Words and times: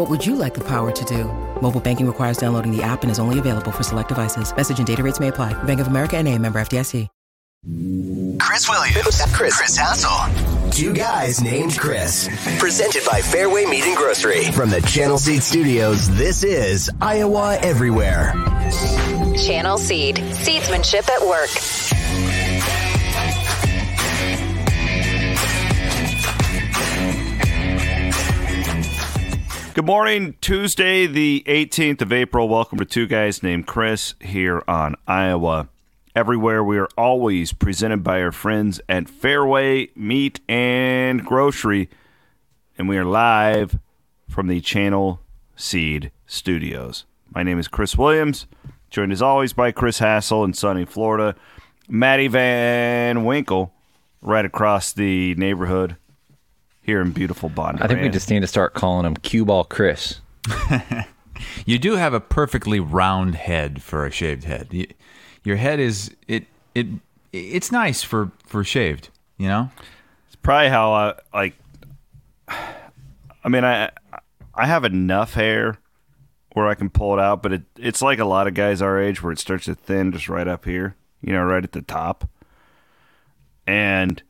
What 0.00 0.08
would 0.08 0.24
you 0.24 0.34
like 0.34 0.54
the 0.54 0.64
power 0.64 0.90
to 0.90 1.04
do? 1.04 1.24
Mobile 1.60 1.78
banking 1.78 2.06
requires 2.06 2.38
downloading 2.38 2.74
the 2.74 2.82
app 2.82 3.02
and 3.02 3.10
is 3.10 3.18
only 3.18 3.38
available 3.38 3.70
for 3.70 3.82
select 3.82 4.08
devices. 4.08 4.56
Message 4.56 4.78
and 4.78 4.86
data 4.86 5.02
rates 5.02 5.20
may 5.20 5.28
apply. 5.28 5.52
Bank 5.64 5.78
of 5.78 5.88
America 5.88 6.16
and 6.16 6.26
a 6.26 6.38
member 6.38 6.58
FDIC. 6.58 7.06
Chris 8.40 8.66
Williams, 8.66 9.22
Chris, 9.34 9.58
Chris 9.58 9.76
Hassel. 9.76 10.70
Two 10.70 10.94
guys 10.94 11.42
named 11.42 11.78
Chris. 11.78 12.30
Presented 12.58 13.02
by 13.04 13.20
Fareway 13.20 13.68
Meat 13.68 13.84
and 13.84 13.94
Grocery. 13.94 14.50
From 14.52 14.70
the 14.70 14.80
Channel 14.80 15.18
Seed 15.18 15.42
Studios, 15.42 16.08
this 16.16 16.44
is 16.44 16.90
Iowa 17.02 17.58
Everywhere. 17.60 18.32
Channel 19.36 19.76
Seed. 19.76 20.16
Seedsmanship 20.16 21.10
at 21.10 21.20
work. 21.20 21.50
Good 29.80 29.86
morning, 29.86 30.34
Tuesday, 30.42 31.06
the 31.06 31.42
18th 31.46 32.02
of 32.02 32.12
April. 32.12 32.50
Welcome 32.50 32.76
to 32.80 32.84
Two 32.84 33.06
Guys 33.06 33.42
Named 33.42 33.66
Chris 33.66 34.12
here 34.20 34.62
on 34.68 34.94
Iowa. 35.06 35.70
Everywhere 36.14 36.62
we 36.62 36.76
are 36.76 36.88
always 36.98 37.54
presented 37.54 38.04
by 38.04 38.20
our 38.20 38.30
friends 38.30 38.82
at 38.90 39.04
Fareway 39.04 39.88
Meat 39.96 40.40
and 40.50 41.24
Grocery, 41.24 41.88
and 42.76 42.90
we 42.90 42.98
are 42.98 43.06
live 43.06 43.78
from 44.28 44.48
the 44.48 44.60
Channel 44.60 45.22
Seed 45.56 46.12
Studios. 46.26 47.06
My 47.34 47.42
name 47.42 47.58
is 47.58 47.66
Chris 47.66 47.96
Williams, 47.96 48.46
joined 48.90 49.12
as 49.12 49.22
always 49.22 49.54
by 49.54 49.72
Chris 49.72 49.98
Hassel 49.98 50.44
in 50.44 50.52
sunny 50.52 50.84
Florida, 50.84 51.34
Maddie 51.88 52.28
Van 52.28 53.24
Winkle 53.24 53.72
right 54.20 54.44
across 54.44 54.92
the 54.92 55.34
neighborhood 55.36 55.96
here 56.82 57.00
in 57.00 57.12
beautiful 57.12 57.48
Bond. 57.48 57.82
I 57.82 57.86
think 57.86 58.02
we 58.02 58.08
just 58.08 58.30
need 58.30 58.40
to 58.40 58.46
start 58.46 58.74
calling 58.74 59.06
him 59.06 59.16
Cue 59.16 59.44
Ball 59.44 59.64
Chris. 59.64 60.20
You 61.64 61.78
do 61.78 61.96
have 61.96 62.14
a 62.14 62.20
perfectly 62.20 62.80
round 62.80 63.34
head 63.34 63.82
for 63.82 64.06
a 64.06 64.10
shaved 64.10 64.44
head. 64.44 64.68
You, 64.70 64.86
your 65.44 65.56
head 65.56 65.80
is 65.80 66.14
it 66.28 66.46
it 66.74 66.86
it's 67.32 67.72
nice 67.72 68.02
for 68.02 68.30
for 68.46 68.64
shaved. 68.64 69.08
You 69.38 69.48
know. 69.48 69.70
It's 70.26 70.36
probably 70.36 70.68
how 70.68 70.92
I 70.92 71.14
like. 71.32 71.54
I 72.48 73.48
mean, 73.48 73.64
I 73.64 73.90
I 74.54 74.66
have 74.66 74.84
enough 74.84 75.34
hair 75.34 75.78
where 76.52 76.66
I 76.66 76.74
can 76.74 76.90
pull 76.90 77.14
it 77.14 77.20
out, 77.20 77.42
but 77.42 77.52
it 77.52 77.62
it's 77.78 78.02
like 78.02 78.18
a 78.18 78.24
lot 78.24 78.46
of 78.46 78.54
guys 78.54 78.82
our 78.82 79.00
age 79.00 79.22
where 79.22 79.32
it 79.32 79.38
starts 79.38 79.64
to 79.66 79.74
thin 79.74 80.12
just 80.12 80.28
right 80.28 80.48
up 80.48 80.64
here, 80.64 80.96
you 81.22 81.32
know, 81.32 81.42
right 81.42 81.64
at 81.64 81.72
the 81.72 81.82
top. 81.82 82.28
And 83.66 84.22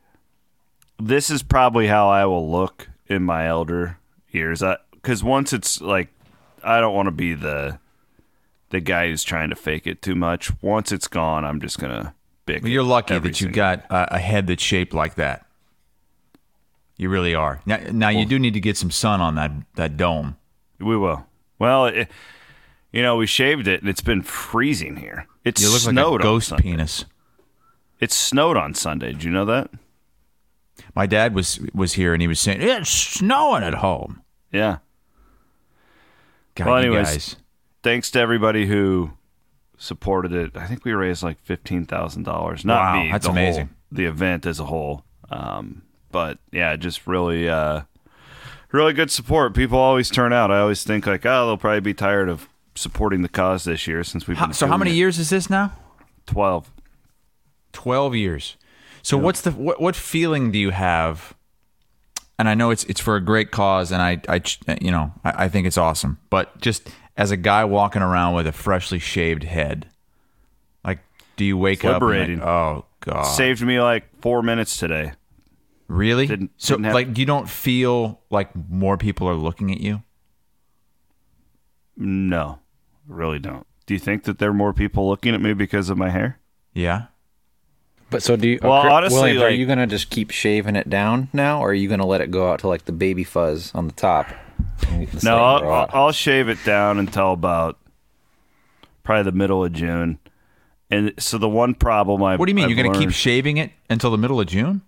this 1.00 1.30
is 1.30 1.42
probably 1.42 1.86
how 1.86 2.08
I 2.08 2.26
will 2.26 2.50
look 2.50 2.88
in 3.06 3.22
my 3.22 3.46
elder 3.48 3.98
years. 4.30 4.62
Because 4.92 5.24
once 5.24 5.52
it's 5.52 5.80
like, 5.80 6.08
I 6.62 6.80
don't 6.80 6.94
want 6.94 7.06
to 7.06 7.12
be 7.12 7.34
the 7.34 7.78
the 8.70 8.80
guy 8.80 9.08
who's 9.08 9.24
trying 9.24 9.50
to 9.50 9.56
fake 9.56 9.86
it 9.86 10.00
too 10.00 10.14
much. 10.14 10.52
Once 10.62 10.92
it's 10.92 11.08
gone, 11.08 11.44
I'm 11.44 11.60
just 11.60 11.78
gonna 11.78 12.14
bick. 12.46 12.62
Well, 12.62 12.70
you're 12.70 12.82
lucky 12.82 13.18
that 13.18 13.40
you 13.40 13.48
got 13.48 13.84
a, 13.90 14.16
a 14.16 14.18
head 14.18 14.46
that's 14.46 14.62
shaped 14.62 14.94
like 14.94 15.16
that. 15.16 15.46
You 16.96 17.08
really 17.08 17.34
are. 17.34 17.60
Now, 17.66 17.78
now 17.90 18.08
you 18.10 18.26
do 18.26 18.38
need 18.38 18.54
to 18.54 18.60
get 18.60 18.76
some 18.76 18.90
sun 18.90 19.20
on 19.20 19.34
that 19.36 19.52
that 19.74 19.96
dome. 19.96 20.36
We 20.78 20.96
will. 20.96 21.26
Well, 21.58 21.86
it, 21.86 22.08
you 22.92 23.02
know, 23.02 23.16
we 23.16 23.26
shaved 23.26 23.68
it, 23.68 23.80
and 23.80 23.88
it's 23.88 24.00
been 24.00 24.22
freezing 24.22 24.96
here. 24.96 25.26
It's 25.44 25.62
You 25.62 25.68
look 25.68 25.84
like 25.84 25.92
snowed 25.92 26.20
a 26.20 26.24
ghost 26.24 26.56
penis. 26.58 27.04
It 28.00 28.12
snowed 28.12 28.56
on 28.56 28.74
Sunday. 28.74 29.12
Did 29.12 29.24
you 29.24 29.30
know 29.30 29.44
that? 29.44 29.70
My 30.94 31.06
dad 31.06 31.34
was 31.34 31.60
was 31.74 31.94
here 31.94 32.12
and 32.12 32.20
he 32.22 32.28
was 32.28 32.40
saying 32.40 32.60
it's 32.62 32.90
snowing 32.90 33.62
at 33.62 33.74
home. 33.74 34.22
Yeah. 34.52 34.78
God, 36.54 36.66
Well, 36.66 36.76
anyways, 36.76 37.06
guys. 37.08 37.36
Thanks 37.82 38.10
to 38.12 38.20
everybody 38.20 38.66
who 38.66 39.12
supported 39.78 40.32
it. 40.32 40.56
I 40.56 40.66
think 40.66 40.84
we 40.84 40.92
raised 40.92 41.22
like 41.22 41.38
fifteen 41.40 41.84
thousand 41.86 42.24
dollars. 42.24 42.64
Not 42.64 42.78
Wow, 42.94 43.02
me. 43.02 43.10
that's 43.12 43.26
the 43.26 43.32
whole- 43.32 43.38
amazing. 43.42 43.70
the 43.92 44.04
event 44.04 44.46
as 44.46 44.60
a 44.60 44.64
whole. 44.66 45.04
Um, 45.30 45.82
but 46.10 46.38
yeah, 46.50 46.74
just 46.76 47.06
really, 47.06 47.48
uh, 47.48 47.82
really 48.72 48.92
good 48.92 49.10
support. 49.10 49.54
People 49.54 49.78
always 49.78 50.10
turn 50.10 50.32
out. 50.32 50.50
I 50.50 50.58
always 50.58 50.82
think 50.82 51.06
like, 51.06 51.24
oh, 51.24 51.46
they'll 51.46 51.56
probably 51.56 51.80
be 51.80 51.94
tired 51.94 52.28
of 52.28 52.48
supporting 52.74 53.22
the 53.22 53.28
cause 53.28 53.64
this 53.64 53.86
year 53.86 54.02
since 54.04 54.26
we've 54.26 54.36
How- 54.36 54.46
been. 54.46 54.54
so 54.54 54.66
how 54.66 54.76
many 54.76 54.90
it. 54.90 54.94
years 54.94 55.18
is 55.18 55.30
this 55.30 55.48
now? 55.48 55.72
Twelve. 56.26 56.70
12 57.72 58.16
years. 58.16 58.56
So 59.02 59.16
what's 59.18 59.40
the 59.42 59.50
what, 59.52 59.80
what 59.80 59.96
feeling 59.96 60.50
do 60.52 60.58
you 60.58 60.70
have? 60.70 61.34
And 62.38 62.48
I 62.48 62.54
know 62.54 62.70
it's 62.70 62.84
it's 62.84 63.00
for 63.00 63.16
a 63.16 63.20
great 63.20 63.50
cause 63.50 63.92
and 63.92 64.00
I 64.02 64.20
I 64.28 64.42
you 64.80 64.90
know, 64.90 65.12
I, 65.24 65.44
I 65.44 65.48
think 65.48 65.66
it's 65.66 65.78
awesome. 65.78 66.18
But 66.30 66.60
just 66.60 66.88
as 67.16 67.30
a 67.30 67.36
guy 67.36 67.64
walking 67.64 68.02
around 68.02 68.34
with 68.34 68.46
a 68.46 68.52
freshly 68.52 68.98
shaved 68.98 69.42
head, 69.44 69.88
like 70.84 71.00
do 71.36 71.44
you 71.44 71.56
wake 71.58 71.84
up 71.84 71.94
and 71.96 72.02
liberating. 72.02 72.38
like, 72.38 72.48
oh 72.48 72.84
god. 73.00 73.22
Saved 73.24 73.62
me 73.62 73.80
like 73.80 74.04
four 74.20 74.42
minutes 74.42 74.76
today. 74.76 75.12
really? 75.88 76.26
didn't- 76.26 76.52
so 76.56 76.74
didn't 76.74 76.84
have- 76.86 76.94
like 76.94 77.18
you 77.18 77.26
don't 77.26 77.48
feel 77.48 78.20
like 78.30 78.50
more 78.54 78.96
people 78.96 79.28
are 79.28 79.34
looking 79.34 79.70
at 79.72 79.80
you? 79.80 80.02
No, 81.96 82.60
really 83.06 83.38
don't. 83.38 83.66
Do 83.86 83.94
you 83.94 84.00
think 84.00 84.24
that 84.24 84.38
there 84.38 84.50
are 84.50 84.54
more 84.54 84.72
people 84.72 85.08
looking 85.08 85.34
at 85.34 85.40
me 85.40 85.52
because 85.52 85.90
of 85.90 85.98
my 85.98 86.08
hair? 86.10 86.38
Yeah. 86.72 87.06
But 88.10 88.22
so 88.22 88.36
do 88.36 88.48
you? 88.48 88.58
Well, 88.62 88.82
Chris- 88.82 88.92
honestly, 88.92 89.20
Williams, 89.20 89.42
are 89.42 89.50
you 89.50 89.66
gonna 89.66 89.86
just 89.86 90.10
keep 90.10 90.30
shaving 90.30 90.76
it 90.76 90.90
down 90.90 91.28
now, 91.32 91.60
or 91.60 91.70
are 91.70 91.74
you 91.74 91.88
gonna 91.88 92.06
let 92.06 92.20
it 92.20 92.30
go 92.30 92.50
out 92.50 92.60
to 92.60 92.68
like 92.68 92.84
the 92.84 92.92
baby 92.92 93.24
fuzz 93.24 93.72
on 93.74 93.86
the 93.86 93.94
top? 93.94 94.28
and 94.88 95.10
just 95.10 95.24
No, 95.24 95.36
I'll, 95.36 95.90
I'll, 95.92 96.12
shave 96.12 96.48
it 96.48 96.58
down 96.64 96.98
until 96.98 97.32
about 97.32 97.78
probably 99.02 99.24
the 99.24 99.36
middle 99.36 99.64
of 99.64 99.72
June. 99.72 100.18
And 100.90 101.12
so 101.18 101.38
the 101.38 101.48
one 101.48 101.74
problem 101.74 102.22
I 102.22 102.36
What 102.36 102.46
do 102.46 102.50
you 102.50 102.54
mean 102.54 102.64
I've 102.64 102.70
you're 102.70 102.82
going 102.82 102.92
to 102.92 102.98
keep 102.98 103.12
shaving 103.12 103.58
it 103.58 103.70
until 103.88 104.10
the 104.10 104.18
middle 104.18 104.40
of 104.40 104.46
June? 104.48 104.82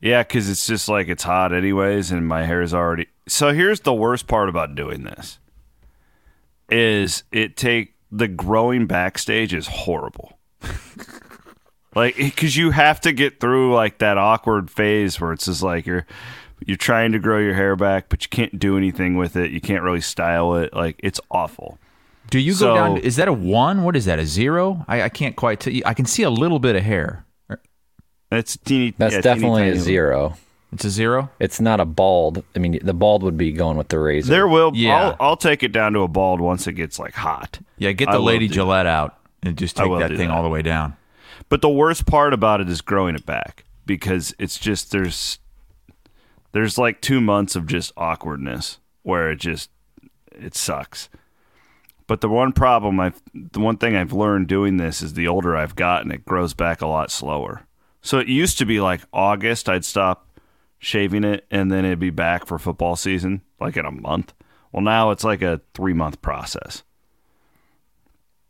Yeah, 0.00 0.22
because 0.22 0.48
it's 0.48 0.66
just 0.66 0.88
like 0.88 1.08
it's 1.08 1.24
hot 1.24 1.52
anyways, 1.52 2.12
and 2.12 2.28
my 2.28 2.44
hair 2.44 2.62
is 2.62 2.72
already. 2.72 3.06
So 3.26 3.52
here's 3.52 3.80
the 3.80 3.94
worst 3.94 4.28
part 4.28 4.48
about 4.48 4.76
doing 4.76 5.02
this: 5.02 5.38
is 6.70 7.24
it 7.32 7.56
take 7.56 7.94
the 8.12 8.28
growing 8.28 8.86
backstage 8.86 9.52
is 9.52 9.66
horrible. 9.66 10.38
like 11.98 12.16
because 12.16 12.56
you 12.56 12.70
have 12.70 13.00
to 13.02 13.12
get 13.12 13.40
through 13.40 13.74
like 13.74 13.98
that 13.98 14.18
awkward 14.18 14.70
phase 14.70 15.20
where 15.20 15.32
it's 15.32 15.44
just 15.46 15.62
like 15.62 15.86
you're 15.86 16.06
you're 16.66 16.76
trying 16.76 17.12
to 17.12 17.18
grow 17.18 17.38
your 17.38 17.54
hair 17.54 17.76
back, 17.76 18.08
but 18.08 18.22
you 18.24 18.28
can't 18.28 18.58
do 18.58 18.76
anything 18.76 19.16
with 19.16 19.36
it. 19.36 19.50
You 19.50 19.60
can't 19.60 19.82
really 19.82 20.00
style 20.00 20.56
it. 20.56 20.72
Like 20.74 20.96
it's 20.98 21.20
awful. 21.30 21.78
Do 22.30 22.38
you 22.38 22.52
So- 22.52 22.74
go 22.74 22.74
down? 22.74 22.96
Is 22.98 23.16
that 23.16 23.28
a 23.28 23.32
one? 23.32 23.84
What 23.84 23.96
is 23.96 24.04
that? 24.04 24.18
A 24.18 24.26
zero? 24.26 24.84
I, 24.88 25.02
I 25.02 25.08
can't 25.08 25.36
quite 25.36 25.60
tell 25.60 25.72
you. 25.72 25.82
I 25.86 25.94
can 25.94 26.04
see 26.04 26.22
a 26.22 26.30
little 26.30 26.58
bit 26.58 26.76
of 26.76 26.82
hair. 26.82 27.24
It's 28.30 28.56
teeny. 28.58 28.94
That's 28.98 29.14
yeah, 29.14 29.20
teeny 29.22 29.34
definitely 29.34 29.62
tiny 29.62 29.76
a 29.76 29.80
zero. 29.80 30.34
It's 30.72 30.84
a 30.84 30.90
zero. 30.90 31.30
It's 31.40 31.60
not 31.60 31.80
a 31.80 31.86
bald. 31.86 32.44
I 32.54 32.58
mean, 32.58 32.78
the 32.82 32.92
bald 32.92 33.22
would 33.22 33.38
be 33.38 33.52
going 33.52 33.78
with 33.78 33.88
the 33.88 33.98
razor. 33.98 34.30
There 34.30 34.46
will. 34.46 34.72
Yeah. 34.74 35.00
I'll, 35.00 35.16
I'll 35.18 35.36
take 35.36 35.62
it 35.62 35.72
down 35.72 35.94
to 35.94 36.00
a 36.00 36.08
bald 36.08 36.40
once 36.40 36.66
it 36.66 36.74
gets 36.74 36.98
like 36.98 37.14
hot. 37.14 37.58
Yeah, 37.78 37.92
get 37.92 38.10
the 38.10 38.18
will 38.18 38.24
Lady 38.26 38.48
do 38.48 38.54
Gillette 38.54 38.84
out 38.84 39.16
and 39.42 39.56
just 39.56 39.76
take 39.76 39.90
that 39.98 40.08
thing 40.10 40.28
that. 40.28 40.30
all 40.30 40.42
the 40.42 40.50
way 40.50 40.60
down. 40.60 40.94
But 41.48 41.62
the 41.62 41.68
worst 41.68 42.06
part 42.06 42.32
about 42.34 42.60
it 42.60 42.68
is 42.68 42.80
growing 42.80 43.14
it 43.14 43.24
back 43.26 43.64
because 43.86 44.34
it's 44.38 44.58
just 44.58 44.90
there's 44.92 45.38
there's 46.52 46.78
like 46.78 47.00
two 47.00 47.20
months 47.20 47.56
of 47.56 47.66
just 47.66 47.92
awkwardness 47.96 48.78
where 49.02 49.30
it 49.30 49.36
just 49.36 49.70
it 50.32 50.54
sucks. 50.54 51.08
But 52.06 52.20
the 52.20 52.28
one 52.28 52.52
problem 52.52 53.00
I've 53.00 53.20
the 53.34 53.60
one 53.60 53.76
thing 53.78 53.96
I've 53.96 54.12
learned 54.12 54.46
doing 54.48 54.76
this 54.76 55.02
is 55.02 55.14
the 55.14 55.28
older 55.28 55.56
I've 55.56 55.76
gotten, 55.76 56.10
it 56.10 56.24
grows 56.24 56.54
back 56.54 56.80
a 56.82 56.86
lot 56.86 57.10
slower. 57.10 57.66
So 58.02 58.18
it 58.18 58.28
used 58.28 58.58
to 58.58 58.66
be 58.66 58.80
like 58.80 59.00
August, 59.12 59.68
I'd 59.68 59.84
stop 59.84 60.26
shaving 60.78 61.24
it 61.24 61.44
and 61.50 61.70
then 61.72 61.84
it'd 61.84 61.98
be 61.98 62.10
back 62.10 62.46
for 62.46 62.58
football 62.58 62.94
season, 62.96 63.42
like 63.60 63.76
in 63.76 63.84
a 63.84 63.90
month. 63.90 64.32
Well, 64.70 64.82
now 64.82 65.10
it's 65.10 65.24
like 65.24 65.42
a 65.42 65.60
three 65.74 65.94
month 65.94 66.20
process. 66.22 66.82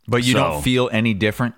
But 0.06 0.24
you 0.24 0.32
So- 0.32 0.38
don't 0.38 0.62
feel 0.62 0.88
any 0.92 1.14
different 1.14 1.54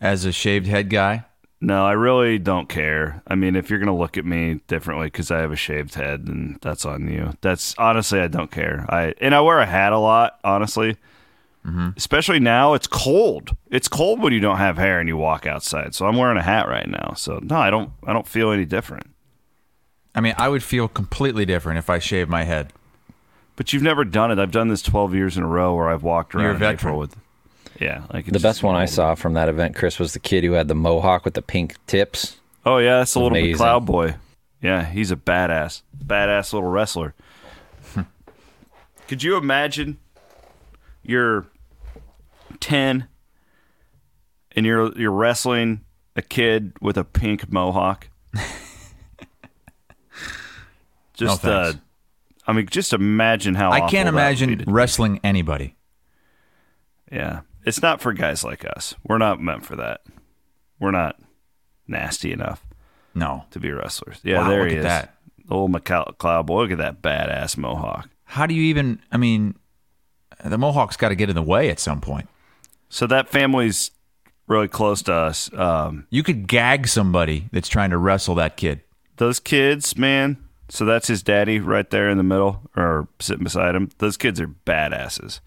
as 0.00 0.24
a 0.24 0.32
shaved 0.32 0.66
head 0.66 0.90
guy. 0.90 1.24
No, 1.60 1.86
I 1.86 1.92
really 1.92 2.38
don't 2.38 2.68
care. 2.68 3.22
I 3.26 3.36
mean, 3.36 3.56
if 3.56 3.70
you're 3.70 3.78
gonna 3.78 3.96
look 3.96 4.18
at 4.18 4.26
me 4.26 4.60
differently 4.66 5.06
because 5.06 5.30
I 5.30 5.38
have 5.38 5.52
a 5.52 5.56
shaved 5.56 5.94
head, 5.94 6.26
then 6.26 6.58
that's 6.60 6.84
on 6.84 7.08
you. 7.08 7.32
That's 7.40 7.74
honestly, 7.78 8.20
I 8.20 8.28
don't 8.28 8.50
care. 8.50 8.84
I 8.88 9.14
and 9.20 9.34
I 9.34 9.40
wear 9.40 9.60
a 9.60 9.66
hat 9.66 9.92
a 9.92 9.98
lot, 9.98 10.38
honestly. 10.44 10.96
Mm-hmm. 11.66 11.90
Especially 11.96 12.38
now, 12.40 12.74
it's 12.74 12.86
cold. 12.86 13.56
It's 13.70 13.88
cold 13.88 14.20
when 14.20 14.34
you 14.34 14.40
don't 14.40 14.58
have 14.58 14.76
hair 14.76 15.00
and 15.00 15.08
you 15.08 15.16
walk 15.16 15.46
outside. 15.46 15.94
So 15.94 16.06
I'm 16.06 16.18
wearing 16.18 16.36
a 16.36 16.42
hat 16.42 16.68
right 16.68 16.86
now. 16.86 17.14
So 17.16 17.40
no, 17.42 17.56
I 17.56 17.70
don't. 17.70 17.90
I 18.06 18.12
don't 18.12 18.28
feel 18.28 18.50
any 18.50 18.66
different. 18.66 19.06
I 20.14 20.20
mean, 20.20 20.34
I 20.36 20.50
would 20.50 20.62
feel 20.62 20.86
completely 20.86 21.46
different 21.46 21.78
if 21.78 21.88
I 21.88 21.98
shaved 21.98 22.28
my 22.28 22.44
head. 22.44 22.72
But 23.56 23.72
you've 23.72 23.82
never 23.82 24.04
done 24.04 24.30
it. 24.30 24.38
I've 24.38 24.50
done 24.50 24.68
this 24.68 24.82
12 24.82 25.14
years 25.14 25.36
in 25.36 25.42
a 25.42 25.48
row 25.48 25.74
where 25.74 25.88
I've 25.88 26.02
walked 26.02 26.34
around 26.34 26.44
You're 26.44 26.52
a 26.52 26.58
veteran. 26.58 26.74
April 26.74 26.98
with. 26.98 27.16
Yeah, 27.84 28.04
like 28.14 28.24
The 28.24 28.40
best 28.40 28.62
one 28.62 28.74
I 28.74 28.86
saw 28.86 29.14
from 29.14 29.34
that 29.34 29.50
event, 29.50 29.76
Chris, 29.76 29.98
was 29.98 30.14
the 30.14 30.18
kid 30.18 30.42
who 30.42 30.52
had 30.52 30.68
the 30.68 30.74
mohawk 30.74 31.22
with 31.26 31.34
the 31.34 31.42
pink 31.42 31.76
tips. 31.86 32.38
Oh 32.64 32.78
yeah, 32.78 33.00
that's 33.00 33.14
a 33.14 33.20
little 33.20 33.36
Amazing. 33.36 33.62
McLeod 33.62 33.84
boy. 33.84 34.14
Yeah, 34.62 34.86
he's 34.86 35.10
a 35.10 35.16
badass, 35.16 35.82
badass 35.94 36.54
little 36.54 36.70
wrestler. 36.70 37.12
Could 39.06 39.22
you 39.22 39.36
imagine? 39.36 39.98
You're 41.02 41.44
ten, 42.58 43.06
and 44.56 44.64
you're 44.64 44.90
you're 44.98 45.10
wrestling 45.12 45.84
a 46.16 46.22
kid 46.22 46.72
with 46.80 46.96
a 46.96 47.04
pink 47.04 47.52
mohawk. 47.52 48.08
just, 51.12 51.44
No, 51.44 51.50
uh. 51.50 51.72
I 52.46 52.54
mean, 52.54 52.66
just 52.66 52.94
imagine 52.94 53.56
how 53.56 53.70
I 53.70 53.80
awful 53.80 53.90
can't 53.90 54.08
imagine 54.08 54.56
be 54.56 54.64
wrestling 54.66 55.20
anybody. 55.22 55.76
Yeah, 57.12 57.40
it's 57.64 57.82
not 57.82 58.00
for 58.00 58.12
guys 58.12 58.44
like 58.44 58.64
us. 58.64 58.94
We're 59.06 59.18
not 59.18 59.40
meant 59.40 59.64
for 59.64 59.76
that. 59.76 60.02
We're 60.78 60.90
not 60.90 61.18
nasty 61.86 62.32
enough. 62.32 62.64
No. 63.14 63.44
to 63.52 63.60
be 63.60 63.70
wrestlers. 63.70 64.18
Yeah, 64.22 64.40
Wow, 64.42 64.48
there 64.48 64.66
he 64.66 64.76
is. 64.76 64.84
that. 64.84 65.14
The 65.46 65.54
old 65.54 65.72
McLeod 65.72 66.46
boy. 66.46 66.62
Look 66.62 66.72
at 66.72 66.78
that 66.78 67.02
badass 67.02 67.56
mohawk. 67.56 68.08
How 68.24 68.46
do 68.46 68.54
you 68.54 68.62
even? 68.62 69.00
I 69.12 69.16
mean, 69.18 69.54
the 70.44 70.58
Mohawk's 70.58 70.96
got 70.96 71.10
to 71.10 71.14
get 71.14 71.28
in 71.28 71.34
the 71.36 71.42
way 71.42 71.68
at 71.70 71.78
some 71.78 72.00
point. 72.00 72.28
So 72.88 73.06
that 73.06 73.28
family's 73.28 73.90
really 74.46 74.68
close 74.68 75.02
to 75.02 75.12
us. 75.12 75.52
Um, 75.54 76.06
You 76.10 76.22
could 76.22 76.48
gag 76.48 76.88
somebody 76.88 77.48
that's 77.52 77.68
trying 77.68 77.90
to 77.90 77.98
wrestle 77.98 78.34
that 78.36 78.56
kid. 78.56 78.80
those 79.16 79.38
kids, 79.38 79.96
man. 79.96 80.38
So 80.70 80.84
that's 80.86 81.06
his 81.08 81.22
daddy 81.22 81.60
right 81.60 81.88
there 81.90 82.08
in 82.08 82.16
the 82.16 82.22
middle, 82.24 82.62
or 82.74 83.06
sitting 83.20 83.44
beside 83.44 83.74
him. 83.76 83.90
Those 83.98 84.16
kids 84.16 84.40
are 84.40 84.48
badasses. 84.48 85.40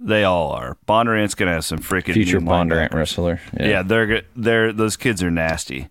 They 0.00 0.24
all 0.24 0.52
are. 0.52 0.76
Bondurant's 0.86 1.34
gonna 1.34 1.52
have 1.54 1.64
some 1.64 1.78
freaking 1.78 2.14
Future 2.14 2.40
mean 2.40 2.48
Bondurant 2.48 2.92
wrestler. 2.92 3.40
Yeah, 3.58 3.66
yeah, 3.66 3.82
they're 3.82 4.06
go- 4.06 4.26
they're 4.36 4.72
those 4.72 4.96
kids 4.96 5.22
are 5.22 5.30
nasty, 5.30 5.88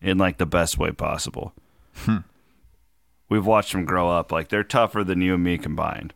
in 0.00 0.18
like 0.18 0.38
the 0.38 0.46
best 0.46 0.78
way 0.78 0.92
possible. 0.92 1.52
Hmm. 1.96 2.18
We've 3.28 3.44
watched 3.44 3.72
them 3.72 3.84
grow 3.84 4.08
up. 4.08 4.32
Like 4.32 4.48
they're 4.48 4.64
tougher 4.64 5.04
than 5.04 5.20
you 5.20 5.34
and 5.34 5.44
me 5.44 5.58
combined. 5.58 6.14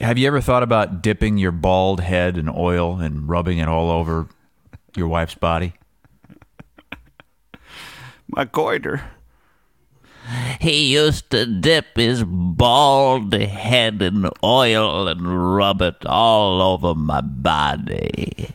Have 0.00 0.18
you 0.18 0.26
ever 0.26 0.40
thought 0.40 0.62
about 0.62 1.02
dipping 1.02 1.38
your 1.38 1.52
bald 1.52 2.00
head 2.00 2.36
in 2.36 2.48
oil 2.48 2.98
and 2.98 3.28
rubbing 3.28 3.58
it 3.58 3.68
all 3.68 3.90
over 3.90 4.26
your 4.96 5.08
wife's 5.08 5.36
body? 5.36 5.74
My 8.28 8.44
goiter. 8.44 9.02
He 10.60 10.92
used 10.92 11.30
to 11.30 11.46
dip 11.46 11.96
his 11.96 12.24
bald 12.24 13.34
head 13.34 14.00
in 14.00 14.30
oil 14.42 15.06
and 15.08 15.54
rub 15.56 15.82
it 15.82 16.06
all 16.06 16.62
over 16.62 16.94
my 16.94 17.20
body. 17.20 18.54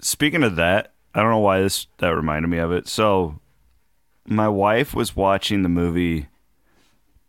Speaking 0.00 0.42
of 0.42 0.56
that, 0.56 0.92
I 1.14 1.22
don't 1.22 1.30
know 1.30 1.38
why 1.38 1.60
this 1.60 1.86
that 1.98 2.08
reminded 2.08 2.48
me 2.48 2.58
of 2.58 2.72
it. 2.72 2.88
So, 2.88 3.40
my 4.26 4.48
wife 4.48 4.94
was 4.94 5.16
watching 5.16 5.62
the 5.62 5.68
movie 5.68 6.28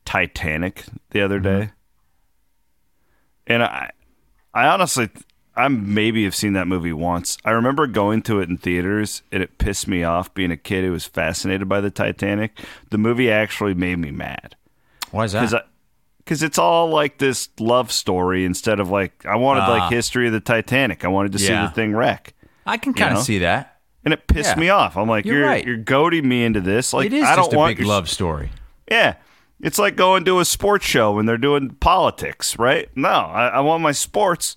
Titanic 0.05 0.85
the 1.11 1.21
other 1.21 1.39
mm-hmm. 1.39 1.61
day, 1.61 1.71
and 3.47 3.63
I, 3.63 3.91
I 4.53 4.67
honestly, 4.67 5.09
I 5.55 5.67
maybe 5.67 6.23
have 6.23 6.35
seen 6.35 6.53
that 6.53 6.67
movie 6.67 6.93
once. 6.93 7.37
I 7.43 7.51
remember 7.51 7.85
going 7.87 8.21
to 8.23 8.39
it 8.39 8.47
in 8.49 8.57
theaters, 8.57 9.23
and 9.31 9.43
it 9.43 9.57
pissed 9.57 9.87
me 9.87 10.03
off 10.03 10.33
being 10.33 10.51
a 10.51 10.57
kid 10.57 10.85
who 10.85 10.91
was 10.91 11.05
fascinated 11.05 11.67
by 11.67 11.81
the 11.81 11.91
Titanic. 11.91 12.57
The 12.91 12.97
movie 12.97 13.29
actually 13.29 13.73
made 13.73 13.97
me 13.97 14.11
mad 14.11 14.55
Why 15.11 15.25
is 15.25 15.33
that? 15.33 15.67
because 16.19 16.43
it's 16.43 16.57
all 16.57 16.89
like 16.89 17.17
this 17.17 17.49
love 17.59 17.91
story 17.91 18.45
instead 18.45 18.79
of 18.79 18.89
like 18.89 19.25
I 19.25 19.35
wanted 19.35 19.61
Ah. 19.63 19.71
like 19.71 19.91
history 19.91 20.27
of 20.27 20.33
the 20.33 20.39
Titanic. 20.39 21.03
I 21.03 21.07
wanted 21.07 21.31
to 21.33 21.39
see 21.39 21.47
the 21.53 21.69
thing 21.73 21.93
wreck 21.95 22.33
I 22.65 22.77
can 22.77 22.93
kind 22.93 23.11
of 23.13 23.17
know? 23.19 23.23
see 23.23 23.39
that. 23.39 23.77
and 24.05 24.13
it 24.13 24.27
pissed 24.27 24.55
Yeah. 24.55 24.59
me 24.61 24.69
off. 24.69 24.95
I'm 24.95 25.09
like, 25.09 25.25
You're 25.25 25.39
you're 25.39 25.45
right. 25.47 25.65
you're 25.65 25.75
goading 25.77 26.27
me 26.29 26.43
into 26.45 26.61
this. 26.61 26.93
Like, 26.93 27.07
it 27.07 27.13
is 27.13 27.23
I 27.25 27.35
don't 27.35 27.45
just 27.45 27.53
a 27.53 27.57
want 27.57 27.71
big 27.71 27.79
your- 27.79 27.87
love 27.87 28.07
story. 28.09 28.51
Yeah, 28.89 29.15
it's 29.59 29.77
like 29.79 29.95
going 29.97 30.23
to 30.25 30.39
a 30.39 30.45
sports 30.45 30.85
show 30.85 31.11
when 31.13 31.25
they're 31.25 31.37
doing 31.37 31.71
politics, 31.71 32.57
right? 32.57 32.89
No, 32.95 33.09
I, 33.09 33.47
I 33.47 33.59
want 33.59 33.81
my 33.83 33.91
sports, 33.91 34.55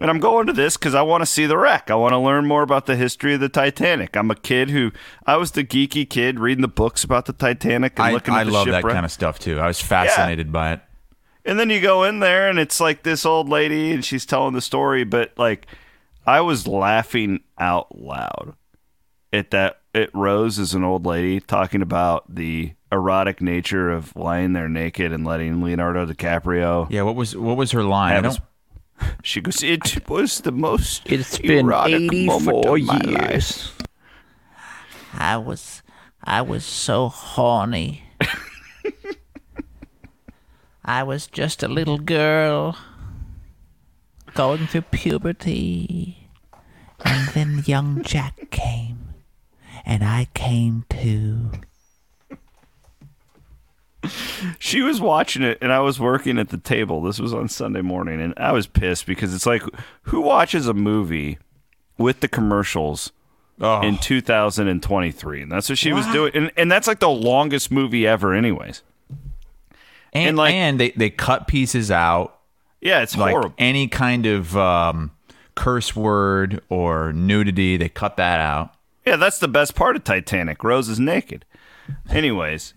and 0.00 0.10
I'm 0.10 0.20
going 0.20 0.46
to 0.46 0.52
this 0.52 0.76
because 0.76 0.94
I 0.94 1.02
want 1.02 1.22
to 1.22 1.26
see 1.26 1.46
the 1.46 1.58
wreck. 1.58 1.90
I 1.90 1.94
want 1.94 2.12
to 2.12 2.18
learn 2.18 2.46
more 2.46 2.62
about 2.62 2.86
the 2.86 2.96
history 2.96 3.34
of 3.34 3.40
the 3.40 3.48
Titanic. 3.48 4.16
I'm 4.16 4.30
a 4.30 4.34
kid 4.34 4.70
who 4.70 4.92
I 5.26 5.36
was 5.36 5.52
the 5.52 5.64
geeky 5.64 6.08
kid 6.08 6.38
reading 6.38 6.62
the 6.62 6.68
books 6.68 7.04
about 7.04 7.26
the 7.26 7.32
Titanic 7.32 7.98
and 7.98 8.08
I, 8.08 8.12
looking 8.12 8.34
I 8.34 8.42
at 8.42 8.46
the 8.46 8.52
love 8.52 8.66
that 8.68 8.82
kind 8.82 9.04
of 9.04 9.12
stuff 9.12 9.38
too. 9.38 9.58
I 9.58 9.66
was 9.66 9.80
fascinated 9.80 10.52
by 10.52 10.74
it. 10.74 10.80
And 11.44 11.58
then 11.58 11.70
you 11.70 11.80
go 11.80 12.04
in 12.04 12.20
there 12.20 12.48
and 12.48 12.58
it's 12.58 12.80
like 12.80 13.02
this 13.02 13.24
old 13.24 13.48
lady 13.48 13.92
and 13.92 14.04
she's 14.04 14.26
telling 14.26 14.54
the 14.54 14.60
story, 14.60 15.04
but 15.04 15.32
like 15.36 15.66
I 16.26 16.42
was 16.42 16.66
laughing 16.66 17.40
out 17.58 17.98
loud 17.98 18.54
at 19.32 19.50
that 19.50 19.80
It 19.94 20.10
Rose 20.14 20.58
as 20.58 20.74
an 20.74 20.84
old 20.84 21.06
lady 21.06 21.40
talking 21.40 21.82
about 21.82 22.34
the 22.34 22.72
erotic 22.92 23.40
nature 23.40 23.90
of 23.90 24.14
lying 24.16 24.52
there 24.52 24.68
naked 24.68 25.12
and 25.12 25.26
letting 25.26 25.62
Leonardo 25.62 26.06
DiCaprio. 26.06 26.86
Yeah, 26.90 27.02
what 27.02 27.16
was 27.16 27.36
what 27.36 27.56
was 27.56 27.72
her 27.72 27.82
line? 27.82 28.16
I 28.16 28.20
don't. 28.20 28.40
Was- 29.00 29.10
She 29.22 29.40
goes, 29.40 29.62
It 29.62 30.08
was 30.08 30.40
the 30.40 30.52
most 30.52 31.02
It's 31.06 31.38
been 31.38 31.66
erotic 31.66 32.12
moment 32.12 32.48
of 32.48 32.76
84 32.76 32.78
my 32.78 32.98
life." 32.98 33.30
years. 33.30 33.72
I 35.14 35.36
was 35.36 35.82
I 36.24 36.42
was 36.42 36.64
so 36.64 37.08
horny. 37.08 38.04
I 40.84 41.02
was 41.02 41.26
just 41.26 41.62
a 41.62 41.68
little 41.68 41.98
girl 41.98 42.76
going 44.34 44.66
through 44.66 44.82
puberty. 44.82 46.28
And 47.04 47.28
then 47.28 47.62
young 47.66 48.02
Jack 48.02 48.50
came. 48.50 49.14
And 49.84 50.02
I 50.02 50.28
came 50.34 50.84
too. 50.90 51.50
She 54.58 54.82
was 54.82 55.00
watching 55.00 55.42
it, 55.42 55.58
and 55.60 55.72
I 55.72 55.80
was 55.80 55.98
working 56.00 56.38
at 56.38 56.48
the 56.50 56.58
table. 56.58 57.00
This 57.02 57.18
was 57.20 57.32
on 57.34 57.48
Sunday 57.48 57.80
morning, 57.82 58.20
and 58.20 58.34
I 58.36 58.52
was 58.52 58.66
pissed 58.66 59.06
because 59.06 59.34
it's 59.34 59.46
like, 59.46 59.62
who 60.02 60.20
watches 60.20 60.66
a 60.66 60.74
movie 60.74 61.38
with 61.96 62.20
the 62.20 62.28
commercials 62.28 63.12
Oh. 63.60 63.80
in 63.82 63.98
2023? 63.98 65.42
And 65.42 65.50
that's 65.50 65.68
what 65.68 65.78
she 65.78 65.92
was 65.92 66.06
doing, 66.08 66.32
and, 66.34 66.52
and 66.56 66.70
that's 66.70 66.86
like 66.86 67.00
the 67.00 67.08
longest 67.08 67.70
movie 67.70 68.06
ever, 68.06 68.32
anyways. 68.34 68.82
and 70.12 70.28
and, 70.28 70.36
like- 70.36 70.54
and 70.54 70.78
they 70.80 70.90
they 70.92 71.10
cut 71.10 71.46
pieces 71.48 71.90
out 71.90 72.38
Yeah, 72.80 73.00
it's 73.02 73.16
like 73.16 73.32
horrible. 73.32 73.54
any 73.58 73.88
kind 73.88 74.26
of 74.26 74.56
um, 74.56 75.10
curse 75.54 75.94
word 75.96 76.62
or 76.68 77.12
nudity. 77.12 77.76
They 77.76 77.88
cut 77.88 78.16
that 78.16 78.38
out. 78.40 78.74
Yeah, 79.06 79.16
that's 79.16 79.38
the 79.38 79.48
best 79.48 79.74
part 79.74 79.96
of 79.96 80.04
Titanic. 80.04 80.62
Rose 80.62 80.88
is 80.88 81.00
naked. 81.00 81.44
Anyways, 82.10 82.74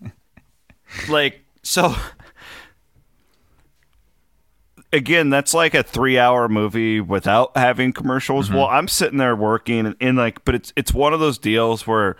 like 1.08 1.44
so. 1.62 1.94
Again, 4.94 5.30
that's 5.30 5.54
like 5.54 5.72
a 5.72 5.82
three-hour 5.82 6.50
movie 6.50 7.00
without 7.00 7.56
having 7.56 7.94
commercials. 7.94 8.48
Mm-hmm. 8.48 8.56
Well, 8.56 8.66
I'm 8.66 8.88
sitting 8.88 9.16
there 9.16 9.34
working, 9.34 9.86
and, 9.86 9.96
and 10.00 10.18
like, 10.18 10.44
but 10.44 10.54
it's 10.54 10.72
it's 10.76 10.92
one 10.92 11.14
of 11.14 11.20
those 11.20 11.38
deals 11.38 11.86
where 11.86 12.16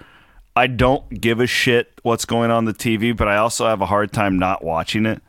I 0.56 0.66
don't 0.66 1.20
give 1.20 1.40
a 1.40 1.46
shit 1.46 1.92
what's 2.02 2.24
going 2.24 2.50
on 2.50 2.64
the 2.64 2.74
TV, 2.74 3.16
but 3.16 3.28
I 3.28 3.36
also 3.36 3.66
have 3.66 3.80
a 3.80 3.86
hard 3.86 4.12
time 4.12 4.38
not 4.38 4.64
watching 4.64 5.06
it. 5.06 5.22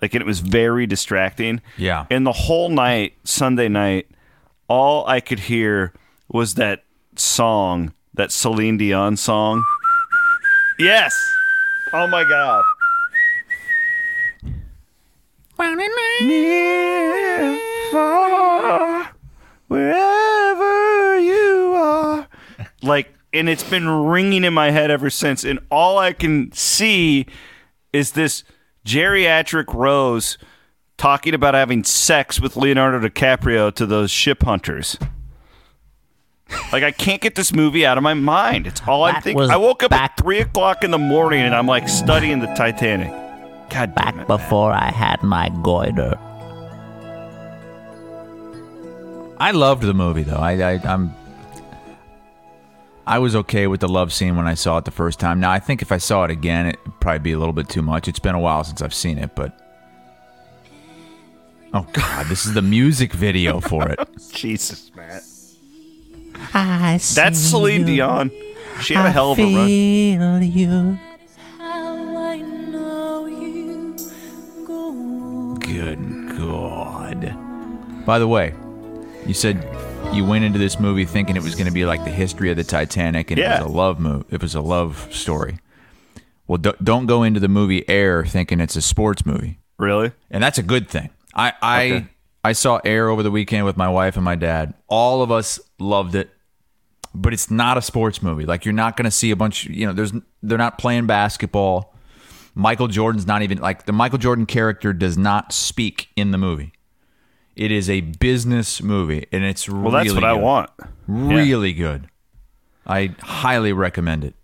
Like, 0.00 0.14
and 0.14 0.22
it 0.22 0.26
was 0.26 0.40
very 0.40 0.86
distracting. 0.86 1.60
Yeah. 1.76 2.06
And 2.10 2.26
the 2.26 2.32
whole 2.32 2.68
night, 2.68 3.14
Sunday 3.24 3.68
night, 3.68 4.08
all 4.68 5.06
I 5.06 5.20
could 5.20 5.40
hear 5.40 5.92
was 6.28 6.54
that 6.54 6.84
song, 7.16 7.94
that 8.14 8.30
Celine 8.30 8.78
Dion 8.78 9.16
song. 9.16 9.64
Yes. 10.78 11.12
Oh 11.92 12.06
my 12.06 12.24
God. 12.24 12.64
Near, 16.22 17.58
far, 17.90 19.10
wherever 19.68 21.18
you 21.18 21.72
are. 21.74 22.28
Like, 22.82 23.12
and 23.32 23.48
it's 23.48 23.64
been 23.64 23.88
ringing 23.88 24.44
in 24.44 24.54
my 24.54 24.70
head 24.70 24.90
ever 24.90 25.10
since. 25.10 25.44
And 25.44 25.58
all 25.70 25.98
I 25.98 26.12
can 26.12 26.52
see 26.52 27.26
is 27.92 28.12
this 28.12 28.44
geriatric 28.86 29.72
Rose 29.72 30.38
talking 30.96 31.34
about 31.34 31.54
having 31.54 31.84
sex 31.84 32.40
with 32.40 32.56
Leonardo 32.56 33.00
DiCaprio 33.08 33.74
to 33.74 33.86
those 33.86 34.10
ship 34.10 34.42
hunters. 34.42 34.98
Like 36.72 36.82
I 36.82 36.90
can't 36.92 37.20
get 37.20 37.34
this 37.34 37.52
movie 37.52 37.84
out 37.86 37.96
of 37.98 38.02
my 38.02 38.14
mind. 38.14 38.66
It's 38.66 38.80
all 38.86 39.04
I'm 39.04 39.14
That 39.14 39.22
thinking. 39.24 39.38
was 39.38 39.50
I 39.50 39.56
woke 39.56 39.82
up 39.82 39.90
back- 39.90 40.12
at 40.12 40.16
three 40.22 40.40
o'clock 40.40 40.84
in 40.84 40.90
the 40.90 40.98
morning 40.98 41.40
and 41.40 41.54
I'm 41.54 41.66
like 41.66 41.88
studying 41.88 42.40
the 42.40 42.46
Titanic. 42.48 43.10
God 43.70 43.94
damn 43.94 43.94
Back 43.94 44.16
it. 44.16 44.26
before 44.26 44.72
I 44.72 44.90
had 44.90 45.22
my 45.22 45.50
goiter. 45.62 46.18
I 49.40 49.50
loved 49.52 49.82
the 49.82 49.94
movie 49.94 50.22
though. 50.24 50.36
I, 50.36 50.52
I 50.74 50.80
I'm 50.84 51.14
I 53.06 53.18
was 53.20 53.34
okay 53.36 53.66
with 53.66 53.80
the 53.80 53.88
love 53.88 54.12
scene 54.12 54.36
when 54.36 54.46
I 54.46 54.54
saw 54.54 54.78
it 54.78 54.84
the 54.84 54.90
first 54.90 55.18
time. 55.20 55.40
Now 55.40 55.50
I 55.50 55.60
think 55.60 55.80
if 55.80 55.92
I 55.92 55.98
saw 55.98 56.24
it 56.24 56.30
again, 56.30 56.66
it'd 56.66 56.80
probably 57.00 57.20
be 57.20 57.32
a 57.32 57.38
little 57.38 57.52
bit 57.54 57.68
too 57.68 57.82
much. 57.82 58.08
It's 58.08 58.18
been 58.18 58.34
a 58.34 58.40
while 58.40 58.64
since 58.64 58.82
I've 58.82 58.94
seen 58.94 59.16
it, 59.18 59.34
but 59.34 59.56
oh 61.72 61.86
god, 61.92 62.26
this 62.26 62.46
is 62.46 62.54
the 62.54 62.62
music 62.62 63.12
video 63.12 63.60
for 63.60 63.88
it. 63.88 63.98
Jesus, 64.32 64.90
Matt. 64.96 65.22
I 66.54 66.92
That's 66.92 67.38
see 67.38 67.50
Celine 67.50 67.80
you. 67.80 67.86
Dion. 67.96 68.30
She 68.80 68.94
had 68.94 69.06
a 69.06 69.08
I 69.08 69.10
hell 69.10 69.32
of 69.32 69.38
a 69.38 69.42
run. 69.42 69.66
feel 69.66 70.42
you. 70.42 70.98
Good 75.60 76.36
God. 76.38 77.34
By 78.04 78.18
the 78.18 78.26
way, 78.28 78.54
you 79.26 79.34
said 79.34 79.64
you 80.12 80.24
went 80.24 80.44
into 80.44 80.58
this 80.58 80.80
movie 80.80 81.04
thinking 81.04 81.36
it 81.36 81.42
was 81.42 81.54
going 81.54 81.66
to 81.66 81.72
be 81.72 81.84
like 81.84 82.04
the 82.04 82.10
history 82.10 82.50
of 82.50 82.56
the 82.56 82.64
Titanic 82.64 83.30
and 83.30 83.38
Yeah. 83.38 83.58
it 83.60 83.62
was 83.64 83.70
a 83.72 83.76
love 83.76 84.00
movie. 84.00 84.24
It 84.30 84.42
was 84.42 84.54
a 84.54 84.60
love 84.60 85.08
story. 85.12 85.58
Well, 86.46 86.58
do- 86.58 86.74
don't 86.82 87.06
go 87.06 87.22
into 87.22 87.40
the 87.40 87.48
movie 87.48 87.86
Air 87.88 88.24
thinking 88.24 88.60
it's 88.60 88.76
a 88.76 88.82
sports 88.82 89.24
movie. 89.26 89.58
Really? 89.78 90.10
and 90.30 90.42
that's 90.42 90.58
a 90.58 90.62
good 90.62 90.88
thing. 90.88 91.10
I 91.34 91.52
I 91.62 91.84
Okay. 91.86 92.06
I 92.44 92.52
saw 92.52 92.80
Air 92.84 93.08
over 93.08 93.22
the 93.22 93.30
weekend 93.30 93.64
with 93.64 93.76
my 93.76 93.88
wife 93.88 94.16
and 94.16 94.24
my 94.24 94.34
dad. 94.34 94.74
All 94.88 95.22
of 95.22 95.30
us 95.30 95.60
loved 95.78 96.14
it, 96.14 96.30
but 97.20 97.32
it's 97.32 97.50
not 97.50 97.76
a 97.76 97.82
sports 97.82 98.22
movie. 98.22 98.46
Like 98.46 98.64
you're 98.64 98.74
not 98.74 98.96
going 98.96 99.04
to 99.04 99.10
see 99.10 99.30
a 99.30 99.36
bunch. 99.36 99.66
You 99.66 99.86
know, 99.86 99.92
there's 99.92 100.12
they're 100.42 100.58
not 100.58 100.78
playing 100.78 101.06
basketball. 101.06 101.94
Michael 102.54 102.88
Jordan's 102.88 103.26
not 103.26 103.42
even 103.42 103.58
like 103.58 103.86
the 103.86 103.92
Michael 103.92 104.18
Jordan 104.18 104.46
character 104.46 104.92
does 104.92 105.18
not 105.18 105.52
speak 105.52 106.08
in 106.16 106.30
the 106.30 106.38
movie. 106.38 106.72
It 107.56 107.72
is 107.72 107.90
a 107.90 108.02
business 108.02 108.80
movie, 108.82 109.26
and 109.32 109.44
it's 109.44 109.68
Well, 109.68 109.90
that's 109.90 110.06
really 110.06 110.14
what 110.14 110.24
I 110.24 110.32
want. 110.34 110.70
Really 111.08 111.72
good. 111.72 112.08
I 112.86 113.14
highly 113.20 113.72
recommend 113.72 114.24
it. 114.24 114.34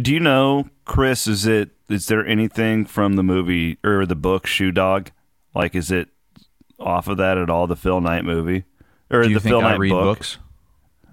Do 0.00 0.12
you 0.12 0.20
know, 0.20 0.68
Chris? 0.84 1.26
Is 1.26 1.46
it? 1.46 1.70
Is 1.88 2.06
there 2.06 2.26
anything 2.26 2.84
from 2.84 3.14
the 3.14 3.22
movie 3.22 3.78
or 3.84 4.06
the 4.06 4.16
book 4.16 4.46
Shoe 4.46 4.72
Dog? 4.72 5.10
Like, 5.54 5.74
is 5.74 5.90
it 5.90 6.08
off 6.78 7.08
of 7.08 7.16
that 7.16 7.38
at 7.38 7.50
all? 7.50 7.66
The 7.66 7.76
Phil 7.76 8.00
Knight 8.00 8.24
movie 8.24 8.64
or 9.10 9.26
the 9.26 9.40
Phil 9.40 9.58
I 9.60 9.70
Knight 9.70 9.78
read 9.78 9.90
book? 9.90 10.18
books? 10.18 10.38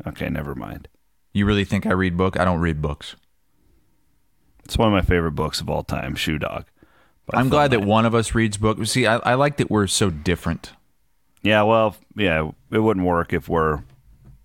Okay, 0.05 0.29
never 0.29 0.55
mind. 0.55 0.87
You 1.33 1.45
really 1.45 1.65
think 1.65 1.85
I 1.85 1.91
read 1.93 2.17
book? 2.17 2.37
I 2.39 2.45
don't 2.45 2.59
read 2.59 2.81
books. 2.81 3.15
It's 4.65 4.77
one 4.77 4.87
of 4.87 4.93
my 4.93 5.01
favorite 5.01 5.31
books 5.31 5.61
of 5.61 5.69
all 5.69 5.83
time, 5.83 6.15
Shoe 6.15 6.39
Dog. 6.39 6.65
I'm 7.33 7.49
glad 7.49 7.71
that 7.71 7.81
one 7.81 8.05
of 8.05 8.13
us 8.13 8.35
reads 8.35 8.57
books. 8.57 8.91
See, 8.91 9.07
I, 9.07 9.15
I 9.17 9.33
like 9.35 9.57
that 9.57 9.71
we're 9.71 9.87
so 9.87 10.09
different. 10.09 10.73
Yeah, 11.41 11.63
well, 11.63 11.95
yeah, 12.15 12.49
it 12.71 12.79
wouldn't 12.79 13.05
work 13.05 13.33
if 13.33 13.47
we're 13.49 13.83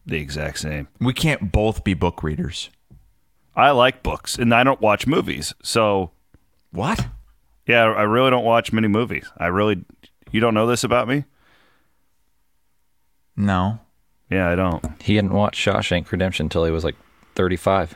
the 0.06 0.16
exact 0.18 0.58
same. 0.58 0.88
We 1.00 1.12
can't 1.12 1.52
both 1.52 1.84
be 1.84 1.94
book 1.94 2.22
readers. 2.22 2.70
I 3.54 3.70
like 3.72 4.02
books, 4.04 4.38
and 4.38 4.54
I 4.54 4.62
don't 4.64 4.80
watch 4.80 5.06
movies. 5.06 5.52
So, 5.62 6.12
What? 6.70 7.06
yeah, 7.66 7.82
I 7.82 8.02
really 8.02 8.30
don't 8.30 8.44
watch 8.44 8.72
many 8.72 8.86
movies. 8.88 9.28
I 9.36 9.46
really, 9.48 9.84
you 10.30 10.40
don't 10.40 10.54
know 10.54 10.66
this 10.66 10.84
about 10.84 11.08
me? 11.08 11.24
No. 13.36 13.80
Yeah, 14.30 14.48
I 14.50 14.54
don't. 14.54 14.84
He 15.02 15.16
hadn't 15.16 15.32
watched 15.32 15.64
Shawshank 15.66 16.10
Redemption 16.10 16.46
until 16.46 16.64
he 16.64 16.70
was 16.70 16.84
like 16.84 16.96
35. 17.34 17.94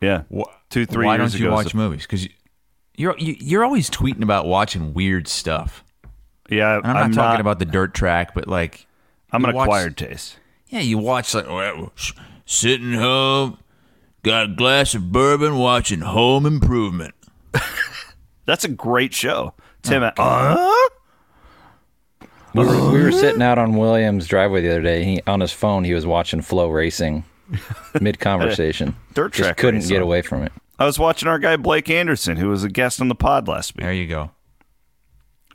Yeah, 0.00 0.22
Wh- 0.34 0.42
two, 0.70 0.84
three 0.86 1.06
Why 1.06 1.16
years 1.16 1.32
don't 1.32 1.40
you 1.40 1.46
ago. 1.46 1.54
watch 1.54 1.72
so- 1.72 1.78
movies? 1.78 2.02
Because 2.02 2.24
you, 2.24 2.30
you're 2.96 3.16
you, 3.18 3.36
you're 3.38 3.64
always 3.64 3.88
tweeting 3.88 4.22
about 4.22 4.46
watching 4.46 4.92
weird 4.94 5.28
stuff. 5.28 5.84
Yeah, 6.50 6.76
And 6.76 6.86
I'm 6.86 7.10
not 7.10 7.14
talking 7.14 7.40
about 7.40 7.58
the 7.58 7.64
dirt 7.64 7.94
track, 7.94 8.34
but 8.34 8.46
like 8.48 8.86
I'm 9.32 9.42
you 9.42 9.48
an 9.48 9.54
watch- 9.54 9.64
acquired 9.66 9.96
taste. 9.96 10.38
Yeah, 10.68 10.80
you 10.80 10.98
watch 10.98 11.32
like 11.34 11.46
well, 11.46 11.92
s- 11.96 12.12
sitting 12.44 12.92
home, 12.94 13.58
got 14.22 14.44
a 14.46 14.48
glass 14.54 14.94
of 14.94 15.12
bourbon, 15.12 15.56
watching 15.56 16.00
Home 16.00 16.44
Improvement. 16.46 17.14
That's 18.46 18.64
a 18.64 18.68
great 18.68 19.14
show. 19.14 19.54
Tim, 19.82 20.02
Oh, 20.02 20.10
uh, 20.18 20.93
We 22.54 22.64
were, 22.64 22.92
we 22.92 23.02
were 23.02 23.08
uh-huh. 23.08 23.18
sitting 23.18 23.42
out 23.42 23.58
on 23.58 23.76
Williams' 23.76 24.26
driveway 24.28 24.62
the 24.62 24.70
other 24.70 24.82
day. 24.82 25.04
He 25.04 25.22
on 25.26 25.40
his 25.40 25.52
phone, 25.52 25.84
he 25.84 25.92
was 25.92 26.06
watching 26.06 26.40
FloRacing 26.40 27.24
mid 28.00 28.20
conversation. 28.20 28.96
Dirt 29.12 29.32
Just 29.32 29.46
track 29.46 29.56
couldn't 29.56 29.80
race 29.80 29.88
get 29.88 29.96
on. 29.96 30.02
away 30.04 30.22
from 30.22 30.42
it. 30.42 30.52
I 30.78 30.86
was 30.86 30.98
watching 30.98 31.28
our 31.28 31.38
guy 31.38 31.56
Blake 31.56 31.90
Anderson, 31.90 32.36
who 32.36 32.48
was 32.48 32.64
a 32.64 32.68
guest 32.68 33.00
on 33.00 33.08
the 33.08 33.14
pod 33.14 33.48
last 33.48 33.76
week. 33.76 33.82
There 33.82 33.92
you 33.92 34.06
go. 34.06 34.30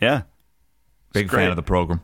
Yeah, 0.02 0.24
Big 1.14 1.28
great. 1.28 1.44
fan 1.44 1.50
of 1.50 1.56
the 1.56 1.64
program. 1.64 2.02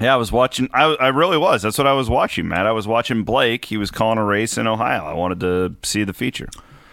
yeah, 0.00 0.14
I 0.14 0.16
was 0.16 0.30
watching. 0.32 0.68
I, 0.72 0.84
I 0.94 1.08
really 1.08 1.38
was. 1.38 1.62
That's 1.62 1.78
what 1.78 1.86
I 1.86 1.92
was 1.92 2.08
watching, 2.10 2.48
Matt. 2.48 2.66
I 2.66 2.72
was 2.72 2.86
watching 2.86 3.22
Blake. 3.24 3.64
He 3.66 3.76
was 3.76 3.90
calling 3.90 4.18
a 4.18 4.24
race 4.24 4.58
in 4.58 4.66
Ohio. 4.66 5.04
I 5.04 5.14
wanted 5.14 5.40
to 5.40 5.76
see 5.82 6.04
the 6.04 6.12
feature. 6.12 6.48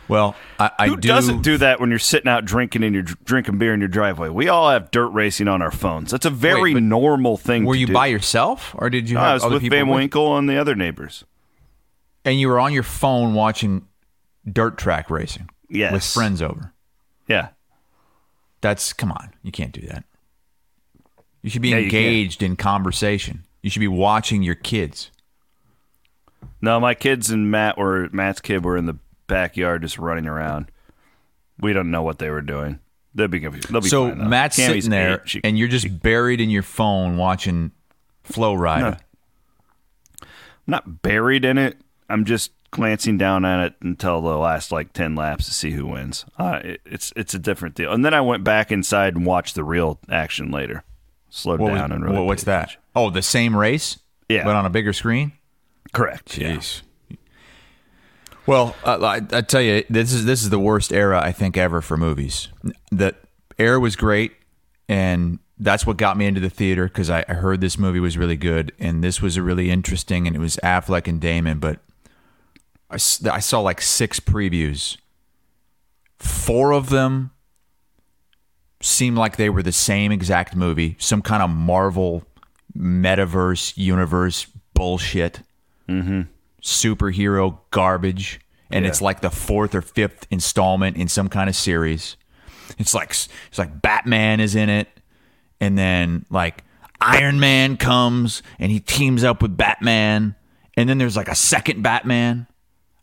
Well, 0.09 0.35
I, 0.59 0.71
I 0.79 0.87
Who 0.87 0.97
do. 0.97 1.07
doesn't 1.07 1.43
do 1.43 1.57
that 1.59 1.79
when 1.79 1.89
you're 1.91 1.99
sitting 1.99 2.27
out 2.27 2.43
drinking 2.43 2.83
in 2.83 2.93
your 2.93 3.03
drinking 3.03 3.59
beer 3.59 3.73
in 3.73 3.79
your 3.79 3.87
driveway? 3.89 4.29
We 4.29 4.49
all 4.49 4.69
have 4.71 4.89
dirt 4.91 5.09
racing 5.09 5.47
on 5.47 5.61
our 5.61 5.71
phones. 5.71 6.09
That's 6.11 6.25
a 6.25 6.29
very 6.31 6.61
Wait, 6.61 6.73
but 6.73 6.83
normal 6.83 7.37
thing. 7.37 7.63
Were 7.63 7.75
to 7.75 7.79
you 7.79 7.87
do. 7.87 7.93
by 7.93 8.07
yourself, 8.07 8.73
or 8.77 8.89
did 8.89 9.07
you 9.09 9.13
No, 9.15 9.21
have 9.21 9.29
I 9.29 9.33
was 9.35 9.43
other 9.43 9.53
with 9.55 9.61
people 9.61 9.77
Van 9.77 9.87
with? 9.87 9.95
Winkle 9.95 10.37
and 10.37 10.49
the 10.49 10.57
other 10.57 10.75
neighbors. 10.75 11.23
And 12.25 12.39
you 12.39 12.47
were 12.49 12.59
on 12.59 12.73
your 12.73 12.83
phone 12.83 13.33
watching 13.35 13.87
dirt 14.51 14.77
track 14.77 15.09
racing 15.11 15.49
Yes. 15.69 15.93
with 15.93 16.03
friends 16.03 16.41
over. 16.41 16.73
Yeah, 17.27 17.49
That's 18.61 18.91
come 18.93 19.11
on, 19.11 19.29
you 19.43 19.51
can't 19.51 19.71
do 19.71 19.81
that. 19.87 20.03
You 21.43 21.49
should 21.51 21.61
be 21.61 21.69
Yeah, 21.69 21.77
you 21.77 21.89
can. 21.91 21.99
engaged 21.99 22.41
in 22.43 22.55
conversation. 22.55 23.45
You 23.61 23.69
should 23.69 23.79
be 23.79 23.87
watching 23.87 24.41
your 24.41 24.55
kids. 24.55 25.11
no, 26.61 26.79
my 26.79 26.93
kids 26.95 27.29
and 27.29 27.49
Matt 27.51 27.77
were 27.77 28.09
Matt's 28.11 28.41
kid 28.41 28.65
were 28.65 28.75
in 28.75 28.85
the 28.87 28.97
backyard 29.29 29.81
just 29.83 29.97
running 29.97 30.27
around. 30.27 30.69
We 31.59 31.71
don't 31.71 31.91
know 31.91 32.01
what 32.01 32.19
they 32.19 32.29
were 32.29 32.41
doing. 32.41 32.79
They'll 33.15 33.27
be 33.29 33.39
confused. 33.39 33.69
They'll 33.71 33.81
be 33.81 33.87
so 33.89 34.09
fine, 34.09 34.17
though. 34.19 34.25
Matt's 34.25 34.57
Cammy's 34.57 34.67
sitting 34.85 34.89
there, 34.91 35.21
eight. 35.21 35.29
She- 35.29 35.41
and 35.43 35.57
you're 35.57 35.67
just 35.69 36.01
buried 36.01 36.41
in 36.41 36.49
your 36.49 36.61
phone 36.63 37.15
watching 37.17 37.71
Flow 38.23 38.53
Rider. 38.53 38.97
I'm 40.21 40.27
not 40.67 41.01
buried 41.01 41.45
in 41.45 41.57
it. 41.57 41.77
I'm 42.09 42.25
just 42.25 42.51
glancing 42.71 43.17
down 43.17 43.45
at 43.45 43.65
it 43.65 43.73
until 43.81 44.21
the 44.21 44.37
last 44.37 44.71
like 44.71 44.93
ten 44.93 45.15
laps 45.15 45.45
to 45.45 45.53
see 45.53 45.71
who 45.71 45.87
wins. 45.87 46.25
Uh, 46.37 46.59
it, 46.63 46.81
it's 46.85 47.11
it's 47.15 47.33
a 47.33 47.39
different 47.39 47.75
deal. 47.75 47.91
And 47.91 48.05
then 48.05 48.13
I 48.13 48.21
went 48.21 48.43
back 48.43 48.71
inside 48.71 49.15
and 49.15 49.25
watched 49.25 49.55
the 49.55 49.63
real 49.63 49.99
action 50.09 50.51
later. 50.51 50.83
Slowed 51.29 51.59
What 51.59 51.71
was- 51.73 51.81
down 51.81 51.91
and 51.91 52.03
really 52.03 52.17
what- 52.17 52.25
what's 52.27 52.43
paid 52.43 52.51
that? 52.51 52.63
attention. 52.63 52.81
Oh, 52.95 53.09
the 53.09 53.21
same 53.21 53.55
race, 53.55 53.99
Yeah. 54.29 54.43
but 54.43 54.55
on 54.55 54.65
a 54.65 54.69
bigger 54.69 54.93
screen. 54.93 55.31
Correct. 55.93 56.37
Yeah. 56.37 56.53
Jeez. 56.57 56.81
Well, 58.49 58.75
uh, 58.83 58.97
I, 59.05 59.21
I 59.37 59.41
tell 59.41 59.61
you, 59.61 59.83
this 59.91 60.11
is 60.11 60.25
this 60.25 60.41
is 60.41 60.49
the 60.49 60.57
worst 60.57 60.91
era 60.91 61.21
I 61.23 61.31
think 61.31 61.55
ever 61.55 61.81
for 61.81 61.97
movies. 61.97 62.47
The 62.89 63.13
Air 63.59 63.79
was 63.79 63.95
great, 63.95 64.31
and 64.87 65.37
that's 65.59 65.85
what 65.85 65.97
got 65.97 66.17
me 66.17 66.25
into 66.25 66.41
the 66.41 66.49
theater 66.49 66.85
because 66.85 67.11
I, 67.11 67.23
I 67.29 67.35
heard 67.35 67.61
this 67.61 67.77
movie 67.77 67.99
was 67.99 68.17
really 68.17 68.37
good, 68.37 68.71
and 68.79 69.03
this 69.03 69.21
was 69.21 69.37
a 69.37 69.43
really 69.43 69.69
interesting, 69.69 70.25
and 70.25 70.35
it 70.35 70.39
was 70.39 70.57
Affleck 70.63 71.07
and 71.07 71.21
Damon. 71.21 71.59
But 71.59 71.77
I 72.89 72.97
saw 72.97 73.59
like 73.59 73.81
six 73.81 74.19
previews. 74.19 74.97
Four 76.17 76.71
of 76.71 76.89
them 76.89 77.29
seemed 78.81 79.15
like 79.15 79.37
they 79.37 79.51
were 79.51 79.61
the 79.61 79.71
same 79.71 80.11
exact 80.11 80.55
movie, 80.55 80.95
some 80.97 81.21
kind 81.21 81.43
of 81.43 81.51
Marvel 81.51 82.23
metaverse 82.75 83.77
universe 83.77 84.47
bullshit 84.73 85.41
superhero 86.61 87.57
garbage 87.71 88.39
and 88.71 88.85
it's 88.85 89.01
like 89.01 89.21
the 89.21 89.29
fourth 89.31 89.73
or 89.73 89.81
fifth 89.81 90.27
installment 90.29 90.95
in 90.97 91.07
some 91.07 91.27
kind 91.29 91.49
of 91.49 91.55
series 91.55 92.17
it's 92.77 92.93
like 92.93 93.09
it's 93.11 93.57
like 93.57 93.81
batman 93.81 94.39
is 94.39 94.55
in 94.55 94.69
it 94.69 94.87
and 95.59 95.77
then 95.77 96.25
like 96.29 96.63
iron 97.01 97.39
man 97.39 97.77
comes 97.77 98.43
and 98.59 98.71
he 98.71 98.79
teams 98.79 99.23
up 99.23 99.41
with 99.41 99.55
batman 99.57 100.35
and 100.77 100.87
then 100.89 100.97
there's 100.97 101.17
like 101.17 101.27
a 101.29 101.35
second 101.35 101.81
batman 101.81 102.45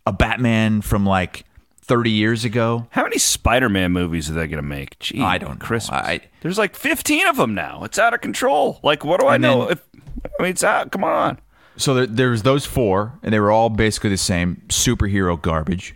a 0.07 0.13
batman 0.13 0.81
from 0.81 1.05
like 1.05 1.45
30 1.83 2.11
years 2.11 2.45
ago 2.45 2.87
How 2.91 3.05
many 3.05 3.17
Spider-Man 3.19 3.93
movies 3.93 4.29
are 4.29 4.35
they 4.35 4.49
going 4.49 4.57
to 4.61 4.69
make? 4.69 4.99
Gee, 4.99 5.21
I 5.23 5.39
don't 5.39 5.61
know. 5.61 5.65
Christmas. 5.67 6.01
I- 6.03 6.21
There's 6.41 6.59
like 6.59 6.75
15 6.75 7.29
of 7.29 7.37
them 7.37 7.55
now. 7.55 7.85
It's 7.85 7.97
out 7.97 8.13
of 8.13 8.21
control. 8.21 8.81
Like, 8.83 9.05
what 9.05 9.21
do 9.21 9.29
I 9.29 9.37
know? 9.37 9.67
then- 9.67 9.73
if 9.75 9.85
I 10.41 10.43
mean, 10.43 10.51
it's 10.51 10.65
out. 10.65 10.91
Come 10.91 11.05
on. 11.05 11.39
So 11.77 11.95
there, 11.95 12.07
there 12.07 12.31
was 12.31 12.43
those 12.43 12.65
four 12.67 13.19
and 13.23 13.33
they 13.33 13.41
were 13.41 13.51
all 13.51 13.69
basically 13.71 14.11
the 14.11 14.17
same 14.17 14.63
superhero 14.69 15.41
garbage 15.41 15.95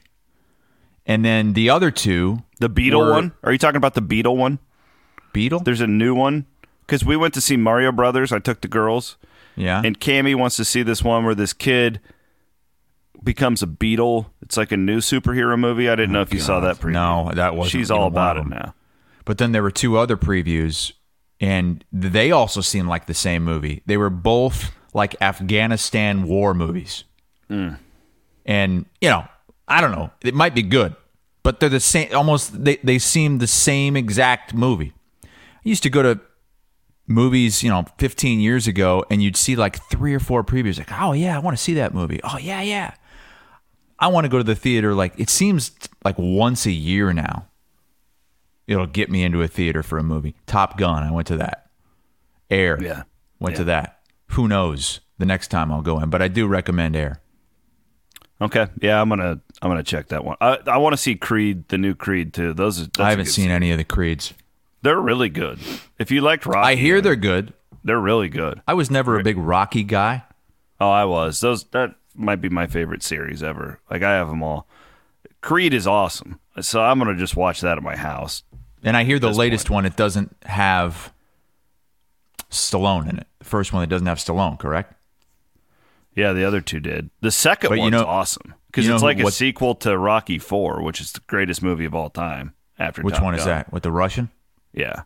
and 1.07 1.25
then 1.25 1.55
the 1.55 1.71
other 1.71 1.91
two 1.91 2.43
The 2.61 2.69
Beetle 2.69 3.01
were- 3.01 3.11
one? 3.13 3.33
Are 3.43 3.53
you 3.53 3.59
talking 3.59 3.77
about 3.77 3.95
the 3.95 4.03
Beetle 4.03 4.37
one? 4.37 4.59
beetle 5.33 5.61
There's 5.61 5.81
a 5.81 5.87
new 5.87 6.15
one 6.15 6.47
because 6.87 7.05
we 7.05 7.17
went 7.17 7.35
to 7.35 7.41
see 7.41 7.57
Mario 7.57 7.93
Brothers. 7.93 8.33
I 8.33 8.41
took 8.41 8.61
the 8.63 8.69
girls, 8.69 9.17
Yeah. 9.57 9.81
And 9.85 9.99
Cammy 10.01 10.35
wants 10.35 10.57
to 10.57 10.65
see 10.65 10.83
this 10.83 11.03
one 11.05 11.25
where 11.25 11.35
this 11.37 11.53
kid 11.53 12.01
becomes 13.23 13.63
a 13.63 13.67
beetle. 13.67 14.33
It's 14.43 14.57
like 14.57 14.73
a 14.73 14.77
new 14.77 14.99
superhero 14.99 15.59
movie. 15.59 15.89
I 15.89 15.95
didn't 15.95 16.11
oh 16.11 16.19
know 16.19 16.23
if 16.23 16.33
you 16.35 16.41
saw 16.41 16.61
that 16.61 16.77
preview. 16.77 16.93
No, 16.93 17.31
that 17.35 17.55
wasn't 17.55 17.73
She's 17.73 17.91
even 17.91 18.01
all 18.01 18.07
about 18.09 18.37
it 18.39 18.47
now. 18.47 18.75
But 19.25 19.39
then 19.39 19.53
there 19.53 19.63
were 19.63 19.71
two 19.71 19.97
other 19.99 20.17
previews, 20.17 20.93
and 21.41 21.85
they 21.93 22.31
also 22.33 22.61
seemed 22.61 22.89
like 22.89 23.07
the 23.07 23.15
same 23.15 23.45
movie. 23.45 23.83
They 23.87 23.97
were 23.97 24.11
both 24.11 24.73
like 24.95 25.21
Afghanistan 25.21 26.25
war 26.25 26.55
movies. 26.55 27.05
Hmm. 27.49 27.75
And, 28.47 28.87
you 29.01 29.09
know, 29.09 29.25
I 29.69 29.81
don't 29.81 29.93
know. 29.93 30.11
It 30.23 30.35
might 30.35 30.55
be 30.55 30.63
good, 30.63 30.97
but 31.43 31.61
they're 31.61 31.69
the 31.69 31.81
same, 31.81 32.15
almost, 32.15 32.65
they, 32.65 32.77
they 32.77 32.99
seem 32.99 33.39
the 33.39 33.47
same 33.47 33.97
exact 33.97 34.55
movie. 34.55 34.93
I 35.25 35.29
used 35.63 35.83
to 35.85 35.91
go 35.91 36.03
to 36.03 36.21
movies, 37.07 37.63
you 37.63 37.71
know, 37.71 37.85
15 37.99 38.41
years 38.41 38.67
ago, 38.67 39.05
and 39.11 39.23
you'd 39.23 39.37
see 39.37 39.57
like 39.57 39.83
three 39.91 40.15
or 40.15 40.21
four 40.21 40.43
previews. 40.43 40.79
Like, 40.79 40.91
oh, 41.01 41.13
yeah, 41.13 41.37
I 41.37 41.41
want 41.41 41.57
to 41.57 41.63
see 41.63 41.75
that 41.75 41.93
movie. 41.95 42.21
Oh, 42.25 42.39
yeah, 42.39 42.63
yeah. 42.63 42.95
I 43.99 44.09
want 44.09 44.25
to 44.25 44.29
go 44.31 44.39
to 44.39 44.45
the 44.45 44.55
theater 44.55 44.95
like 44.95 45.13
it 45.19 45.29
seems 45.29 45.73
like 46.05 46.17
once 46.19 46.65
a 46.67 46.71
year 46.73 47.13
now. 47.13 47.47
It'll 48.67 48.87
get 48.87 49.11
me 49.11 49.23
into 49.25 49.43
a 49.43 49.49
theater 49.49 49.83
for 49.83 49.99
a 49.99 50.03
movie. 50.03 50.35
Top 50.47 50.79
Gun, 50.79 51.03
I 51.03 51.11
went 51.11 51.27
to 51.27 51.37
that. 51.39 51.67
Air, 52.49 52.79
Yeah. 52.81 53.03
went 53.41 53.57
to 53.57 53.65
that. 53.65 54.00
Who 54.31 54.49
knows 54.49 55.01
the 55.19 55.27
next 55.27 55.49
time 55.49 55.71
I'll 55.73 55.83
go 55.83 56.01
in, 56.01 56.11
but 56.11 56.23
I 56.23 56.29
do 56.29 56.47
recommend 56.47 56.97
Air. 56.97 57.21
Okay. 58.41 58.67
Yeah, 58.81 59.01
I'm 59.01 59.09
gonna 59.09 59.41
I'm 59.61 59.71
gonna 59.71 59.83
check 59.83 60.09
that 60.09 60.25
one. 60.25 60.37
I 60.41 60.59
I 60.67 60.79
want 60.79 60.95
to 60.95 60.97
see 60.97 61.15
Creed, 61.15 61.69
the 61.69 61.77
new 61.79 61.95
Creed 61.95 62.33
too. 62.33 62.55
Those 62.55 62.81
are, 62.81 62.85
that's 62.85 62.99
a 62.99 63.03
I 63.03 63.11
haven't 63.11 63.27
seen 63.27 63.45
scene. 63.45 63.51
any 63.51 63.71
of 63.71 63.79
the 63.79 63.85
Creeds. 63.85 64.33
They're 64.83 65.01
really 65.01 65.29
good. 65.29 65.59
If 65.99 66.11
you 66.11 66.23
liked 66.23 66.47
Rocky, 66.47 66.69
I 66.73 66.75
hear 66.77 67.01
they're 67.03 67.17
good. 67.17 67.53
they're 67.85 68.01
really 68.01 68.29
good. 68.31 68.63
I 68.67 68.73
was 68.75 68.91
never 68.91 69.19
a 69.19 69.23
big 69.23 69.37
Rocky 69.37 69.83
guy. 69.85 70.25
Oh, 70.81 70.89
I 70.89 71.05
was. 71.05 71.41
Those 71.41 71.65
that 71.65 71.97
might 72.15 72.41
be 72.41 72.49
my 72.49 72.67
favorite 72.67 73.03
series 73.03 73.43
ever. 73.43 73.81
Like 73.91 74.03
I 74.03 74.13
have 74.13 74.29
them 74.29 74.43
all. 74.43 74.67
Creed 75.43 75.75
is 75.75 75.87
awesome. 75.87 76.41
So 76.63 76.81
I'm 76.83 76.99
gonna 76.99 77.17
just 77.17 77.37
watch 77.37 77.61
that 77.61 77.77
at 77.77 77.83
my 77.83 77.97
house. 77.97 78.43
And 78.83 78.97
I 78.97 79.05
hear 79.05 79.19
the 79.19 79.31
latest 79.31 79.67
point. 79.67 79.75
one, 79.75 79.87
it 79.87 79.97
doesn't 79.97 80.35
have 80.47 81.13
Stallone 82.51 83.09
in 83.09 83.19
it. 83.19 83.27
The 83.39 83.45
first 83.45 83.73
one, 83.73 83.83
that 83.83 83.89
doesn't 83.89 84.07
have 84.07 84.19
Stallone, 84.19 84.59
correct? 84.59 84.95
Yeah, 86.15 86.33
the 86.33 86.45
other 86.45 86.61
two 86.61 86.81
did. 86.81 87.11
The 87.21 87.31
second 87.31 87.69
But 87.71 87.77
you 87.77 87.83
one's 87.83 87.93
know- 87.93 88.07
awesome 88.07 88.55
because 88.67 88.87
know 88.89 88.95
it's 88.95 89.03
like 89.03 89.19
a 89.21 89.31
sequel 89.31 89.75
to 89.77 89.97
Rocky 89.97 90.39
Four, 90.39 90.83
which 90.83 91.01
is 91.01 91.13
the 91.13 91.21
greatest 91.27 91.63
movie 91.63 91.85
of 91.85 91.95
all 91.95 92.11
time. 92.11 92.55
After 92.79 93.03
Which 93.03 93.15
Top 93.17 93.25
one 93.25 93.35
is 93.35 93.45
that? 93.45 93.73
With 93.73 93.83
the 93.83 93.93
Russian? 93.93 94.31
Yeah. 94.73 95.03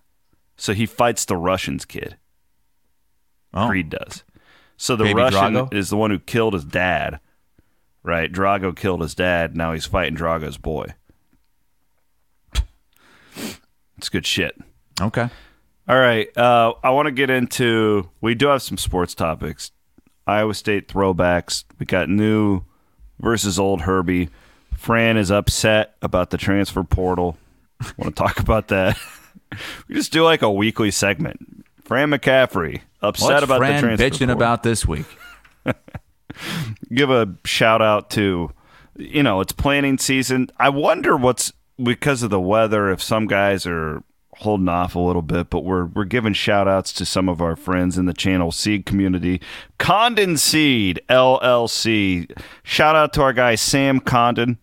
So 0.56 0.72
he 0.74 0.86
fights 0.86 1.24
the 1.24 1.36
Russian's 1.36 1.84
kid. 1.84 2.16
Oh, 3.52 3.66
Creed 3.68 3.90
does. 3.90 4.22
So 4.76 4.96
the 4.96 5.04
Baby 5.04 5.20
Russian 5.20 5.54
Drago? 5.54 5.74
is 5.74 5.88
the 5.90 5.96
one 5.96 6.10
who 6.10 6.18
killed 6.18 6.54
his 6.54 6.64
dad. 6.64 7.20
Right? 8.02 8.30
Drago 8.32 8.76
killed 8.76 9.00
his 9.00 9.14
dad. 9.14 9.56
Now 9.56 9.72
he's 9.72 9.86
fighting 9.86 10.16
Drago's 10.16 10.56
boy. 10.58 10.94
It's 13.98 14.08
good 14.08 14.26
shit. 14.26 14.56
okay. 15.00 15.30
All 15.88 15.98
right. 15.98 16.34
Uh, 16.36 16.74
I 16.82 16.90
want 16.90 17.06
to 17.06 17.12
get 17.12 17.30
into. 17.30 18.08
We 18.20 18.34
do 18.34 18.46
have 18.48 18.62
some 18.62 18.78
sports 18.78 19.14
topics. 19.14 19.70
Iowa 20.26 20.54
State 20.54 20.88
throwbacks. 20.88 21.64
We 21.78 21.86
got 21.86 22.08
new 22.08 22.62
versus 23.20 23.58
old 23.58 23.82
Herbie. 23.82 24.30
Fran 24.76 25.16
is 25.16 25.30
upset 25.30 25.94
about 26.02 26.30
the 26.30 26.38
transfer 26.38 26.82
portal. 26.82 27.36
want 27.98 28.16
to 28.16 28.22
talk 28.22 28.38
about 28.38 28.68
that? 28.68 28.98
we 29.88 29.94
just 29.94 30.12
do 30.12 30.24
like 30.24 30.42
a 30.42 30.50
weekly 30.50 30.90
segment. 30.90 31.66
Fran 31.84 32.10
McCaffery 32.10 32.80
upset 33.02 33.30
What's 33.30 33.44
about 33.44 33.58
Fran 33.58 33.74
the 33.74 33.80
transfer 33.80 34.06
bitching 34.06 34.18
portal. 34.28 34.36
about 34.36 34.62
this 34.62 34.86
week? 34.86 35.06
give 36.92 37.10
a 37.10 37.34
shout 37.44 37.82
out 37.82 38.10
to 38.10 38.50
you 38.96 39.22
know 39.22 39.40
it's 39.40 39.52
planning 39.52 39.98
season 39.98 40.48
i 40.58 40.68
wonder 40.68 41.16
what's 41.16 41.52
because 41.82 42.22
of 42.22 42.30
the 42.30 42.40
weather 42.40 42.90
if 42.90 43.02
some 43.02 43.26
guys 43.26 43.66
are 43.66 44.02
holding 44.38 44.68
off 44.68 44.94
a 44.94 44.98
little 44.98 45.22
bit 45.22 45.50
but 45.50 45.64
we're 45.64 45.86
we're 45.86 46.04
giving 46.04 46.32
shout 46.32 46.66
outs 46.66 46.92
to 46.92 47.04
some 47.04 47.28
of 47.28 47.40
our 47.40 47.56
friends 47.56 47.96
in 47.96 48.06
the 48.06 48.12
channel 48.12 48.50
seed 48.50 48.86
community. 48.86 49.40
Condon 49.78 50.36
seed 50.36 51.00
llc 51.08 52.40
shout 52.62 52.96
out 52.96 53.12
to 53.12 53.22
our 53.22 53.32
guy 53.32 53.54
sam 53.54 54.00
condon. 54.00 54.58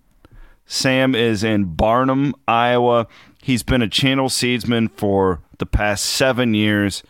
Sam 0.65 1.15
is 1.15 1.43
in 1.43 1.75
barnum 1.75 2.33
iowa. 2.47 3.07
He's 3.41 3.63
been 3.63 3.81
a 3.81 3.89
channel 3.89 4.29
seedsman 4.29 4.89
for 4.95 5.41
the 5.57 5.65
past 5.65 6.05
seven 6.05 6.53
years. 6.53 7.03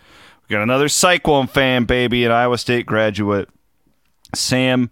We 0.47 0.54
got 0.54 0.63
another 0.63 0.89
cyclone 0.89 1.47
fan 1.47 1.86
baby 1.86 2.26
an 2.26 2.32
iowa 2.32 2.58
state 2.58 2.86
graduate. 2.86 3.50
Sam 4.34 4.89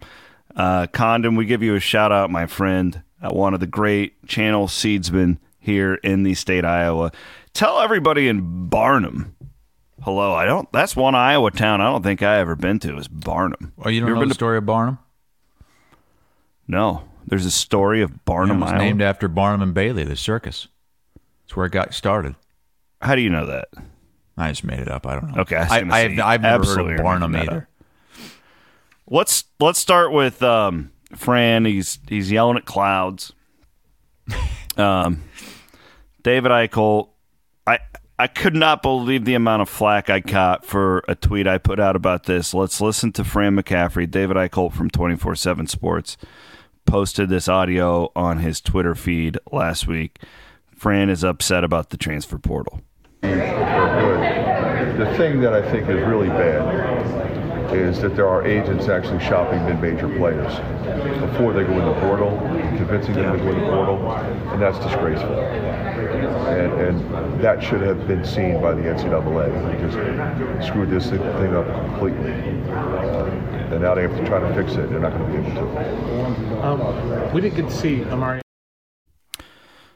uh, 0.56 0.86
Condon, 0.88 1.36
we 1.36 1.46
give 1.46 1.62
you 1.62 1.74
a 1.74 1.80
shout 1.80 2.12
out, 2.12 2.30
my 2.30 2.46
friend, 2.46 3.02
uh, 3.22 3.30
one 3.30 3.54
of 3.54 3.60
the 3.60 3.66
great 3.66 4.26
channel 4.26 4.68
seedsmen 4.68 5.38
here 5.58 5.94
in 5.94 6.22
the 6.22 6.34
state 6.34 6.64
of 6.64 6.70
Iowa. 6.70 7.12
Tell 7.52 7.80
everybody 7.80 8.28
in 8.28 8.68
Barnum. 8.68 9.36
Hello, 10.02 10.32
I 10.34 10.44
don't. 10.46 10.70
That's 10.72 10.96
one 10.96 11.14
Iowa 11.14 11.50
town 11.50 11.80
I 11.80 11.84
don't 11.84 12.02
think 12.02 12.22
I 12.22 12.38
ever 12.38 12.56
been 12.56 12.78
to. 12.80 12.96
Is 12.96 13.08
Barnum? 13.08 13.72
Oh, 13.78 13.88
you 13.90 14.00
don't 14.00 14.08
ever 14.08 14.14
know 14.16 14.20
been 14.22 14.28
the 14.30 14.34
to- 14.34 14.38
story 14.38 14.56
of 14.58 14.64
Barnum? 14.66 14.98
No, 16.66 17.04
there's 17.26 17.44
a 17.44 17.50
story 17.50 18.00
of 18.00 18.24
Barnum, 18.24 18.58
it 18.62 18.66
was 18.66 18.72
named 18.74 19.02
after 19.02 19.26
Barnum 19.28 19.60
and 19.60 19.74
Bailey, 19.74 20.04
the 20.04 20.14
circus. 20.16 20.68
That's 21.44 21.56
where 21.56 21.66
it 21.66 21.72
got 21.72 21.92
started. 21.92 22.36
How 23.02 23.14
do 23.16 23.20
you 23.22 23.30
know 23.30 23.46
that? 23.46 23.68
I 24.36 24.50
just 24.50 24.62
made 24.64 24.78
it 24.78 24.88
up. 24.88 25.04
I 25.06 25.18
don't 25.18 25.34
know. 25.34 25.42
Okay, 25.42 25.56
I, 25.56 25.80
I, 25.80 26.04
I've, 26.04 26.18
I've 26.20 26.42
never 26.42 26.64
heard 26.64 26.92
of 26.98 27.02
Barnum 27.04 27.34
either. 27.36 27.68
Let's 29.08 29.44
let's 29.58 29.80
start 29.80 30.12
with 30.12 30.42
um, 30.42 30.92
Fran. 31.16 31.64
He's 31.64 31.98
he's 32.08 32.30
yelling 32.30 32.56
at 32.56 32.64
clouds. 32.64 33.32
Um, 34.76 35.24
David 36.22 36.52
Eickholt, 36.52 37.08
I 37.70 37.78
I 38.18 38.26
could 38.26 38.54
not 38.54 38.82
believe 38.82 39.24
the 39.24 39.34
amount 39.34 39.62
of 39.62 39.68
flack 39.68 40.10
I 40.10 40.18
got 40.20 40.64
for 40.64 41.04
a 41.08 41.14
tweet 41.14 41.46
I 41.46 41.58
put 41.58 41.78
out 41.78 41.94
about 41.96 42.24
this. 42.24 42.52
Let's 42.52 42.80
listen 42.80 43.12
to 43.12 43.24
Fran 43.24 43.56
McCaffery, 43.56 44.10
David 44.10 44.36
Eickholt 44.36 44.72
from 44.72 44.90
twenty 44.90 45.16
four 45.16 45.36
seven 45.36 45.66
Sports, 45.68 46.16
posted 46.84 47.28
this 47.28 47.48
audio 47.48 48.10
on 48.16 48.38
his 48.38 48.60
Twitter 48.60 48.94
feed 48.96 49.38
last 49.52 49.86
week. 49.86 50.18
Fran 50.74 51.08
is 51.08 51.22
upset 51.22 51.62
about 51.62 51.90
the 51.90 51.96
transfer 51.96 52.38
portal. 52.38 52.80
The 53.22 53.28
thing 55.16 55.40
that 55.40 55.54
I 55.54 55.62
think 55.70 55.88
is 55.88 56.06
really 56.06 56.28
bad 56.28 57.19
is 57.72 58.00
that 58.00 58.16
there 58.16 58.28
are 58.28 58.46
agents 58.46 58.88
actually 58.88 59.20
shopping 59.20 59.64
mid-major 59.64 60.08
players 60.16 60.52
before 61.20 61.52
they 61.52 61.64
go 61.64 61.72
in 61.72 61.84
the 61.84 62.00
portal, 62.00 62.36
convincing 62.76 63.14
them 63.14 63.36
to 63.36 63.42
go 63.44 63.50
in 63.50 63.58
the 63.60 63.66
portal, 63.66 64.10
and 64.52 64.60
that's 64.60 64.78
disgraceful. 64.78 65.38
And, 65.40 66.72
and 66.80 67.40
that 67.40 67.62
should 67.62 67.80
have 67.82 68.06
been 68.08 68.24
seen 68.24 68.60
by 68.60 68.72
the 68.74 68.82
NCAA. 68.82 69.50
They 69.72 70.56
just 70.58 70.66
screwed 70.68 70.90
this 70.90 71.10
thing 71.10 71.54
up 71.54 71.66
completely. 71.86 72.32
Uh, 72.72 73.26
and 73.70 73.80
now 73.82 73.94
they 73.94 74.02
have 74.02 74.16
to 74.16 74.26
try 74.26 74.40
to 74.40 74.54
fix 74.54 74.72
it. 74.74 74.90
They're 74.90 74.98
not 74.98 75.12
going 75.12 75.32
to 75.32 75.40
be 75.40 75.46
able 75.46 75.72
to. 75.76 76.66
Um, 76.66 77.32
we 77.32 77.40
didn't 77.40 77.56
get 77.56 77.68
to 77.70 77.76
see 77.76 78.04
Amari. 78.06 78.40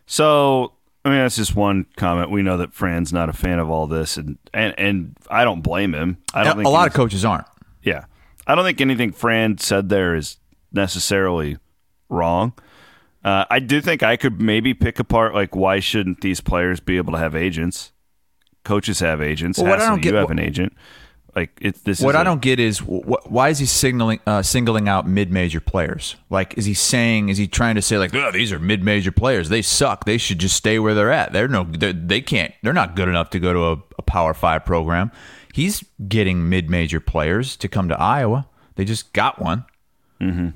So, 0.06 0.72
I 1.04 1.08
mean, 1.08 1.18
that's 1.18 1.37
just 1.37 1.56
one 1.56 1.87
comment. 1.96 2.30
We 2.30 2.42
know 2.42 2.56
that 2.58 2.72
Fran's 2.72 3.12
not 3.12 3.28
a 3.28 3.32
fan 3.32 3.58
of 3.58 3.70
all 3.70 3.87
this, 3.87 4.16
and 4.16 4.38
and, 4.52 4.74
and 4.78 5.16
I 5.28 5.44
don't 5.44 5.60
blame 5.62 5.92
him. 5.94 6.18
I 6.32 6.44
don't 6.44 6.52
A 6.52 6.56
think 6.62 6.68
lot 6.68 6.87
of 6.87 6.94
coaches 6.94 7.24
aren't. 7.24 7.46
Yeah, 7.85 8.07
I 8.47 8.55
don't 8.55 8.64
think 8.64 8.81
anything 8.81 9.12
Fran 9.12 9.59
said 9.59 9.88
there 9.88 10.14
is 10.14 10.38
necessarily 10.73 11.59
wrong. 12.09 12.53
Uh, 13.25 13.44
I 13.49 13.59
do 13.59 13.81
think 13.81 14.03
I 14.03 14.16
could 14.16 14.40
maybe 14.40 14.75
pick 14.75 14.99
apart 14.99 15.35
like 15.35 15.55
why 15.57 15.81
shouldn't 15.81 16.20
these 16.20 16.40
players 16.40 16.81
be 16.81 16.97
able 16.97 17.12
to 17.12 17.18
have 17.18 17.35
agents? 17.35 17.92
Coaches 18.64 19.01
have 19.01 19.20
agents. 19.23 19.59
Well, 19.59 19.70
what 19.70 19.81
I 19.81 19.88
don't 19.88 20.01
get- 20.03 20.12
you 20.12 20.18
have 20.18 20.31
an 20.31 20.38
agent. 20.38 20.73
Like 21.37 21.51
it's 21.61 21.81
this. 21.81 22.01
What 22.01 22.14
is 22.14 22.18
I 22.18 22.20
a- 22.20 22.25
don't 22.25 22.40
get 22.40 22.61
is 22.61 22.79
wh- 22.79 23.27
why 23.31 23.49
is 23.49 23.59
he 23.59 23.66
signaling 23.66 24.20
uh, 24.25 24.42
singling 24.42 24.88
out 24.88 25.09
mid-major 25.09 25.61
players? 25.61 26.14
Like, 26.31 26.57
is 26.57 26.64
he 26.64 26.75
saying? 26.75 27.29
Is 27.29 27.38
he 27.38 27.49
trying 27.49 27.75
to 27.75 27.83
say 27.83 27.99
like, 27.99 28.14
oh, 28.14 28.31
these 28.31 28.53
are 28.53 28.61
mid-major 28.61 29.11
players? 29.11 29.49
They 29.49 29.61
suck. 29.61 30.05
They 30.05 30.16
should 30.16 30.38
just 30.38 30.55
stay 30.55 30.79
where 30.79 30.94
they're 30.94 31.11
at. 31.11 31.33
They're 31.33 31.49
no. 31.49 31.64
They're, 31.64 31.92
they 31.92 32.20
can't. 32.20 32.55
They're 32.62 32.73
not 32.73 32.94
good 32.94 33.09
enough 33.09 33.31
to 33.31 33.40
go 33.40 33.53
to 33.53 33.64
a, 33.64 33.73
a 33.99 34.03
Power 34.03 34.33
Five 34.33 34.64
program. 34.64 35.11
He's 35.54 35.84
getting 36.08 36.48
mid-major 36.48 36.98
players 36.98 37.54
to 37.58 37.68
come 37.68 37.88
to 37.88 37.96
Iowa. 37.96 38.48
They 38.74 38.84
just 38.84 39.12
got 39.12 39.40
one. 39.40 39.64
Mm-hmm. 40.20 40.48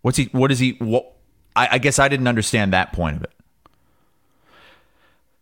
What's 0.00 0.16
he? 0.16 0.30
What 0.32 0.50
is 0.50 0.58
he? 0.60 0.76
What? 0.78 1.12
I, 1.54 1.68
I 1.72 1.78
guess 1.78 1.98
I 1.98 2.08
didn't 2.08 2.26
understand 2.26 2.72
that 2.72 2.94
point 2.94 3.16
of 3.18 3.24
it. 3.24 3.32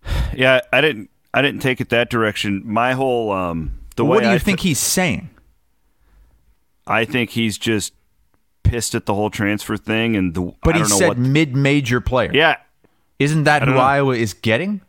Yeah, 0.36 0.60
I 0.72 0.80
didn't. 0.80 1.10
I 1.32 1.42
didn't 1.42 1.60
take 1.60 1.80
it 1.80 1.90
that 1.90 2.10
direction. 2.10 2.62
My 2.64 2.92
whole 2.94 3.30
um 3.30 3.78
the 3.94 4.04
way 4.04 4.16
what 4.16 4.22
do 4.24 4.30
you 4.30 4.34
I 4.34 4.38
think 4.38 4.58
he's 4.60 4.80
saying? 4.80 5.30
I 6.84 7.04
think 7.04 7.30
he's 7.30 7.56
just 7.56 7.92
pissed 8.64 8.96
at 8.96 9.06
the 9.06 9.14
whole 9.14 9.30
transfer 9.30 9.76
thing, 9.76 10.16
and 10.16 10.34
the. 10.34 10.52
But 10.64 10.74
I 10.74 10.78
he 10.78 10.84
said 10.86 11.08
what, 11.08 11.18
mid-major 11.18 12.00
player. 12.00 12.32
Yeah, 12.34 12.56
Isn't 13.20 13.44
that 13.44 13.62
who 13.62 13.74
know. 13.74 13.78
Iowa 13.78 14.16
is 14.16 14.34
getting? 14.34 14.80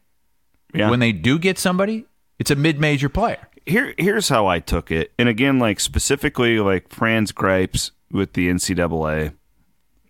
yeah. 0.73 0.89
When 0.89 0.99
they 0.99 1.11
do 1.11 1.37
get 1.37 1.59
somebody, 1.59 2.05
it's 2.39 2.49
a 2.49 2.55
mid-major 2.55 3.09
player. 3.09 3.48
Here 3.69 3.93
here's 3.97 4.29
how 4.29 4.47
I 4.47 4.59
took 4.59 4.91
it, 4.91 5.11
and 5.17 5.29
again, 5.29 5.59
like 5.59 5.79
specifically 5.79 6.59
like 6.59 6.89
Fran's 6.89 7.31
gripes 7.31 7.91
with 8.11 8.33
the 8.33 8.49
NCAA 8.49 9.33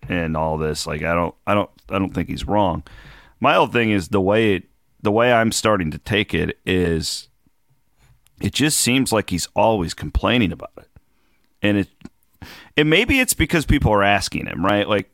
and 0.07 0.35
all 0.37 0.57
this. 0.57 0.87
Like 0.87 1.03
I 1.03 1.13
don't 1.13 1.35
I 1.45 1.53
don't 1.53 1.69
I 1.89 1.99
don't 1.99 2.13
think 2.13 2.29
he's 2.29 2.47
wrong. 2.47 2.83
My 3.39 3.53
whole 3.53 3.67
thing 3.67 3.91
is 3.91 4.09
the 4.09 4.21
way 4.21 4.55
it 4.55 4.63
the 5.01 5.11
way 5.11 5.31
I'm 5.31 5.51
starting 5.51 5.91
to 5.91 5.97
take 5.97 6.33
it 6.33 6.57
is 6.65 7.27
it 8.41 8.53
just 8.53 8.79
seems 8.79 9.11
like 9.11 9.29
he's 9.29 9.47
always 9.55 9.93
complaining 9.93 10.51
about 10.51 10.71
it. 10.77 10.87
And 11.61 11.77
it 11.77 11.89
and 12.77 12.89
maybe 12.89 13.19
it's 13.19 13.33
because 13.33 13.65
people 13.65 13.91
are 13.91 14.03
asking 14.03 14.47
him, 14.47 14.65
right? 14.65 14.87
Like 14.87 15.09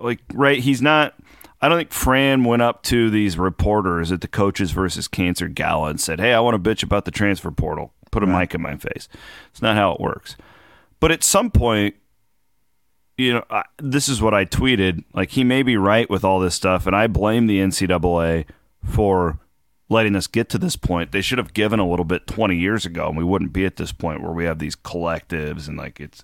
like 0.00 0.20
right, 0.32 0.58
he's 0.58 0.82
not 0.82 1.14
I 1.60 1.68
don't 1.68 1.78
think 1.78 1.92
Fran 1.92 2.44
went 2.44 2.62
up 2.62 2.82
to 2.84 3.10
these 3.10 3.36
reporters 3.36 4.12
at 4.12 4.20
the 4.20 4.28
coaches 4.28 4.70
versus 4.70 5.08
cancer 5.08 5.48
gala 5.48 5.90
and 5.90 6.00
said, 6.00 6.20
"Hey, 6.20 6.32
I 6.32 6.40
want 6.40 6.62
to 6.62 6.70
bitch 6.70 6.82
about 6.82 7.04
the 7.04 7.10
transfer 7.10 7.50
portal." 7.50 7.92
Put 8.10 8.22
a 8.22 8.26
right. 8.26 8.40
mic 8.40 8.54
in 8.54 8.62
my 8.62 8.76
face. 8.76 9.08
It's 9.50 9.62
not 9.62 9.76
how 9.76 9.92
it 9.92 10.00
works. 10.00 10.36
But 11.00 11.10
at 11.10 11.22
some 11.22 11.50
point, 11.50 11.94
you 13.16 13.34
know, 13.34 13.44
I, 13.50 13.64
this 13.78 14.08
is 14.08 14.22
what 14.22 14.34
I 14.34 14.44
tweeted. 14.44 15.04
Like 15.12 15.30
he 15.30 15.44
may 15.44 15.62
be 15.62 15.76
right 15.76 16.08
with 16.08 16.24
all 16.24 16.38
this 16.38 16.54
stuff, 16.54 16.86
and 16.86 16.94
I 16.94 17.06
blame 17.06 17.46
the 17.46 17.58
NCAA 17.58 18.46
for 18.84 19.38
letting 19.88 20.14
us 20.14 20.26
get 20.26 20.48
to 20.50 20.58
this 20.58 20.76
point. 20.76 21.12
They 21.12 21.22
should 21.22 21.38
have 21.38 21.54
given 21.54 21.80
a 21.80 21.88
little 21.88 22.04
bit 22.04 22.26
20 22.26 22.56
years 22.56 22.86
ago, 22.86 23.08
and 23.08 23.16
we 23.16 23.24
wouldn't 23.24 23.52
be 23.52 23.64
at 23.64 23.76
this 23.76 23.92
point 23.92 24.22
where 24.22 24.32
we 24.32 24.44
have 24.44 24.58
these 24.58 24.76
collectives 24.76 25.66
and 25.66 25.76
like 25.76 25.98
it's. 25.98 26.22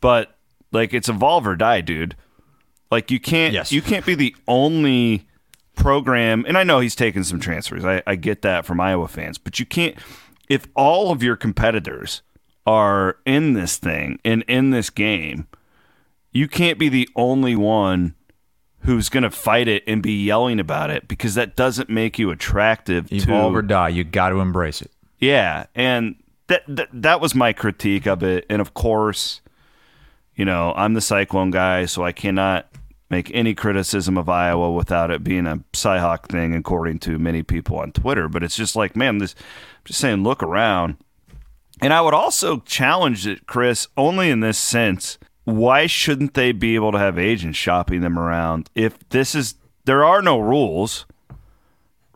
But 0.00 0.36
like 0.72 0.92
it's 0.94 1.08
evolve 1.08 1.46
or 1.46 1.56
die, 1.56 1.80
dude. 1.80 2.16
Like 2.90 3.10
you 3.10 3.20
can't 3.20 3.54
yes. 3.54 3.72
you 3.72 3.82
can't 3.82 4.04
be 4.04 4.14
the 4.14 4.34
only 4.48 5.26
program 5.76 6.44
and 6.46 6.58
I 6.58 6.64
know 6.64 6.80
he's 6.80 6.96
taken 6.96 7.24
some 7.24 7.40
transfers. 7.40 7.84
I, 7.84 8.02
I 8.06 8.16
get 8.16 8.42
that 8.42 8.66
from 8.66 8.80
Iowa 8.80 9.08
fans, 9.08 9.38
but 9.38 9.58
you 9.58 9.66
can't 9.66 9.96
if 10.48 10.66
all 10.74 11.12
of 11.12 11.22
your 11.22 11.36
competitors 11.36 12.22
are 12.66 13.18
in 13.24 13.54
this 13.54 13.76
thing 13.76 14.18
and 14.24 14.42
in 14.42 14.70
this 14.70 14.90
game, 14.90 15.46
you 16.32 16.48
can't 16.48 16.78
be 16.78 16.88
the 16.88 17.08
only 17.16 17.56
one 17.56 18.14
who's 18.80 19.08
going 19.08 19.22
to 19.22 19.30
fight 19.30 19.68
it 19.68 19.82
and 19.86 20.02
be 20.02 20.24
yelling 20.24 20.58
about 20.58 20.90
it 20.90 21.06
because 21.08 21.34
that 21.34 21.56
doesn't 21.56 21.90
make 21.90 22.18
you 22.18 22.30
attractive 22.30 23.12
evolve 23.12 23.52
to, 23.52 23.58
or 23.58 23.62
die 23.62 23.88
you 23.88 24.04
got 24.04 24.30
to 24.30 24.40
embrace 24.40 24.80
it 24.80 24.90
yeah 25.18 25.66
and 25.74 26.16
that, 26.46 26.62
that 26.66 26.88
that 26.92 27.20
was 27.20 27.34
my 27.34 27.52
critique 27.52 28.06
of 28.06 28.22
it 28.22 28.46
and 28.48 28.60
of 28.60 28.74
course 28.74 29.40
you 30.34 30.44
know 30.44 30.72
i'm 30.76 30.94
the 30.94 31.00
cyclone 31.00 31.50
guy 31.50 31.84
so 31.84 32.02
i 32.02 32.12
cannot 32.12 32.66
make 33.10 33.30
any 33.34 33.54
criticism 33.54 34.16
of 34.16 34.28
Iowa 34.28 34.70
without 34.70 35.10
it 35.10 35.24
being 35.24 35.46
a 35.46 35.58
Cyhawk 35.72 36.26
thing, 36.26 36.54
according 36.54 37.00
to 37.00 37.18
many 37.18 37.42
people 37.42 37.78
on 37.78 37.92
Twitter. 37.92 38.28
But 38.28 38.42
it's 38.42 38.56
just 38.56 38.76
like, 38.76 38.96
man, 38.96 39.18
this. 39.18 39.34
I'm 39.38 39.84
just 39.84 40.00
saying, 40.00 40.22
look 40.22 40.42
around. 40.42 40.96
And 41.82 41.92
I 41.92 42.00
would 42.00 42.14
also 42.14 42.60
challenge 42.60 43.26
it, 43.26 43.46
Chris, 43.46 43.88
only 43.96 44.30
in 44.30 44.40
this 44.40 44.58
sense. 44.58 45.18
Why 45.44 45.86
shouldn't 45.86 46.34
they 46.34 46.52
be 46.52 46.74
able 46.74 46.92
to 46.92 46.98
have 46.98 47.18
agents 47.18 47.58
shopping 47.58 48.02
them 48.02 48.18
around? 48.18 48.68
If 48.74 49.08
this 49.08 49.34
is, 49.34 49.54
there 49.86 50.04
are 50.04 50.22
no 50.22 50.38
rules, 50.38 51.06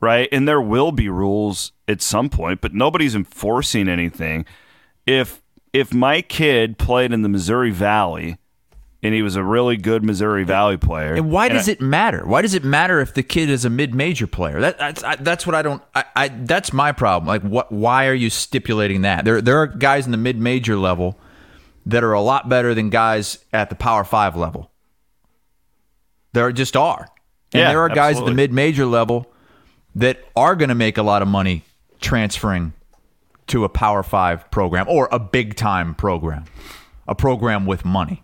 right? 0.00 0.28
And 0.30 0.46
there 0.46 0.60
will 0.60 0.92
be 0.92 1.08
rules 1.08 1.72
at 1.88 2.02
some 2.02 2.28
point, 2.28 2.60
but 2.60 2.74
nobody's 2.74 3.14
enforcing 3.14 3.88
anything. 3.88 4.44
If 5.06 5.42
if 5.72 5.92
my 5.92 6.22
kid 6.22 6.78
played 6.78 7.12
in 7.12 7.22
the 7.22 7.28
Missouri 7.28 7.72
Valley 7.72 8.38
and 9.04 9.12
he 9.12 9.20
was 9.20 9.36
a 9.36 9.44
really 9.44 9.76
good 9.76 10.02
Missouri 10.02 10.44
Valley 10.44 10.78
player. 10.78 11.12
And 11.12 11.30
why 11.30 11.50
does 11.50 11.68
I, 11.68 11.72
it 11.72 11.80
matter? 11.82 12.24
Why 12.24 12.40
does 12.40 12.54
it 12.54 12.64
matter 12.64 13.00
if 13.00 13.12
the 13.12 13.22
kid 13.22 13.50
is 13.50 13.66
a 13.66 13.70
mid-major 13.70 14.26
player? 14.26 14.60
That, 14.62 14.78
that's 14.78 15.04
I, 15.04 15.16
that's 15.16 15.46
what 15.46 15.54
I 15.54 15.60
don't. 15.60 15.82
I, 15.94 16.04
I, 16.16 16.28
that's 16.28 16.72
my 16.72 16.90
problem. 16.90 17.28
Like, 17.28 17.42
what? 17.42 17.70
Why 17.70 18.06
are 18.06 18.14
you 18.14 18.30
stipulating 18.30 19.02
that? 19.02 19.26
There 19.26 19.42
there 19.42 19.58
are 19.58 19.66
guys 19.66 20.06
in 20.06 20.10
the 20.10 20.16
mid-major 20.16 20.76
level 20.76 21.20
that 21.84 22.02
are 22.02 22.14
a 22.14 22.20
lot 22.22 22.48
better 22.48 22.72
than 22.74 22.88
guys 22.88 23.44
at 23.52 23.68
the 23.68 23.76
Power 23.76 24.04
Five 24.04 24.36
level. 24.36 24.70
There 26.32 26.50
just 26.50 26.74
are, 26.74 27.06
and 27.52 27.60
yeah, 27.60 27.68
there 27.68 27.80
are 27.80 27.90
guys 27.90 28.12
absolutely. 28.12 28.32
at 28.32 28.32
the 28.32 28.42
mid-major 28.42 28.86
level 28.86 29.30
that 29.94 30.18
are 30.34 30.56
going 30.56 30.70
to 30.70 30.74
make 30.74 30.96
a 30.96 31.02
lot 31.02 31.20
of 31.20 31.28
money 31.28 31.62
transferring 32.00 32.72
to 33.48 33.64
a 33.64 33.68
Power 33.68 34.02
Five 34.02 34.50
program 34.50 34.88
or 34.88 35.10
a 35.12 35.18
big-time 35.18 35.94
program, 35.94 36.46
a 37.06 37.14
program 37.14 37.66
with 37.66 37.84
money. 37.84 38.22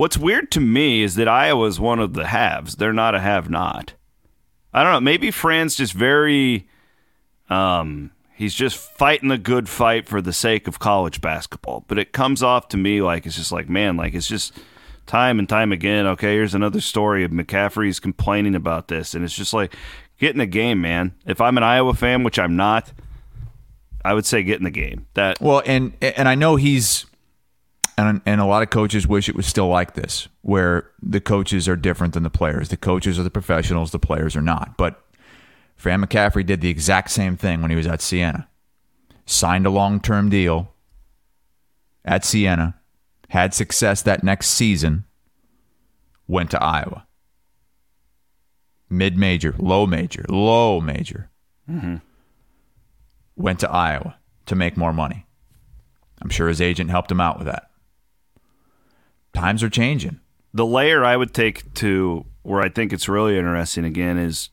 What's 0.00 0.16
weird 0.16 0.50
to 0.52 0.60
me 0.60 1.02
is 1.02 1.16
that 1.16 1.28
Iowa's 1.28 1.78
one 1.78 1.98
of 1.98 2.14
the 2.14 2.28
haves. 2.28 2.76
They're 2.76 2.90
not 2.90 3.14
a 3.14 3.20
have 3.20 3.50
not. 3.50 3.92
I 4.72 4.82
don't 4.82 4.94
know. 4.94 5.00
Maybe 5.00 5.30
Fran's 5.30 5.74
just 5.74 5.92
very 5.92 6.66
um 7.50 8.10
he's 8.34 8.54
just 8.54 8.78
fighting 8.78 9.28
the 9.28 9.36
good 9.36 9.68
fight 9.68 10.08
for 10.08 10.22
the 10.22 10.32
sake 10.32 10.66
of 10.66 10.78
college 10.78 11.20
basketball. 11.20 11.84
But 11.86 11.98
it 11.98 12.12
comes 12.12 12.42
off 12.42 12.68
to 12.68 12.78
me 12.78 13.02
like 13.02 13.26
it's 13.26 13.36
just 13.36 13.52
like, 13.52 13.68
man, 13.68 13.98
like 13.98 14.14
it's 14.14 14.26
just 14.26 14.58
time 15.04 15.38
and 15.38 15.46
time 15.46 15.70
again. 15.70 16.06
Okay, 16.06 16.32
here's 16.32 16.54
another 16.54 16.80
story 16.80 17.22
of 17.22 17.30
McCaffery's 17.30 18.00
complaining 18.00 18.54
about 18.54 18.88
this. 18.88 19.12
And 19.12 19.22
it's 19.22 19.36
just 19.36 19.52
like, 19.52 19.76
get 20.18 20.30
in 20.30 20.38
the 20.38 20.46
game, 20.46 20.80
man. 20.80 21.12
If 21.26 21.42
I'm 21.42 21.58
an 21.58 21.62
Iowa 21.62 21.92
fan, 21.92 22.22
which 22.22 22.38
I'm 22.38 22.56
not, 22.56 22.90
I 24.02 24.14
would 24.14 24.24
say 24.24 24.42
get 24.44 24.56
in 24.56 24.64
the 24.64 24.70
game. 24.70 25.08
That 25.12 25.42
well, 25.42 25.62
and 25.66 25.92
and 26.00 26.26
I 26.26 26.36
know 26.36 26.56
he's 26.56 27.04
and 28.08 28.20
and 28.26 28.40
a 28.40 28.46
lot 28.46 28.62
of 28.62 28.70
coaches 28.70 29.06
wish 29.06 29.28
it 29.28 29.34
was 29.34 29.46
still 29.46 29.68
like 29.68 29.94
this, 29.94 30.28
where 30.42 30.90
the 31.02 31.20
coaches 31.20 31.68
are 31.68 31.76
different 31.76 32.14
than 32.14 32.22
the 32.22 32.30
players. 32.30 32.68
The 32.68 32.76
coaches 32.76 33.18
are 33.18 33.22
the 33.22 33.30
professionals, 33.30 33.90
the 33.90 33.98
players 33.98 34.36
are 34.36 34.42
not. 34.42 34.76
But 34.76 35.02
Fran 35.76 36.04
McCaffery 36.04 36.44
did 36.44 36.60
the 36.60 36.68
exact 36.70 37.10
same 37.10 37.36
thing 37.36 37.62
when 37.62 37.70
he 37.70 37.76
was 37.76 37.86
at 37.86 38.00
Siena. 38.00 38.48
Signed 39.26 39.66
a 39.66 39.70
long 39.70 40.00
term 40.00 40.28
deal 40.28 40.72
at 42.04 42.24
Siena, 42.24 42.74
had 43.28 43.54
success 43.54 44.02
that 44.02 44.24
next 44.24 44.48
season, 44.48 45.04
went 46.26 46.50
to 46.50 46.62
Iowa. 46.62 47.06
Mid 48.88 49.16
major, 49.16 49.54
low 49.58 49.86
major, 49.86 50.24
low 50.28 50.80
major. 50.80 51.30
Mm-hmm. 51.70 51.96
Went 53.36 53.60
to 53.60 53.70
Iowa 53.70 54.16
to 54.46 54.54
make 54.54 54.76
more 54.76 54.92
money. 54.92 55.26
I'm 56.20 56.28
sure 56.28 56.48
his 56.48 56.60
agent 56.60 56.90
helped 56.90 57.10
him 57.10 57.20
out 57.20 57.38
with 57.38 57.46
that 57.46 57.69
times 59.32 59.62
are 59.62 59.70
changing. 59.70 60.20
The 60.52 60.66
layer 60.66 61.04
I 61.04 61.16
would 61.16 61.32
take 61.32 61.72
to 61.74 62.26
where 62.42 62.60
I 62.60 62.68
think 62.68 62.92
it's 62.92 63.08
really 63.08 63.36
interesting 63.36 63.84
again 63.84 64.18
is 64.18 64.50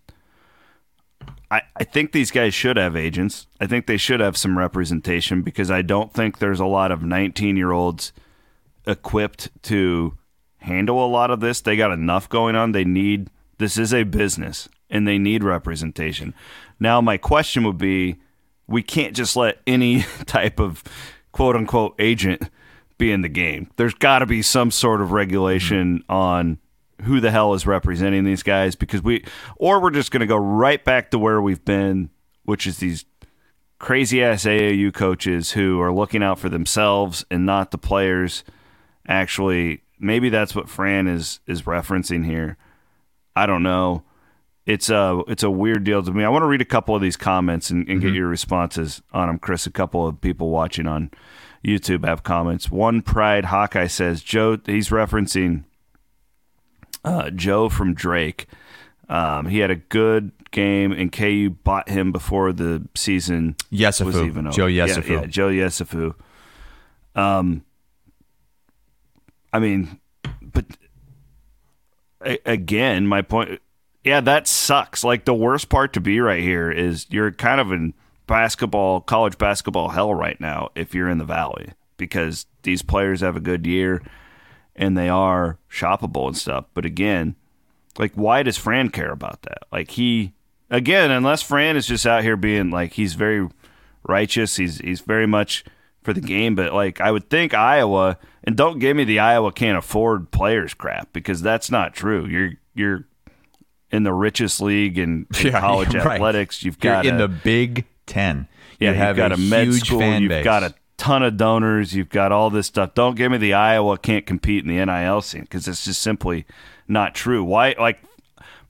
I, 1.49 1.61
I 1.75 1.83
think 1.83 2.11
these 2.11 2.31
guys 2.31 2.53
should 2.53 2.77
have 2.77 2.95
agents. 2.95 3.47
I 3.59 3.67
think 3.67 3.87
they 3.87 3.97
should 3.97 4.19
have 4.19 4.37
some 4.37 4.57
representation 4.57 5.41
because 5.41 5.71
I 5.71 5.81
don't 5.81 6.13
think 6.13 6.39
there's 6.39 6.59
a 6.59 6.65
lot 6.65 6.91
of 6.91 7.03
19 7.03 7.55
year 7.55 7.71
olds 7.71 8.11
equipped 8.85 9.49
to 9.63 10.17
handle 10.57 11.03
a 11.03 11.07
lot 11.07 11.31
of 11.31 11.39
this. 11.39 11.61
They 11.61 11.77
got 11.77 11.91
enough 11.91 12.27
going 12.27 12.55
on. 12.55 12.73
They 12.73 12.83
need, 12.83 13.29
this 13.57 13.77
is 13.77 13.93
a 13.93 14.03
business 14.03 14.67
and 14.89 15.07
they 15.07 15.17
need 15.17 15.43
representation. 15.43 16.33
Now, 16.79 17.01
my 17.01 17.17
question 17.17 17.63
would 17.63 17.77
be 17.77 18.17
we 18.67 18.83
can't 18.83 19.15
just 19.15 19.35
let 19.35 19.59
any 19.65 20.01
type 20.25 20.59
of 20.59 20.83
quote 21.31 21.55
unquote 21.55 21.95
agent 21.99 22.49
be 22.97 23.11
in 23.11 23.21
the 23.21 23.29
game. 23.29 23.69
There's 23.75 23.93
got 23.93 24.19
to 24.19 24.25
be 24.25 24.41
some 24.41 24.71
sort 24.71 25.01
of 25.01 25.11
regulation 25.11 25.99
mm-hmm. 25.99 26.11
on 26.11 26.59
who 27.03 27.19
the 27.19 27.31
hell 27.31 27.53
is 27.53 27.67
representing 27.67 28.23
these 28.23 28.43
guys 28.43 28.75
because 28.75 29.03
we, 29.03 29.23
or 29.57 29.79
we're 29.79 29.91
just 29.91 30.11
going 30.11 30.21
to 30.21 30.27
go 30.27 30.37
right 30.37 30.83
back 30.83 31.11
to 31.11 31.19
where 31.19 31.41
we've 31.41 31.63
been, 31.63 32.09
which 32.43 32.65
is 32.65 32.77
these 32.77 33.05
crazy 33.79 34.23
ass 34.23 34.45
AAU 34.45 34.93
coaches 34.93 35.51
who 35.51 35.79
are 35.79 35.93
looking 35.93 36.23
out 36.23 36.39
for 36.39 36.49
themselves 36.49 37.25
and 37.29 37.45
not 37.45 37.71
the 37.71 37.77
players. 37.77 38.43
Actually, 39.07 39.83
maybe 39.99 40.29
that's 40.29 40.55
what 40.55 40.69
Fran 40.69 41.07
is 41.07 41.39
is 41.47 41.63
referencing 41.63 42.25
here. 42.25 42.57
I 43.35 43.45
don't 43.45 43.63
know. 43.63 44.03
It's 44.65 44.89
a 44.89 45.21
it's 45.27 45.43
a 45.43 45.51
weird 45.51 45.83
deal 45.83 46.03
to 46.03 46.11
me. 46.11 46.23
I 46.23 46.29
want 46.29 46.41
to 46.41 46.47
read 46.47 46.61
a 46.61 46.65
couple 46.65 46.95
of 46.95 47.01
these 47.01 47.15
comments 47.15 47.69
and, 47.69 47.87
and 47.87 47.99
mm-hmm. 47.99 48.07
get 48.09 48.15
your 48.15 48.27
responses 48.27 49.01
on 49.13 49.27
them, 49.27 49.39
Chris. 49.39 49.65
A 49.65 49.71
couple 49.71 50.05
of 50.07 50.19
people 50.19 50.49
watching 50.49 50.87
on 50.87 51.11
YouTube 51.67 52.05
have 52.05 52.23
comments. 52.23 52.71
One 52.71 53.01
Pride 53.01 53.45
Hawkeye 53.45 53.87
says 53.87 54.23
Joe. 54.23 54.57
He's 54.65 54.89
referencing 54.89 55.65
uh, 57.03 57.29
Joe 57.29 57.67
from 57.67 57.93
Drake. 57.93 58.47
Um, 59.09 59.47
he 59.47 59.59
had 59.59 59.69
a 59.69 59.75
good 59.75 60.31
game, 60.51 60.91
and 60.93 61.11
KU 61.11 61.49
bought 61.63 61.89
him 61.89 62.11
before 62.11 62.53
the 62.53 62.87
season 62.95 63.55
Yesufu. 63.71 64.05
was 64.05 64.15
even 64.17 64.47
over. 64.47 64.55
Joe 64.55 64.67
Yesufu. 64.67 65.09
Yeah, 65.09 65.21
yeah, 65.21 65.25
Joe 65.25 65.49
Yesufu. 65.49 66.15
Um, 67.15 67.63
I 69.51 69.59
mean, 69.59 69.99
but 70.41 70.65
a- 72.25 72.39
again, 72.45 73.07
my 73.07 73.21
point. 73.21 73.61
Yeah, 74.03 74.21
that 74.21 74.47
sucks. 74.47 75.03
Like 75.03 75.25
the 75.25 75.33
worst 75.33 75.67
part 75.67 75.93
to 75.93 76.01
be 76.01 76.21
right 76.21 76.41
here 76.41 76.71
is 76.71 77.07
you're 77.09 77.31
kind 77.31 77.59
of 77.59 77.71
in– 77.73 77.93
basketball, 78.27 79.01
college 79.01 79.37
basketball 79.37 79.89
hell 79.89 80.13
right 80.13 80.39
now 80.39 80.69
if 80.75 80.93
you're 80.93 81.09
in 81.09 81.17
the 81.17 81.25
Valley 81.25 81.69
because 81.97 82.45
these 82.63 82.81
players 82.81 83.21
have 83.21 83.35
a 83.35 83.39
good 83.41 83.65
year 83.65 84.01
and 84.75 84.97
they 84.97 85.09
are 85.09 85.57
shoppable 85.71 86.27
and 86.27 86.37
stuff. 86.37 86.65
But 86.73 86.85
again, 86.85 87.35
like, 87.97 88.13
why 88.13 88.43
does 88.43 88.57
Fran 88.57 88.89
care 88.89 89.11
about 89.11 89.41
that? 89.43 89.63
Like, 89.71 89.91
he, 89.91 90.33
again, 90.69 91.09
unless 91.09 91.41
Fran 91.41 91.75
is 91.75 91.87
just 91.87 92.05
out 92.05 92.23
here 92.23 92.37
being 92.37 92.69
like, 92.69 92.93
he's 92.93 93.15
very 93.15 93.47
righteous. 94.07 94.57
He's 94.57 94.77
he's 94.77 95.01
very 95.01 95.25
much 95.25 95.65
for 96.03 96.13
the 96.13 96.21
game, 96.21 96.55
but 96.55 96.73
like 96.73 97.01
I 97.01 97.11
would 97.11 97.29
think 97.29 97.53
Iowa, 97.53 98.17
and 98.43 98.55
don't 98.55 98.79
give 98.79 98.95
me 98.95 99.03
the 99.03 99.19
Iowa 99.19 99.51
can't 99.51 99.77
afford 99.77 100.31
players 100.31 100.73
crap 100.73 101.11
because 101.11 101.41
that's 101.41 101.69
not 101.71 101.93
true. 101.93 102.25
You're 102.27 102.51
you're 102.75 103.05
in 103.91 104.03
the 104.03 104.13
richest 104.13 104.61
league 104.61 104.97
in, 104.97 105.25
in 105.39 105.47
Yeah, 105.47 105.59
college 105.59 105.93
you're 105.93 106.03
right. 106.05 106.15
athletics. 106.15 106.63
You've 106.63 106.77
You're 106.83 106.93
got 106.93 107.05
in 107.05 107.15
a- 107.15 107.27
the 107.27 107.27
Big 107.27 107.85
Ten. 108.07 108.47
yeah, 108.79 108.91
you 108.91 108.95
have 108.97 109.17
you've 109.17 109.29
got 109.29 109.31
a, 109.31 109.37
med 109.37 109.67
huge 109.67 109.85
school. 109.85 110.01
you've 110.01 110.29
base. 110.29 110.43
got 110.43 110.63
a 110.63 110.73
ton 110.97 111.21
of 111.23 111.37
donors. 111.37 111.93
You've 111.93 112.09
got 112.09 112.31
all 112.31 112.49
this 112.49 112.67
stuff. 112.67 112.93
Don't 112.95 113.15
give 113.15 113.31
me 113.31 113.37
the 113.37 113.53
Iowa 113.53 113.97
can't 113.97 114.25
compete 114.25 114.65
in 114.65 114.75
the 114.75 114.83
NIL 114.83 115.21
scene 115.21 115.41
because 115.41 115.67
it's 115.67 115.85
just 115.85 116.01
simply 116.01 116.45
not 116.87 117.13
true. 117.13 117.43
Why? 117.43 117.75
Like 117.77 117.99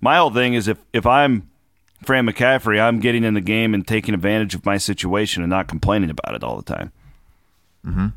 my 0.01 0.17
whole 0.17 0.31
thing 0.31 0.53
is 0.53 0.67
if 0.67 0.77
if 0.91 1.05
I'm 1.05 1.49
Fran 2.03 2.27
McCaffery, 2.27 2.79
I'm 2.79 2.99
getting 2.99 3.23
in 3.23 3.33
the 3.33 3.41
game 3.41 3.73
and 3.73 3.87
taking 3.87 4.13
advantage 4.13 4.53
of 4.53 4.65
my 4.65 4.77
situation 4.77 5.41
and 5.41 5.49
not 5.49 5.67
complaining 5.67 6.09
about 6.09 6.35
it 6.35 6.43
all 6.43 6.57
the 6.57 6.75
time. 6.75 6.91
Hmm. 7.83 8.07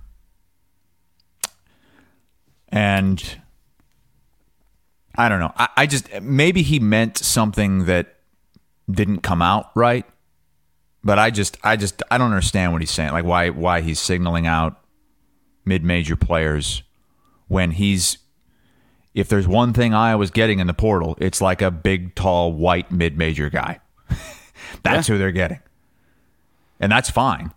and 2.69 3.41
I 5.17 5.29
don't 5.29 5.41
know. 5.41 5.53
I, 5.57 5.69
I 5.77 5.87
just 5.87 6.21
maybe 6.23 6.63
he 6.63 6.81
meant 6.81 7.19
something 7.19 7.85
that 7.85 8.17
didn't 8.91 9.21
come 9.21 9.43
out 9.43 9.71
right, 9.75 10.05
but 11.03 11.19
I 11.19 11.31
just 11.31 11.57
I 11.63 11.77
just 11.77 12.03
I 12.11 12.19
don't 12.19 12.31
understand 12.31 12.73
what 12.73 12.83
he's 12.83 12.91
saying. 12.91 13.13
Like 13.13 13.25
why 13.25 13.51
why 13.51 13.81
he's 13.81 13.99
signaling 13.99 14.47
out 14.47 14.81
mid-major 15.65 16.17
players 16.17 16.83
when 17.49 17.73
he's 17.73 18.19
if 19.13 19.29
there's 19.29 19.49
one 19.49 19.73
thing 19.73 19.93
Iowa's 19.93 20.31
getting 20.31 20.61
in 20.61 20.67
the 20.67 20.75
portal, 20.75 21.17
it's 21.21 21.41
like 21.41 21.61
a 21.63 21.71
big, 21.71 22.15
tall, 22.15 22.53
white 22.53 22.93
mid-major 22.93 23.51
guy. 23.51 23.81
that's 24.85 25.09
who 25.09 25.19
they're 25.19 25.33
getting, 25.33 25.61
and 26.79 26.93
that's 26.93 27.11
fine. 27.11 27.53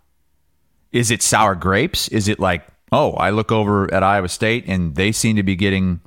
Is 0.92 1.12
it 1.12 1.22
sour 1.22 1.56
grapes? 1.56 2.08
Is 2.10 2.28
it 2.28 2.40
like, 2.40 2.66
oh, 2.92 3.14
I 3.14 3.32
look 3.32 3.52
over 3.52 3.92
at 3.94 4.04
Iowa 4.04 4.30
State 4.30 4.66
and 4.68 4.96
they 4.96 5.12
seem 5.12 5.36
to 5.38 5.44
be 5.44 5.56
getting 5.56 6.02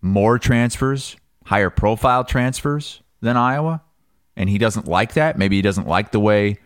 more 0.00 0.38
transfers, 0.38 1.16
higher 1.44 1.68
profile 1.68 2.24
transfers 2.24 3.02
than 3.20 3.36
Iowa? 3.36 3.82
And 4.36 4.48
he 4.48 4.58
doesn't 4.58 4.86
like 4.86 5.14
that. 5.14 5.36
Maybe 5.36 5.56
he 5.56 5.62
doesn't 5.62 5.86
like 5.86 6.12
the 6.12 6.20
way 6.20 6.58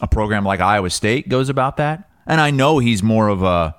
a 0.00 0.08
program 0.08 0.44
like 0.44 0.60
Iowa 0.60 0.90
State 0.90 1.28
goes 1.28 1.48
about 1.48 1.76
that. 1.76 2.10
And 2.26 2.40
I 2.40 2.50
know 2.50 2.78
he's 2.78 3.02
more 3.02 3.28
of 3.28 3.42
a 3.42 3.76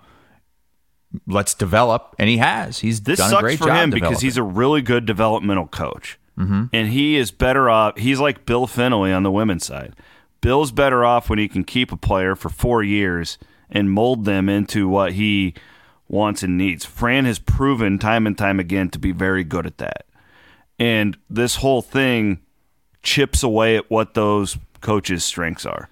let's 1.28 1.54
develop, 1.54 2.16
and 2.20 2.30
he 2.30 2.38
has. 2.38 2.80
He's 2.80 3.02
This 3.02 3.20
done 3.20 3.28
a 3.28 3.32
sucks 3.32 3.42
great 3.42 3.60
for 3.60 3.68
job 3.68 3.78
him 3.78 3.90
because 3.90 4.22
he's 4.22 4.38
a 4.38 4.44
really 4.44 4.82
good 4.82 5.06
developmental 5.06 5.68
coach. 5.68 6.20
Mm-hmm. 6.38 6.66
And 6.74 6.90
he 6.90 7.16
is 7.16 7.32
better 7.32 7.70
off. 7.70 7.98
He's 7.98 8.20
like 8.20 8.46
Bill 8.46 8.68
Fennelly 8.68 9.16
on 9.16 9.24
the 9.24 9.32
women's 9.32 9.66
side. 9.66 9.96
Bill's 10.42 10.72
better 10.72 11.06
off 11.06 11.30
when 11.30 11.40
he 11.40 11.48
can 11.48 11.64
keep 11.64 11.92
a 11.92 11.98
player 11.98 12.36
for 12.36 12.50
four 12.50 12.84
years 12.84 13.38
and 13.70 13.90
mold 13.90 14.26
them 14.26 14.48
into 14.48 14.88
what 14.88 15.14
he 15.14 15.54
wants 16.08 16.44
and 16.44 16.58
needs. 16.58 16.86
Fran 16.86 17.26
has 17.26 17.40
proven 17.40 17.98
time 17.98 18.28
and 18.28 18.38
time 18.38 18.60
again 18.60 18.90
to 18.90 19.00
be 19.00 19.12
very 19.12 19.44
good 19.44 19.66
at 19.66 19.78
that. 19.80 20.06
And 20.78 21.18
this 21.30 21.56
whole 21.56 21.82
thing 21.82 22.42
chips 23.06 23.41
away 23.44 23.78
at 23.78 23.89
what 23.89 24.13
those 24.15 24.58
coaches' 24.82 25.24
strengths 25.24 25.65
are. 25.65 25.88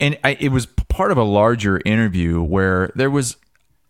and 0.00 0.18
I, 0.24 0.36
it 0.40 0.48
was 0.50 0.66
part 0.66 1.12
of 1.12 1.16
a 1.18 1.22
larger 1.22 1.80
interview 1.84 2.42
where 2.42 2.90
there 2.96 3.10
was 3.10 3.36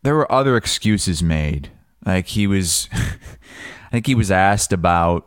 there 0.02 0.14
were 0.14 0.30
other 0.30 0.56
excuses 0.56 1.22
made. 1.22 1.70
Like 2.04 2.26
he 2.28 2.46
was, 2.46 2.88
I 2.92 3.90
think 3.90 4.06
he 4.06 4.14
was 4.14 4.30
asked 4.30 4.72
about 4.72 5.26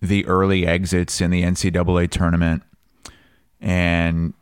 the 0.00 0.24
early 0.26 0.66
exits 0.66 1.20
in 1.20 1.30
the 1.30 1.42
NCAA 1.42 2.10
tournament, 2.10 2.62
and 3.60 4.34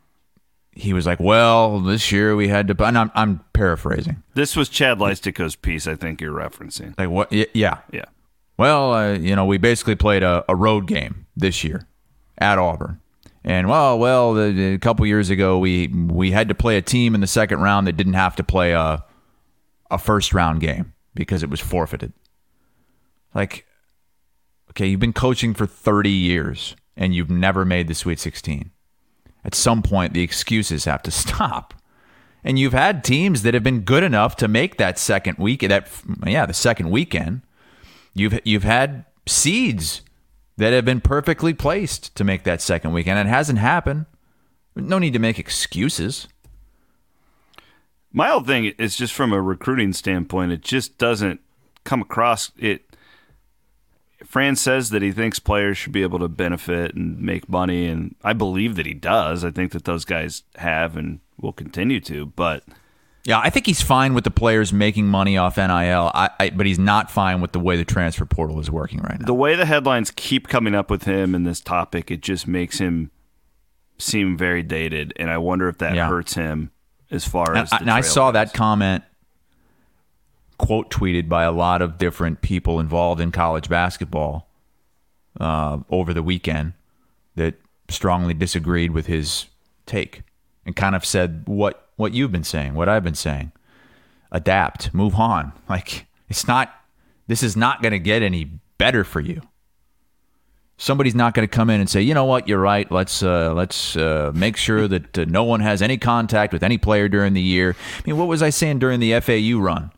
he 0.73 0.93
was 0.93 1.05
like, 1.05 1.19
"Well, 1.19 1.79
this 1.79 2.11
year 2.11 2.35
we 2.35 2.47
had 2.47 2.67
to." 2.67 2.83
And 2.85 2.97
I'm, 2.97 3.11
I'm 3.13 3.41
paraphrasing. 3.53 4.23
This 4.33 4.55
was 4.55 4.69
Chad 4.69 4.99
Leistikow's 4.99 5.55
piece, 5.55 5.87
I 5.87 5.95
think 5.95 6.21
you're 6.21 6.33
referencing. 6.33 6.97
Like 6.97 7.09
what? 7.09 7.31
y- 7.31 7.47
Yeah. 7.53 7.79
Yeah. 7.91 8.05
Well, 8.57 8.93
uh, 8.93 9.13
you 9.13 9.35
know, 9.35 9.45
we 9.45 9.57
basically 9.57 9.95
played 9.95 10.23
a, 10.23 10.43
a 10.47 10.55
road 10.55 10.85
game 10.87 11.25
this 11.35 11.63
year 11.63 11.87
at 12.41 12.59
Auburn. 12.59 12.99
And 13.43 13.69
well, 13.69 13.97
well, 13.97 14.37
a 14.37 14.77
couple 14.77 15.05
years 15.05 15.29
ago, 15.29 15.57
we 15.57 15.87
we 15.87 16.31
had 16.31 16.49
to 16.49 16.55
play 16.55 16.77
a 16.77 16.81
team 16.81 17.15
in 17.15 17.21
the 17.21 17.27
second 17.27 17.59
round 17.61 17.87
that 17.87 17.97
didn't 17.97 18.13
have 18.13 18.35
to 18.35 18.43
play 18.43 18.73
a 18.73 19.03
a 19.89 19.97
first 19.97 20.33
round 20.33 20.59
game 20.59 20.93
because 21.15 21.41
it 21.41 21.49
was 21.49 21.59
forfeited. 21.59 22.13
Like, 23.33 23.65
okay, 24.71 24.87
you've 24.87 24.99
been 24.99 25.13
coaching 25.13 25.53
for 25.53 25.65
thirty 25.65 26.11
years 26.11 26.75
and 26.95 27.15
you've 27.15 27.31
never 27.31 27.65
made 27.65 27.87
the 27.87 27.95
Sweet 27.95 28.19
Sixteen. 28.19 28.71
At 29.43 29.55
some 29.55 29.81
point, 29.81 30.13
the 30.13 30.21
excuses 30.21 30.85
have 30.85 31.01
to 31.03 31.11
stop. 31.11 31.73
And 32.43 32.57
you've 32.59 32.73
had 32.73 33.03
teams 33.03 33.41
that 33.43 33.53
have 33.53 33.63
been 33.63 33.81
good 33.81 34.03
enough 34.03 34.35
to 34.37 34.47
make 34.47 34.77
that 34.77 34.99
second 34.99 35.37
week, 35.39 35.61
that 35.61 35.89
yeah, 36.25 36.45
the 36.45 36.53
second 36.53 36.91
weekend. 36.91 37.41
You've 38.13 38.39
you've 38.43 38.63
had 38.63 39.05
seeds 39.27 40.01
that 40.61 40.73
have 40.73 40.85
been 40.85 41.01
perfectly 41.01 41.55
placed 41.55 42.15
to 42.15 42.23
make 42.23 42.43
that 42.43 42.61
second 42.61 42.93
weekend. 42.93 43.17
It 43.17 43.25
hasn't 43.25 43.57
happened. 43.57 44.05
No 44.75 44.99
need 44.99 45.13
to 45.13 45.19
make 45.19 45.39
excuses. 45.39 46.27
My 48.13 48.27
whole 48.27 48.43
thing 48.43 48.65
is 48.77 48.95
just 48.95 49.11
from 49.11 49.33
a 49.33 49.41
recruiting 49.41 49.91
standpoint, 49.91 50.51
it 50.51 50.61
just 50.61 50.99
doesn't 50.99 51.39
come 51.83 52.03
across 52.03 52.51
it. 52.59 52.83
Fran 54.23 54.55
says 54.55 54.91
that 54.91 55.01
he 55.01 55.11
thinks 55.11 55.39
players 55.39 55.79
should 55.79 55.93
be 55.93 56.03
able 56.03 56.19
to 56.19 56.27
benefit 56.27 56.93
and 56.93 57.19
make 57.19 57.49
money, 57.49 57.87
and 57.87 58.13
I 58.23 58.33
believe 58.33 58.75
that 58.75 58.85
he 58.85 58.93
does. 58.93 59.43
I 59.43 59.49
think 59.49 59.71
that 59.71 59.85
those 59.85 60.05
guys 60.05 60.43
have 60.57 60.95
and 60.95 61.21
will 61.39 61.53
continue 61.53 61.99
to, 62.01 62.27
but 62.27 62.63
Yeah, 63.23 63.39
I 63.39 63.49
think 63.51 63.67
he's 63.67 63.81
fine 63.83 64.13
with 64.15 64.23
the 64.23 64.31
players 64.31 64.73
making 64.73 65.07
money 65.07 65.37
off 65.37 65.57
NIL, 65.57 65.69
I, 66.13 66.29
I, 66.39 66.49
but 66.49 66.65
he's 66.65 66.79
not 66.79 67.11
fine 67.11 67.39
with 67.39 67.51
the 67.51 67.59
way 67.59 67.77
the 67.77 67.85
transfer 67.85 68.25
portal 68.25 68.59
is 68.59 68.71
working 68.71 68.99
right 68.99 69.19
now. 69.19 69.25
the 69.25 69.33
way 69.33 69.55
the 69.55 69.65
headlines 69.65 70.11
keep 70.15 70.47
coming 70.47 70.73
up 70.73 70.89
with 70.89 71.03
him 71.03 71.35
and 71.35 71.45
this 71.45 71.59
topic, 71.61 72.09
it 72.09 72.21
just 72.21 72.47
makes 72.47 72.79
him 72.79 73.11
seem 73.99 74.35
very 74.37 74.63
dated, 74.63 75.13
and 75.17 75.29
I 75.29 75.37
wonder 75.37 75.69
if 75.69 75.77
that 75.77 75.93
Yeah. 75.95 76.07
hurts 76.07 76.33
him 76.33 76.71
as 77.11 77.27
far 77.27 77.55
as. 77.55 77.71
And 77.71 77.91
I 77.91 78.01
saw 78.01 78.31
that 78.31 78.53
comment 78.53 79.03
quote 80.57 80.89
tweeted 80.91 81.27
by 81.27 81.43
a 81.43 81.51
lot 81.51 81.81
of 81.81 81.97
different 81.97 82.41
people 82.41 82.79
involved 82.79 83.19
in 83.21 83.31
college 83.31 83.67
basketball 83.69 84.47
uh, 85.39 85.79
over 85.89 86.13
the 86.13 86.21
weekend 86.23 86.73
that 87.35 87.55
strongly 87.89 88.33
disagreed 88.33 88.91
with 88.91 89.07
his 89.07 89.47
take 89.85 90.21
and 90.65 90.75
kind 90.75 90.95
of 90.95 91.03
said 91.03 91.43
what 91.45 91.89
what 92.01 92.13
you've 92.13 92.31
been 92.31 92.43
saying, 92.43 92.73
what 92.73 92.89
I've 92.89 93.03
been 93.03 93.15
saying. 93.15 93.51
Adapt, 94.31 94.93
move 94.93 95.15
on. 95.15 95.53
Like 95.69 96.07
it's 96.29 96.47
not 96.47 96.73
this 97.27 97.43
is 97.43 97.55
not 97.55 97.81
going 97.81 97.91
to 97.93 97.99
get 97.99 98.21
any 98.21 98.45
better 98.77 99.03
for 99.05 99.21
you. 99.21 99.41
Somebody's 100.77 101.13
not 101.15 101.33
going 101.35 101.47
to 101.47 101.55
come 101.55 101.69
in 101.69 101.79
and 101.79 101.87
say, 101.89 102.01
"You 102.01 102.13
know 102.15 102.25
what? 102.25 102.47
You're 102.47 102.59
right. 102.59 102.91
Let's 102.91 103.21
uh, 103.21 103.53
let's 103.53 103.95
uh, 103.95 104.31
make 104.33 104.57
sure 104.57 104.87
that 104.87 105.17
uh, 105.17 105.25
no 105.27 105.43
one 105.43 105.59
has 105.59 105.81
any 105.81 105.97
contact 105.97 106.51
with 106.53 106.63
any 106.63 106.77
player 106.79 107.07
during 107.07 107.33
the 107.33 107.41
year." 107.41 107.75
I 107.99 108.01
mean, 108.05 108.17
what 108.17 108.27
was 108.27 108.41
I 108.41 108.49
saying 108.49 108.79
during 108.79 108.99
the 108.99 109.19
FAU 109.21 109.59
run? 109.59 109.91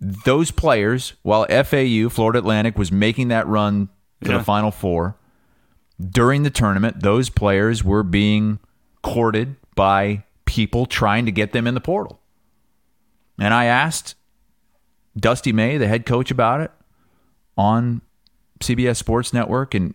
Those 0.00 0.52
players, 0.52 1.14
while 1.22 1.44
FAU 1.48 2.08
Florida 2.08 2.38
Atlantic 2.38 2.78
was 2.78 2.92
making 2.92 3.28
that 3.28 3.46
run 3.48 3.88
to 4.22 4.30
Yeah. 4.30 4.38
the 4.38 4.44
Final 4.44 4.70
Four, 4.70 5.16
during 6.00 6.44
the 6.44 6.50
tournament, 6.50 7.00
those 7.02 7.28
players 7.30 7.82
were 7.82 8.04
being 8.04 8.60
courted 9.02 9.56
by 9.74 10.22
people 10.48 10.86
trying 10.86 11.26
to 11.26 11.30
get 11.30 11.52
them 11.52 11.66
in 11.66 11.74
the 11.74 11.80
portal. 11.80 12.20
And 13.38 13.52
I 13.52 13.66
asked 13.66 14.14
Dusty 15.14 15.52
May, 15.52 15.76
the 15.76 15.86
head 15.86 16.06
coach, 16.06 16.30
about 16.30 16.62
it 16.62 16.70
on 17.56 18.00
CBS 18.60 18.96
Sports 18.96 19.34
Network, 19.34 19.74
and 19.74 19.92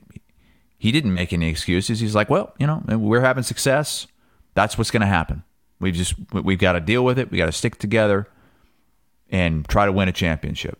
he 0.78 0.92
didn't 0.92 1.16
make 1.16 1.34
any 1.34 1.50
excuses. 1.50 2.00
He's 2.00 2.14
like, 2.14 2.30
"Well, 2.30 2.54
you 2.60 2.68
know, 2.68 2.84
we're 2.88 3.22
having 3.22 3.44
success. 3.44 4.06
That's 4.54 4.78
what's 4.78 4.92
going 4.92 5.02
to 5.02 5.08
happen. 5.08 5.44
We 5.80 5.92
just 5.92 6.14
we've 6.32 6.60
got 6.60 6.74
to 6.74 6.80
deal 6.80 7.04
with 7.04 7.18
it. 7.18 7.32
We 7.32 7.40
got 7.40 7.48
to 7.48 7.52
stick 7.52 7.80
together 7.80 8.28
and 9.30 9.68
try 9.68 9.88
to 9.88 9.92
win 9.92 10.08
a 10.08 10.14
championship." 10.14 10.80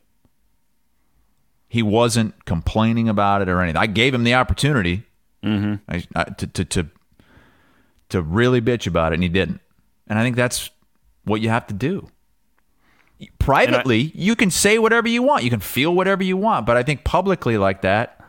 He 1.68 1.82
wasn't 1.82 2.46
complaining 2.46 3.10
about 3.10 3.42
it 3.42 3.50
or 3.50 3.60
anything. 3.60 3.82
I 3.82 3.88
gave 3.88 4.14
him 4.14 4.24
the 4.24 4.36
opportunity 4.36 5.08
mm-hmm. 5.44 5.76
I, 5.90 6.04
I, 6.16 6.24
to, 6.26 6.48
to 6.48 6.66
to 6.66 6.90
to 8.14 8.22
really 8.22 8.62
bitch 8.62 8.88
about 8.88 9.12
it, 9.12 9.16
and 9.16 9.24
he 9.24 9.30
didn't. 9.30 9.60
And 10.08 10.18
I 10.18 10.24
think 10.24 10.36
that's 10.36 10.70
what 11.26 11.42
you 11.42 11.50
have 11.50 11.68
to 11.68 11.74
do. 11.74 12.10
Privately, 13.40 14.12
you 14.16 14.36
can 14.36 14.50
say 14.52 14.80
whatever 14.80 15.08
you 15.08 15.22
want, 15.22 15.44
you 15.44 15.50
can 15.50 15.60
feel 15.60 15.94
whatever 15.94 16.24
you 16.24 16.36
want, 16.38 16.66
but 16.66 16.76
I 16.76 16.84
think 16.84 17.04
publicly 17.04 17.58
like 17.58 17.82
that, 17.82 18.26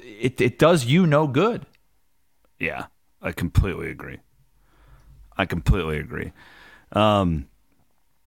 it 0.00 0.40
it 0.40 0.58
does 0.58 0.84
you 0.84 1.06
no 1.06 1.26
good. 1.26 1.66
Yeah, 2.58 2.86
I 3.20 3.32
completely 3.32 3.90
agree. 3.90 4.20
I 5.36 5.44
completely 5.46 5.98
agree. 5.98 6.32
Um, 6.92 7.48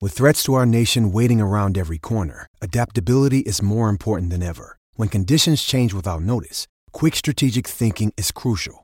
With 0.00 0.12
threats 0.12 0.42
to 0.44 0.54
our 0.54 0.66
nation 0.66 1.12
waiting 1.12 1.40
around 1.40 1.76
every 1.76 1.98
corner, 1.98 2.46
adaptability 2.60 3.40
is 3.40 3.60
more 3.60 3.88
important 3.88 4.30
than 4.30 4.42
ever. 4.42 4.78
When 4.94 5.08
conditions 5.08 5.62
change 5.62 5.92
without 5.92 6.22
notice, 6.22 6.66
quick 6.92 7.16
strategic 7.16 7.66
thinking 7.66 8.12
is 8.16 8.30
crucial. 8.30 8.81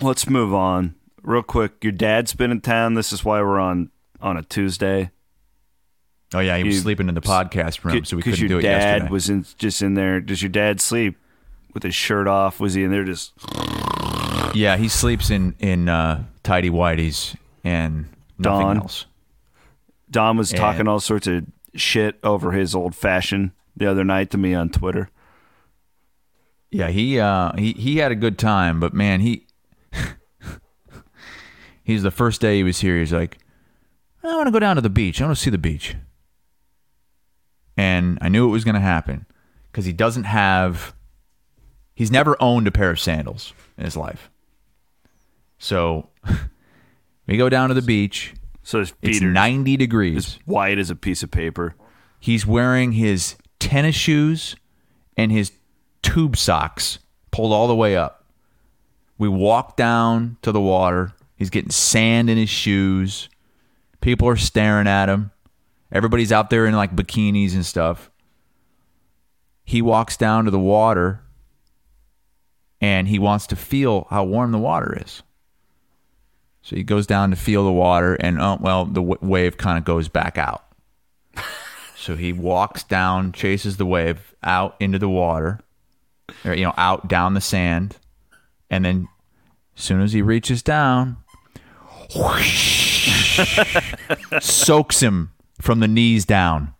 Let's 0.00 0.28
move 0.28 0.52
on 0.54 0.94
real 1.22 1.42
quick. 1.42 1.82
Your 1.82 1.92
dad's 1.92 2.34
been 2.34 2.50
in 2.50 2.60
town. 2.60 2.94
This 2.94 3.12
is 3.12 3.24
why 3.24 3.40
we're 3.40 3.58
on 3.60 3.90
on 4.20 4.36
a 4.36 4.42
Tuesday. 4.42 5.10
Oh 6.32 6.40
yeah, 6.40 6.56
he 6.56 6.64
was 6.64 6.76
You- 6.76 6.80
sleeping 6.80 7.08
in 7.08 7.14
the 7.14 7.20
podcast 7.20 7.84
room, 7.84 8.04
so 8.04 8.16
we 8.16 8.22
couldn't 8.22 8.40
your 8.40 8.48
do 8.48 8.58
it 8.58 8.62
dad 8.62 8.80
yesterday. 9.02 9.10
was 9.10 9.30
in, 9.30 9.46
just 9.56 9.82
in 9.82 9.94
there. 9.94 10.20
Does 10.20 10.42
your 10.42 10.48
dad 10.48 10.80
sleep 10.80 11.16
with 11.72 11.82
his 11.82 11.94
shirt 11.94 12.26
off? 12.26 12.58
Was 12.60 12.74
he 12.74 12.82
in 12.84 12.90
there 12.90 13.04
just? 13.04 13.32
yeah, 14.54 14.76
he 14.76 14.88
sleeps 14.88 15.30
in 15.30 15.54
in 15.58 15.88
uh, 15.88 16.24
tidy 16.42 16.70
whities 16.70 17.36
and 17.62 18.06
nothing 18.38 18.66
Dawn. 18.66 18.76
else. 18.78 19.06
Don 20.10 20.36
was 20.36 20.50
And- 20.52 20.58
talking 20.60 20.88
all 20.88 21.00
sorts 21.00 21.26
of 21.26 21.44
shit 21.74 22.18
over 22.22 22.52
his 22.52 22.74
old 22.74 22.94
fashioned 22.94 23.52
the 23.76 23.86
other 23.86 24.04
night 24.04 24.30
to 24.30 24.38
me 24.38 24.54
on 24.54 24.68
Twitter. 24.70 25.10
Yeah, 26.70 26.88
he 26.88 27.20
uh 27.20 27.52
he 27.56 27.72
he 27.74 27.98
had 27.98 28.10
a 28.10 28.16
good 28.16 28.38
time, 28.38 28.80
but 28.80 28.92
man, 28.92 29.20
he 29.20 29.43
he's 31.84 32.02
the 32.02 32.10
first 32.10 32.40
day 32.40 32.56
he 32.56 32.62
was 32.64 32.80
here. 32.80 32.98
He's 32.98 33.12
like, 33.12 33.38
I 34.22 34.34
want 34.34 34.46
to 34.48 34.52
go 34.52 34.58
down 34.58 34.76
to 34.76 34.82
the 34.82 34.90
beach. 34.90 35.20
I 35.20 35.26
want 35.26 35.36
to 35.36 35.42
see 35.42 35.50
the 35.50 35.58
beach. 35.58 35.94
And 37.76 38.18
I 38.20 38.28
knew 38.28 38.48
it 38.48 38.52
was 38.52 38.64
going 38.64 38.74
to 38.74 38.80
happen 38.80 39.26
because 39.70 39.84
he 39.84 39.92
doesn't 39.92 40.24
have. 40.24 40.94
He's 41.94 42.10
never 42.10 42.36
owned 42.40 42.66
a 42.66 42.72
pair 42.72 42.90
of 42.90 42.98
sandals 42.98 43.52
in 43.78 43.84
his 43.84 43.96
life. 43.96 44.30
So 45.58 46.08
we 47.26 47.36
go 47.36 47.48
down 47.48 47.68
to 47.68 47.74
the 47.74 47.82
beach. 47.82 48.34
So 48.62 48.78
his 48.80 48.94
It's 49.02 49.22
are 49.22 49.26
90 49.30 49.76
degrees. 49.76 50.16
as 50.16 50.38
white 50.46 50.78
as 50.78 50.90
a 50.90 50.96
piece 50.96 51.22
of 51.22 51.30
paper. 51.30 51.74
He's 52.18 52.46
wearing 52.46 52.92
his 52.92 53.36
tennis 53.60 53.94
shoes 53.94 54.56
and 55.16 55.30
his 55.30 55.52
tube 56.02 56.36
socks 56.36 56.98
pulled 57.30 57.52
all 57.52 57.68
the 57.68 57.74
way 57.74 57.96
up. 57.96 58.24
We 59.18 59.28
walk 59.28 59.76
down 59.76 60.38
to 60.42 60.50
the 60.50 60.60
water. 60.60 61.12
He's 61.36 61.50
getting 61.50 61.70
sand 61.70 62.30
in 62.30 62.36
his 62.36 62.48
shoes. 62.48 63.28
People 64.00 64.28
are 64.28 64.36
staring 64.36 64.86
at 64.86 65.08
him. 65.08 65.30
Everybody's 65.90 66.32
out 66.32 66.50
there 66.50 66.66
in 66.66 66.74
like 66.74 66.94
bikinis 66.94 67.54
and 67.54 67.64
stuff. 67.64 68.10
He 69.64 69.80
walks 69.80 70.16
down 70.16 70.44
to 70.44 70.50
the 70.50 70.58
water 70.58 71.20
and 72.80 73.08
he 73.08 73.18
wants 73.18 73.46
to 73.46 73.56
feel 73.56 74.06
how 74.10 74.24
warm 74.24 74.52
the 74.52 74.58
water 74.58 74.98
is. 75.00 75.22
So 76.60 76.76
he 76.76 76.82
goes 76.82 77.06
down 77.06 77.30
to 77.30 77.36
feel 77.36 77.62
the 77.64 77.72
water, 77.72 78.14
and 78.14 78.40
oh, 78.40 78.56
well, 78.58 78.86
the 78.86 79.02
w- 79.02 79.18
wave 79.20 79.58
kind 79.58 79.76
of 79.76 79.84
goes 79.84 80.08
back 80.08 80.38
out. 80.38 80.64
so 81.96 82.16
he 82.16 82.32
walks 82.32 82.82
down, 82.82 83.32
chases 83.32 83.76
the 83.76 83.84
wave 83.84 84.34
out 84.42 84.74
into 84.80 84.98
the 84.98 85.08
water, 85.08 85.60
or, 86.42 86.54
you 86.54 86.64
know, 86.64 86.72
out 86.78 87.06
down 87.06 87.34
the 87.34 87.42
sand, 87.42 87.98
and 88.70 88.86
then 88.86 89.08
as 89.76 89.84
soon 89.84 90.00
as 90.00 90.14
he 90.14 90.22
reaches 90.22 90.62
down, 90.62 91.18
soaks 94.40 95.02
him 95.02 95.32
from 95.60 95.80
the 95.80 95.88
knees 95.88 96.24
down. 96.24 96.74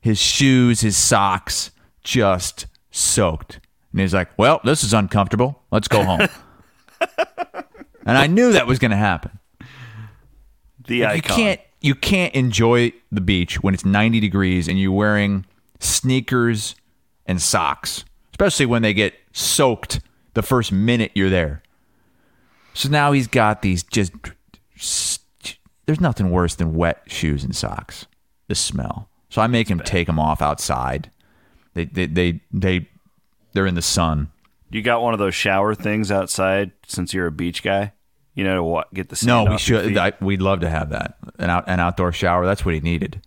His 0.00 0.18
shoes, 0.18 0.80
his 0.80 0.96
socks, 0.96 1.70
just 2.02 2.66
soaked. 2.90 3.60
And 3.92 4.00
he's 4.00 4.14
like, 4.14 4.36
"Well, 4.38 4.60
this 4.64 4.84
is 4.84 4.94
uncomfortable. 4.94 5.62
Let's 5.70 5.88
go 5.88 6.04
home." 6.04 6.28
and 8.06 8.18
I 8.18 8.26
knew 8.26 8.52
that 8.52 8.66
was 8.66 8.78
going 8.78 8.90
to 8.90 8.96
happen. 8.96 9.38
The 10.86 11.02
Like, 11.02 11.16
you 11.16 11.22
can't 11.22 11.60
you 11.80 11.94
can't 11.94 12.34
enjoy 12.34 12.92
the 13.12 13.20
beach 13.20 13.62
when 13.62 13.74
it's 13.74 13.84
90 13.84 14.20
degrees 14.20 14.68
and 14.68 14.80
you're 14.80 14.92
wearing 14.92 15.44
sneakers 15.78 16.74
and 17.26 17.40
socks, 17.40 18.04
especially 18.32 18.66
when 18.66 18.82
they 18.82 18.94
get 18.94 19.14
soaked 19.32 20.00
the 20.34 20.42
first 20.42 20.72
minute 20.72 21.12
you're 21.14 21.30
there. 21.30 21.62
So 22.74 22.88
now 22.88 23.12
he's 23.12 23.26
got 23.26 23.62
these 23.62 23.82
just 23.82 24.12
there's 25.86 26.00
nothing 26.00 26.30
worse 26.30 26.54
than 26.54 26.74
wet 26.74 27.02
shoes 27.06 27.44
and 27.44 27.54
socks. 27.54 28.06
The 28.48 28.54
smell. 28.54 29.08
So 29.28 29.42
I 29.42 29.46
make 29.46 29.68
him 29.68 29.80
take 29.80 30.06
them 30.06 30.18
off 30.18 30.40
outside. 30.40 31.10
They 31.74 31.84
they 31.84 32.06
they 32.06 32.40
they 32.52 32.88
they're 33.52 33.66
in 33.66 33.74
the 33.74 33.82
sun. 33.82 34.30
You 34.70 34.82
got 34.82 35.02
one 35.02 35.12
of 35.12 35.18
those 35.18 35.34
shower 35.34 35.74
things 35.74 36.10
outside 36.10 36.72
since 36.86 37.14
you're 37.14 37.26
a 37.26 37.32
beach 37.32 37.62
guy. 37.62 37.92
You 38.34 38.44
know 38.44 38.56
to 38.56 38.62
what? 38.62 38.92
Get 38.94 39.08
the 39.08 39.22
No, 39.26 39.44
we 39.44 39.58
should. 39.58 39.96
I, 39.96 40.12
we'd 40.20 40.42
love 40.42 40.60
to 40.60 40.68
have 40.68 40.90
that 40.90 41.16
an 41.38 41.50
out 41.50 41.64
an 41.66 41.80
outdoor 41.80 42.12
shower. 42.12 42.44
That's 42.46 42.64
what 42.64 42.74
he 42.74 42.80
needed. 42.80 43.22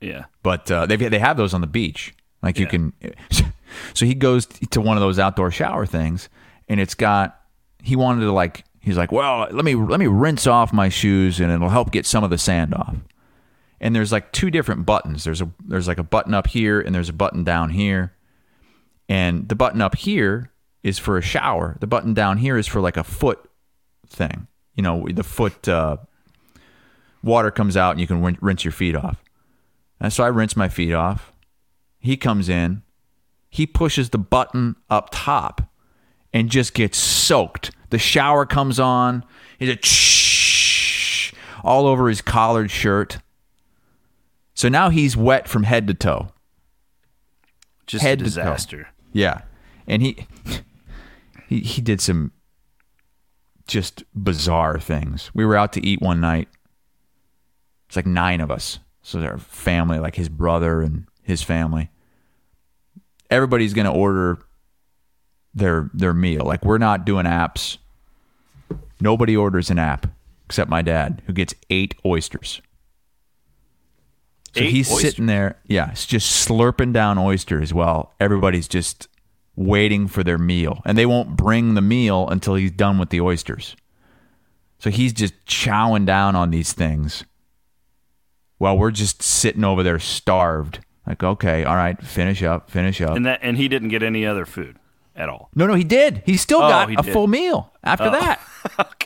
yeah. 0.00 0.24
but 0.42 0.70
uh, 0.70 0.86
they 0.86 0.96
they 0.96 1.18
have 1.18 1.36
those 1.36 1.54
on 1.54 1.60
the 1.60 1.66
beach. 1.66 2.14
Like 2.42 2.58
you 2.58 2.66
can. 2.66 2.92
So 3.92 4.06
he 4.06 4.14
goes 4.14 4.46
to 4.46 4.80
one 4.80 4.96
of 4.96 5.00
those 5.00 5.18
outdoor 5.18 5.50
shower 5.50 5.84
things, 5.84 6.28
and 6.68 6.78
it's 6.78 6.94
got. 6.94 7.40
He 7.82 7.96
wanted 7.96 8.20
to 8.20 8.32
like. 8.32 8.64
He's 8.84 8.98
like, 8.98 9.10
well, 9.10 9.48
let 9.50 9.64
me 9.64 9.74
let 9.74 9.98
me 9.98 10.06
rinse 10.06 10.46
off 10.46 10.70
my 10.70 10.90
shoes, 10.90 11.40
and 11.40 11.50
it'll 11.50 11.70
help 11.70 11.90
get 11.90 12.04
some 12.04 12.22
of 12.22 12.28
the 12.28 12.36
sand 12.36 12.74
off. 12.74 12.96
And 13.80 13.96
there's 13.96 14.12
like 14.12 14.30
two 14.30 14.50
different 14.50 14.84
buttons. 14.84 15.24
There's 15.24 15.40
a 15.40 15.50
there's 15.64 15.88
like 15.88 15.96
a 15.96 16.04
button 16.04 16.34
up 16.34 16.48
here, 16.48 16.82
and 16.82 16.94
there's 16.94 17.08
a 17.08 17.14
button 17.14 17.44
down 17.44 17.70
here. 17.70 18.12
And 19.08 19.48
the 19.48 19.54
button 19.54 19.80
up 19.80 19.96
here 19.96 20.50
is 20.82 20.98
for 20.98 21.16
a 21.16 21.22
shower. 21.22 21.78
The 21.80 21.86
button 21.86 22.12
down 22.12 22.36
here 22.36 22.58
is 22.58 22.66
for 22.66 22.82
like 22.82 22.98
a 22.98 23.04
foot 23.04 23.50
thing. 24.06 24.48
You 24.74 24.82
know, 24.82 25.08
the 25.10 25.24
foot 25.24 25.66
uh, 25.66 25.96
water 27.22 27.50
comes 27.50 27.78
out, 27.78 27.92
and 27.92 28.00
you 28.00 28.06
can 28.06 28.22
rin- 28.22 28.38
rinse 28.42 28.64
your 28.64 28.72
feet 28.72 28.94
off. 28.94 29.24
And 29.98 30.12
so 30.12 30.24
I 30.24 30.28
rinse 30.28 30.56
my 30.56 30.68
feet 30.68 30.92
off. 30.92 31.32
He 31.98 32.18
comes 32.18 32.50
in. 32.50 32.82
He 33.48 33.66
pushes 33.66 34.10
the 34.10 34.18
button 34.18 34.76
up 34.90 35.08
top 35.10 35.70
and 36.34 36.50
just 36.50 36.74
gets 36.74 36.98
soaked. 36.98 37.70
The 37.88 37.98
shower 37.98 38.44
comes 38.44 38.78
on. 38.78 39.24
He's 39.58 39.70
a 39.70 39.78
shh 39.82 41.32
all 41.62 41.86
over 41.86 42.08
his 42.08 42.20
collared 42.20 42.70
shirt. 42.70 43.18
So 44.52 44.68
now 44.68 44.90
he's 44.90 45.16
wet 45.16 45.48
from 45.48 45.62
head 45.62 45.86
to 45.86 45.94
toe. 45.94 46.28
Just 47.86 48.02
Head 48.02 48.20
a 48.20 48.24
to 48.24 48.30
toe. 48.30 48.42
disaster. 48.42 48.88
Yeah. 49.12 49.42
And 49.86 50.02
he 50.02 50.26
he 51.48 51.60
he 51.60 51.80
did 51.80 52.00
some 52.00 52.32
just 53.66 54.02
bizarre 54.14 54.78
things. 54.78 55.30
We 55.34 55.44
were 55.46 55.56
out 55.56 55.72
to 55.74 55.86
eat 55.86 56.02
one 56.02 56.20
night. 56.20 56.48
It's 57.86 57.96
like 57.96 58.06
nine 58.06 58.40
of 58.40 58.50
us. 58.50 58.78
So 59.02 59.20
our 59.22 59.38
family, 59.38 59.98
like 59.98 60.16
his 60.16 60.28
brother 60.28 60.80
and 60.82 61.06
his 61.22 61.42
family. 61.42 61.90
Everybody's 63.30 63.74
gonna 63.74 63.92
order 63.92 64.38
their 65.54 65.90
their 65.94 66.14
meal. 66.14 66.44
Like 66.44 66.64
we're 66.64 66.78
not 66.78 67.04
doing 67.04 67.26
apps. 67.26 67.78
Nobody 69.00 69.36
orders 69.36 69.70
an 69.70 69.78
app 69.78 70.06
except 70.46 70.70
my 70.70 70.82
dad, 70.82 71.22
who 71.26 71.32
gets 71.32 71.54
eight 71.70 71.94
oysters. 72.04 72.60
So 74.54 74.62
Eight 74.62 74.70
he's 74.70 75.00
sitting 75.00 75.26
there, 75.26 75.58
yeah, 75.66 75.90
it's 75.90 76.06
just 76.06 76.46
slurping 76.46 76.92
down 76.92 77.18
oysters 77.18 77.74
while 77.74 78.12
everybody's 78.20 78.68
just 78.68 79.08
waiting 79.56 80.06
for 80.06 80.22
their 80.22 80.38
meal. 80.38 80.80
And 80.84 80.96
they 80.96 81.06
won't 81.06 81.36
bring 81.36 81.74
the 81.74 81.82
meal 81.82 82.28
until 82.28 82.54
he's 82.54 82.70
done 82.70 82.98
with 82.98 83.10
the 83.10 83.20
oysters. 83.20 83.74
So 84.78 84.90
he's 84.90 85.12
just 85.12 85.34
chowing 85.46 86.06
down 86.06 86.36
on 86.36 86.50
these 86.50 86.72
things 86.72 87.24
while 88.58 88.78
we're 88.78 88.92
just 88.92 89.22
sitting 89.22 89.64
over 89.64 89.82
there 89.82 89.98
starved. 89.98 90.78
Like, 91.06 91.22
okay, 91.22 91.64
all 91.64 91.76
right, 91.76 92.00
finish 92.00 92.42
up, 92.42 92.70
finish 92.70 93.00
up. 93.00 93.16
And 93.16 93.26
that 93.26 93.40
and 93.42 93.56
he 93.56 93.66
didn't 93.66 93.88
get 93.88 94.02
any 94.02 94.24
other 94.24 94.46
food 94.46 94.78
at 95.16 95.28
all. 95.28 95.48
no, 95.54 95.66
no, 95.66 95.74
he 95.74 95.84
did. 95.84 96.22
He 96.26 96.36
still 96.36 96.58
Oh, 96.62 96.68
got 96.68 96.88
he 96.90 96.96
a 96.96 97.02
did. 97.02 97.12
full 97.12 97.26
meal 97.26 97.72
after 97.82 98.06
Oh. 98.06 98.10
that. 98.10 98.40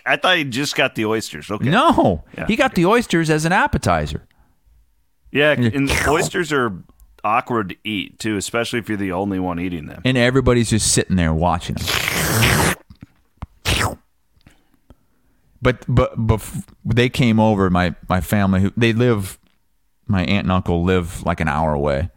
I 0.07 0.17
thought 0.17 0.37
he 0.39 0.45
just 0.45 0.75
got 0.77 0.95
the 0.95 1.05
oysters. 1.05 1.51
Okay. 1.51 1.69
No, 1.69 2.25
Yeah. 2.37 2.47
he 2.47 2.57
got 2.57 2.75
the 2.75 2.87
oysters 2.87 3.29
as 3.31 3.45
an 3.45 3.53
appetizer. 3.53 4.27
Yeah, 5.33 5.51
and 5.53 5.91
oysters 6.09 6.53
are 6.53 6.73
awkward 7.25 7.71
to 7.71 7.77
eat 7.85 8.19
too, 8.19 8.37
especially 8.37 8.79
if 8.79 8.89
you're 8.89 8.97
the 8.97 9.13
only 9.13 9.39
one 9.39 9.59
eating 9.61 9.87
them. 9.87 10.01
and 10.05 10.17
everybody's 10.17 10.71
just 10.71 10.93
sitting 10.93 11.17
there 11.17 11.35
watching 11.35 11.77
them. 11.77 12.75
But 15.61 15.85
but 15.89 16.17
bef- 16.17 16.65
they 16.85 17.09
came 17.09 17.41
over. 17.41 17.69
My 17.69 17.95
my 18.09 18.21
family, 18.21 18.61
who 18.61 18.73
they 18.77 18.93
live, 18.93 19.39
my 20.07 20.21
aunt 20.23 20.45
and 20.45 20.53
uncle 20.53 20.85
live 20.85 21.25
like 21.25 21.41
an 21.41 21.49
hour 21.49 21.73
away, 21.75 22.11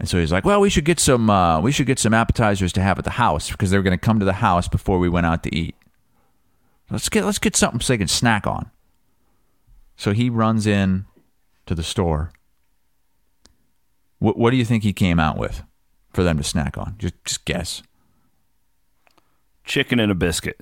and 0.00 0.08
so 0.08 0.18
he's 0.18 0.32
like, 0.32 0.46
"Well, 0.46 0.62
we 0.62 0.70
should 0.70 0.86
get 0.86 0.98
some 0.98 1.28
uh, 1.28 1.60
we 1.60 1.72
should 1.72 1.86
get 1.86 1.98
some 1.98 2.14
appetizers 2.14 2.72
to 2.72 2.80
have 2.80 2.98
at 2.98 3.04
the 3.04 3.10
house 3.10 3.50
because 3.50 3.70
they 3.70 3.76
were 3.76 3.82
going 3.82 3.96
to 3.96 4.02
come 4.02 4.18
to 4.18 4.24
the 4.24 4.32
house 4.32 4.66
before 4.66 4.98
we 4.98 5.10
went 5.10 5.26
out 5.26 5.42
to 5.42 5.54
eat. 5.54 5.76
Let's 6.90 7.10
get 7.10 7.26
let's 7.26 7.38
get 7.38 7.54
something 7.54 7.80
so 7.80 7.92
they 7.92 7.98
can 7.98 8.08
snack 8.08 8.46
on." 8.46 8.70
So 9.96 10.12
he 10.12 10.30
runs 10.30 10.66
in 10.66 11.04
to 11.66 11.74
the 11.74 11.82
store. 11.82 12.32
What 14.20 14.38
what 14.38 14.52
do 14.52 14.56
you 14.56 14.64
think 14.64 14.84
he 14.84 14.94
came 14.94 15.20
out 15.20 15.36
with 15.36 15.62
for 16.14 16.22
them 16.22 16.38
to 16.38 16.44
snack 16.44 16.78
on? 16.78 16.94
Just 16.98 17.22
just 17.26 17.44
guess. 17.44 17.82
Chicken 19.64 20.00
and 20.00 20.10
a 20.10 20.14
biscuit. 20.14 20.58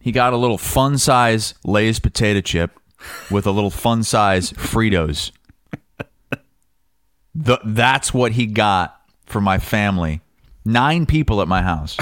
He 0.00 0.12
got 0.12 0.32
a 0.32 0.38
little 0.38 0.58
fun 0.58 0.96
size 0.96 1.52
Lay's 1.62 1.98
potato 1.98 2.40
chip 2.40 2.70
with 3.30 3.46
a 3.46 3.50
little 3.50 3.70
fun 3.70 4.02
size 4.02 4.50
Fritos. 4.52 5.30
The, 7.34 7.58
that's 7.64 8.12
what 8.12 8.32
he 8.32 8.46
got 8.46 9.00
for 9.26 9.40
my 9.40 9.58
family. 9.58 10.20
Nine 10.64 11.06
people 11.06 11.40
at 11.42 11.48
my 11.48 11.62
house 11.62 11.96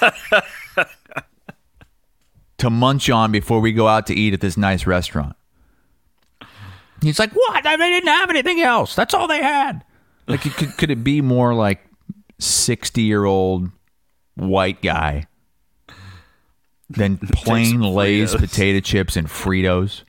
to 2.58 2.70
munch 2.70 3.10
on 3.10 3.32
before 3.32 3.60
we 3.60 3.72
go 3.72 3.88
out 3.88 4.06
to 4.08 4.14
eat 4.14 4.34
at 4.34 4.40
this 4.40 4.56
nice 4.56 4.86
restaurant. 4.86 5.34
He's 7.02 7.18
like, 7.18 7.32
"What? 7.32 7.64
They 7.64 7.76
didn't 7.76 8.08
have 8.08 8.30
anything 8.30 8.60
else. 8.60 8.94
That's 8.94 9.14
all 9.14 9.26
they 9.28 9.42
had." 9.42 9.84
Like, 10.26 10.44
it 10.46 10.54
could 10.54 10.76
could 10.76 10.90
it 10.90 11.02
be 11.02 11.20
more 11.20 11.54
like 11.54 11.80
sixty 12.38 13.02
year 13.02 13.24
old 13.24 13.70
white 14.34 14.82
guy 14.82 15.26
than 16.90 17.18
plain 17.32 17.80
Lay's 17.80 18.34
Fritos. 18.34 18.38
potato 18.40 18.80
chips 18.80 19.16
and 19.16 19.28
Fritos? 19.28 20.02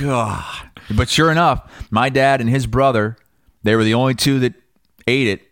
God. 0.00 0.70
But 0.94 1.08
sure 1.08 1.30
enough, 1.30 1.70
my 1.90 2.08
dad 2.08 2.40
and 2.40 2.50
his 2.50 2.66
brother, 2.66 3.16
they 3.66 3.76
were 3.76 3.84
the 3.84 3.94
only 3.94 4.14
two 4.14 4.38
that 4.40 4.54
ate 5.06 5.28
it. 5.28 5.42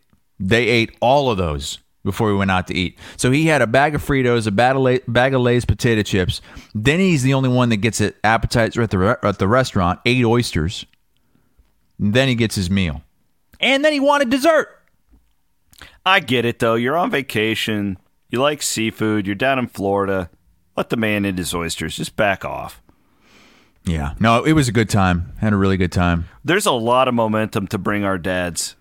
They 0.41 0.69
ate 0.69 0.97
all 1.01 1.31
of 1.31 1.39
those 1.39 1.79
before 2.05 2.29
we 2.29 2.35
went 2.35 2.51
out 2.51 2.67
to 2.69 2.75
eat. 2.75 2.99
So 3.17 3.31
he 3.31 3.47
had 3.47 3.63
a 3.63 3.67
bag 3.67 3.95
of 3.95 4.03
Fritos, 4.03 4.47
a 4.47 4.51
bag 4.51 5.35
of, 5.35 5.41
Lay's 5.41 5.65
potato 5.65 6.03
chips. 6.03 6.41
Then 6.75 7.01
he's 7.01 7.23
the 7.23 7.35
only 7.35 7.49
one 7.49 7.71
that 7.71 7.79
gets 7.79 8.01
an 8.01 8.13
appetizer 8.23 8.83
at 8.83 8.91
the 8.91 9.19
at 9.23 9.39
the 9.39 9.49
restaurant, 9.49 10.01
eight 10.05 10.25
oysters. 10.25 10.85
And 11.99 12.13
then 12.13 12.29
he 12.29 12.35
gets 12.35 12.57
his 12.57 12.69
meal, 12.71 13.03
and 13.61 13.85
then 13.85 13.93
he 13.93 14.01
wanted 14.01 14.29
dessert. 14.29 14.69
I 16.05 16.21
get 16.21 16.45
it 16.45 16.59
though. 16.59 16.75
You're 16.75 16.97
on 16.97 17.11
vacation. 17.11 17.99
You 18.29 18.41
like 18.41 18.63
seafood. 18.63 19.27
You're 19.27 19.37
down 19.37 19.59
in 19.59 19.69
Florida. 19.69 20.29
Let 20.77 20.91
the 20.91 20.97
man 20.97 21.25
eat 21.25 21.39
his 21.39 21.55
oysters. 21.55 21.97
Just 21.97 22.17
back 22.17 22.45
off. 22.45 22.83
Yeah, 23.87 24.15
no, 24.19 24.45
it 24.45 24.53
was 24.55 24.67
a 24.69 24.73
good 24.73 24.89
time. 24.89 25.33
Had 25.41 25.53
a 25.53 25.57
really 25.57 25.77
good 25.77 25.93
time. 25.93 26.27
There's 26.45 26.65
a 26.67 26.73
lot 26.73 27.07
of 27.07 27.15
momentum 27.15 27.67
to 27.69 27.79
bring 27.79 28.03
our 28.05 28.17
dads 28.19 28.77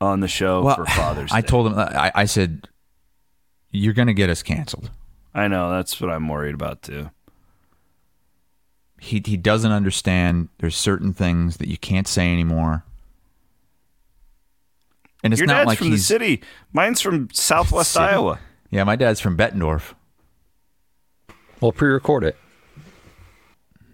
on 0.00 0.20
the 0.20 0.28
show 0.28 0.62
for 0.74 0.84
Father's 0.84 1.32
I 1.32 1.40
Day. 1.40 1.46
told 1.46 1.66
him, 1.68 1.78
I, 1.78 2.12
I 2.14 2.24
said, 2.26 2.68
"You're 3.70 3.94
gonna 3.94 4.12
get 4.12 4.28
us 4.28 4.42
canceled." 4.42 4.90
I 5.34 5.48
know 5.48 5.70
that's 5.70 5.98
what 6.00 6.10
I'm 6.10 6.28
worried 6.28 6.54
about 6.54 6.82
too. 6.82 7.10
he 9.00 9.22
he 9.24 9.36
doesn't 9.38 9.72
understand 9.72 10.48
there's 10.58 10.76
certain 10.76 11.12
things 11.14 11.56
that 11.56 11.68
you 11.68 11.78
can't 11.78 12.06
say 12.06 12.30
anymore. 12.32 12.84
And 15.22 15.32
it's 15.32 15.40
Your 15.40 15.46
not 15.46 15.54
dad's 15.54 15.66
like 15.68 15.78
from 15.78 15.86
he's 15.88 16.00
the 16.00 16.14
city. 16.14 16.42
Mine's 16.74 17.00
from 17.00 17.28
Southwest 17.32 17.92
City. 17.92 18.04
Iowa. 18.04 18.38
Yeah, 18.70 18.84
my 18.84 18.94
dad's 18.96 19.20
from 19.20 19.38
Bettendorf. 19.38 19.94
We'll 21.62 21.72
pre-record 21.72 22.24
it. 22.24 22.36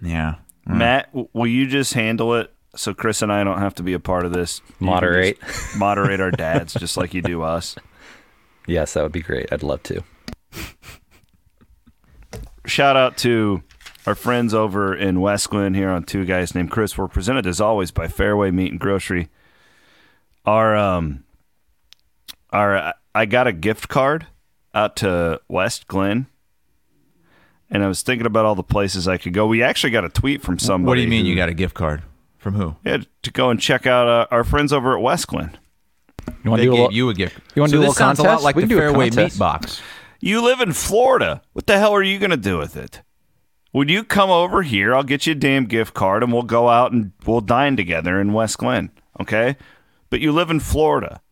Yeah. 0.03 0.37
Matt, 0.67 1.07
w- 1.13 1.29
will 1.33 1.47
you 1.47 1.67
just 1.67 1.95
handle 1.95 2.35
it 2.37 2.53
so 2.77 2.95
Chris 2.95 3.23
and 3.23 3.33
I 3.33 3.43
don't 3.45 3.59
have 3.59 3.75
to 3.77 3.83
be 3.83 3.93
a 3.93 3.99
part 4.01 4.25
of 4.25 4.33
this? 4.33 4.61
Moderate. 4.79 5.39
moderate 5.77 6.21
our 6.21 6.31
dads 6.31 6.75
just 6.75 6.97
like 6.97 7.15
you 7.15 7.23
do 7.23 7.43
us. 7.43 7.77
Yes, 8.67 8.93
that 8.93 9.03
would 9.03 9.11
be 9.11 9.23
great. 9.23 9.53
I'd 9.53 9.65
love 9.65 9.83
to. 9.85 10.05
Shout 12.67 12.95
out 12.97 13.17
to 13.19 13.63
our 14.07 14.15
friends 14.15 14.55
over 14.55 14.95
in 14.95 15.21
West 15.21 15.51
Glen 15.51 15.75
here 15.75 15.89
on 15.89 16.05
Two 16.05 16.25
Guys 16.25 16.55
Named 16.55 16.71
Chris. 16.71 16.97
We're 16.97 17.09
presented 17.09 17.47
as 17.47 17.61
always 17.61 17.91
by 17.91 18.07
Fareway 18.07 18.53
Meat 18.53 18.71
and 18.71 18.79
Grocery. 18.81 19.29
Our 20.45 20.77
um, 20.77 21.25
our 22.51 22.95
I 23.15 23.27
got 23.27 23.47
a 23.49 23.53
gift 23.53 23.89
card 23.89 24.27
out 24.73 24.95
to 24.97 25.41
West 25.49 25.89
Glen, 25.89 26.27
and 27.71 27.83
I 27.85 27.89
was 27.89 28.03
thinking 28.03 28.27
about 28.27 28.45
all 28.45 28.55
the 28.55 28.63
places 28.63 29.07
I 29.09 29.17
could 29.17 29.33
go. 29.33 29.47
We 29.47 29.63
actually 29.63 29.91
got 29.91 30.05
a 30.05 30.09
tweet 30.09 30.43
from 30.43 30.59
somebody. 30.59 30.87
What 30.89 30.95
do 30.97 31.01
you 31.03 31.09
mean 31.09 31.25
who- 31.25 31.31
you 31.31 31.37
got 31.37 31.49
a 31.49 31.55
gift 31.55 31.75
card 31.75 32.03
from 32.39 32.55
who? 32.55 32.77
Yeah, 32.85 32.99
to 33.23 33.31
go 33.31 33.51
and 33.51 33.61
check 33.61 33.87
out 33.87 34.09
uh, 34.09 34.27
our 34.31 34.45
friends 34.45 34.73
over 34.73 34.97
at 34.97 35.03
West 35.03 35.29
Glen. 35.29 35.57
You 36.45 36.51
want 36.51 36.61
to 36.63 36.67
do 36.67 36.73
a 36.73 36.75
little, 36.75 36.93
you 36.93 37.09
a 37.09 37.15
gift. 37.15 37.39
You 37.55 37.63
wanna 37.63 37.71
so 37.71 37.75
do 37.77 37.79
a 37.79 37.81
little 37.81 37.95
sounds 37.95 38.19
a 38.19 38.23
lot 38.23 38.29
contest? 38.29 38.45
like 38.45 38.57
We 38.57 38.63
the 38.63 38.69
do 38.69 38.79
a 38.79 38.83
Fareway 38.83 39.09
contest. 39.09 39.35
Meat 39.37 39.39
Box. 39.39 39.83
You 40.21 40.43
live 40.45 40.61
in 40.61 40.73
Florida. 40.73 41.41
What 41.55 41.67
the 41.67 41.79
hell 41.79 41.93
are 41.93 42.03
you 42.03 42.19
going 42.19 42.31
to 42.31 42.37
do 42.37 42.59
with 42.59 42.77
it? 42.77 43.01
Would 43.73 43.89
you 43.89 44.05
come 44.05 44.29
over 44.29 44.63
here? 44.63 44.95
I'll 44.95 45.03
get 45.03 45.27
you 45.27 45.33
a 45.33 45.35
damn 45.35 45.65
gift 45.65 45.95
card 45.95 46.23
and 46.23 46.31
we'll 46.33 46.43
go 46.43 46.69
out 46.69 46.93
and 46.93 47.13
we'll 47.25 47.41
dine 47.41 47.75
together 47.77 48.21
in 48.21 48.35
West 48.35 48.59
Glen. 48.59 48.91
Okay? 49.19 49.57
But 50.11 50.21
you 50.21 50.31
live 50.33 50.51
in 50.51 50.61
Florida. 50.61 51.23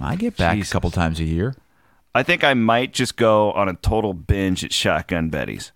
I 0.00 0.16
get 0.16 0.36
back 0.36 0.56
Jesus. 0.56 0.70
a 0.70 0.72
couple 0.72 0.90
times 0.90 1.20
a 1.20 1.24
year. 1.24 1.54
I 2.14 2.22
think 2.22 2.44
I 2.44 2.54
might 2.54 2.92
just 2.92 3.16
go 3.16 3.52
on 3.52 3.68
a 3.68 3.74
total 3.74 4.14
binge 4.14 4.64
at 4.64 4.72
Shotgun 4.72 5.30
Betty's. 5.30 5.72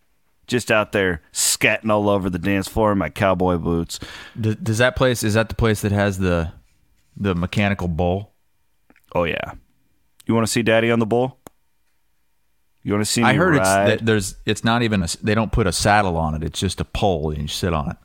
Just 0.46 0.70
out 0.70 0.92
there 0.92 1.20
scatting 1.32 1.90
all 1.90 2.08
over 2.08 2.30
the 2.30 2.38
dance 2.38 2.68
floor 2.68 2.92
in 2.92 2.98
my 2.98 3.10
cowboy 3.10 3.58
boots. 3.58 4.00
Does, 4.40 4.56
does 4.56 4.78
that 4.78 4.96
place 4.96 5.22
is 5.22 5.34
that 5.34 5.48
the 5.48 5.54
place 5.54 5.82
that 5.82 5.92
has 5.92 6.18
the 6.18 6.52
the 7.16 7.34
mechanical 7.34 7.88
bull? 7.88 8.32
Oh, 9.14 9.24
yeah. 9.24 9.52
You 10.26 10.34
want 10.34 10.46
to 10.46 10.52
see 10.52 10.62
Daddy 10.62 10.90
on 10.90 11.00
the 11.00 11.06
bull? 11.06 11.38
You 12.82 12.92
want 12.92 13.04
to 13.04 13.10
see 13.10 13.22
me 13.22 13.28
I 13.28 13.34
heard 13.34 13.56
it's 13.56 13.68
ride? 13.68 13.88
that 13.88 14.06
there's 14.06 14.36
it's 14.46 14.64
not 14.64 14.82
even 14.82 15.02
a 15.02 15.08
they 15.22 15.34
don't 15.34 15.52
put 15.52 15.66
a 15.66 15.72
saddle 15.72 16.16
on 16.16 16.34
it. 16.34 16.42
It's 16.42 16.60
just 16.60 16.80
a 16.80 16.84
pole 16.84 17.30
and 17.30 17.42
you 17.42 17.48
sit 17.48 17.74
on 17.74 17.90
it. 17.90 17.96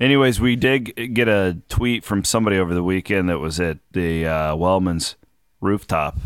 Anyways, 0.00 0.40
we 0.40 0.56
did 0.56 1.14
get 1.14 1.28
a 1.28 1.58
tweet 1.68 2.04
from 2.04 2.24
somebody 2.24 2.56
over 2.56 2.72
the 2.72 2.82
weekend 2.82 3.28
that 3.28 3.38
was 3.38 3.60
at 3.60 3.78
the 3.92 4.26
uh, 4.26 4.56
Wellman's 4.56 5.16
rooftop 5.60 6.18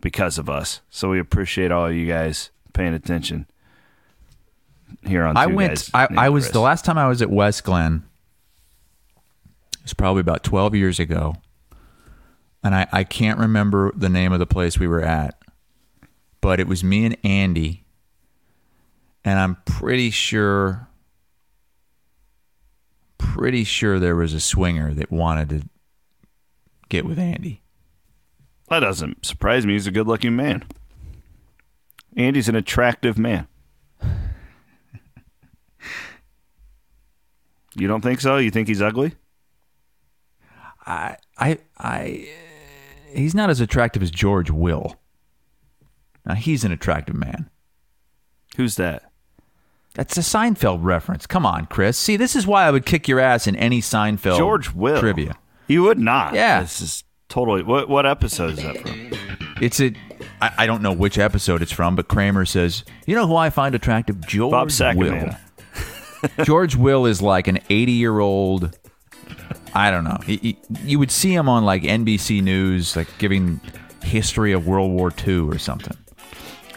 because 0.00 0.38
of 0.38 0.48
us. 0.50 0.80
So 0.90 1.10
we 1.10 1.18
appreciate 1.18 1.72
all 1.72 1.90
you 1.90 2.06
guys 2.06 2.50
paying 2.72 2.94
attention 2.94 3.46
here 5.06 5.24
on. 5.24 5.36
I 5.36 5.46
went. 5.46 5.90
I, 5.94 6.08
I 6.16 6.28
was 6.28 6.44
Chris. 6.44 6.52
the 6.52 6.60
last 6.60 6.84
time 6.84 6.98
I 6.98 7.08
was 7.08 7.22
at 7.22 7.30
West 7.30 7.64
Glen. 7.64 8.04
It 9.78 9.82
was 9.84 9.94
probably 9.94 10.20
about 10.20 10.42
twelve 10.44 10.74
years 10.74 10.98
ago, 10.98 11.36
and 12.62 12.74
I, 12.74 12.86
I 12.92 13.04
can't 13.04 13.38
remember 13.38 13.92
the 13.96 14.08
name 14.08 14.32
of 14.32 14.38
the 14.38 14.46
place 14.46 14.78
we 14.78 14.88
were 14.88 15.02
at, 15.02 15.38
but 16.40 16.60
it 16.60 16.66
was 16.66 16.84
me 16.84 17.04
and 17.04 17.16
Andy, 17.22 17.84
and 19.24 19.38
I'm 19.38 19.56
pretty 19.66 20.10
sure, 20.10 20.88
pretty 23.18 23.64
sure 23.64 23.98
there 23.98 24.16
was 24.16 24.32
a 24.32 24.40
swinger 24.40 24.94
that 24.94 25.10
wanted 25.10 25.48
to 25.50 25.62
get 26.88 27.04
with 27.04 27.18
Andy. 27.18 27.60
That 28.68 28.80
doesn't 28.80 29.24
surprise 29.26 29.66
me. 29.66 29.74
He's 29.74 29.86
a 29.86 29.90
good-looking 29.90 30.34
man. 30.34 30.64
Andy's 32.16 32.48
an 32.48 32.56
attractive 32.56 33.18
man. 33.18 33.46
You 37.76 37.88
don't 37.88 38.02
think 38.02 38.20
so? 38.20 38.36
You 38.36 38.50
think 38.50 38.68
he's 38.68 38.82
ugly? 38.82 39.14
I 40.86 41.16
I 41.38 41.58
I. 41.78 42.28
Uh, 43.12 43.16
he's 43.18 43.34
not 43.34 43.50
as 43.50 43.60
attractive 43.60 44.02
as 44.02 44.10
George 44.10 44.50
Will. 44.50 44.96
Now 46.24 46.34
he's 46.34 46.64
an 46.64 46.72
attractive 46.72 47.16
man. 47.16 47.50
Who's 48.56 48.76
that? 48.76 49.10
That's 49.94 50.16
a 50.16 50.20
Seinfeld 50.20 50.80
reference. 50.82 51.26
Come 51.26 51.46
on, 51.46 51.66
Chris. 51.66 51.96
See, 51.96 52.16
this 52.16 52.34
is 52.34 52.46
why 52.46 52.64
I 52.64 52.70
would 52.70 52.86
kick 52.86 53.06
your 53.08 53.20
ass 53.20 53.46
in 53.46 53.56
any 53.56 53.80
Seinfeld 53.80 54.38
George 54.38 54.72
Will 54.72 54.98
trivia. 55.00 55.36
You 55.68 55.82
would 55.84 55.98
not. 55.98 56.34
Yeah. 56.34 56.60
This 56.60 56.80
is 56.80 57.04
totally. 57.28 57.62
What 57.62 57.88
what 57.88 58.06
episode 58.06 58.52
is 58.58 58.62
that 58.62 58.78
from? 58.78 59.10
It's 59.60 59.80
a. 59.80 59.92
I, 60.40 60.50
I 60.58 60.66
don't 60.66 60.82
know 60.82 60.92
which 60.92 61.18
episode 61.18 61.62
it's 61.62 61.72
from, 61.72 61.96
but 61.96 62.08
Kramer 62.08 62.44
says, 62.44 62.84
"You 63.06 63.14
know 63.14 63.26
who 63.26 63.36
I 63.36 63.50
find 63.50 63.74
attractive? 63.74 64.26
George 64.26 64.78
Bob 64.78 64.96
Will." 64.96 65.30
George 66.44 66.76
Will 66.76 67.06
is 67.06 67.20
like 67.22 67.48
an 67.48 67.58
eighty-year-old. 67.70 68.76
I 69.74 69.90
don't 69.90 70.04
know. 70.04 70.18
He- 70.24 70.36
he- 70.36 70.58
you 70.84 70.98
would 70.98 71.10
see 71.10 71.34
him 71.34 71.48
on 71.48 71.64
like 71.64 71.82
NBC 71.82 72.42
News, 72.42 72.96
like 72.96 73.08
giving 73.18 73.60
history 74.02 74.52
of 74.52 74.66
World 74.66 74.92
War 74.92 75.12
II 75.26 75.40
or 75.40 75.58
something. 75.58 75.96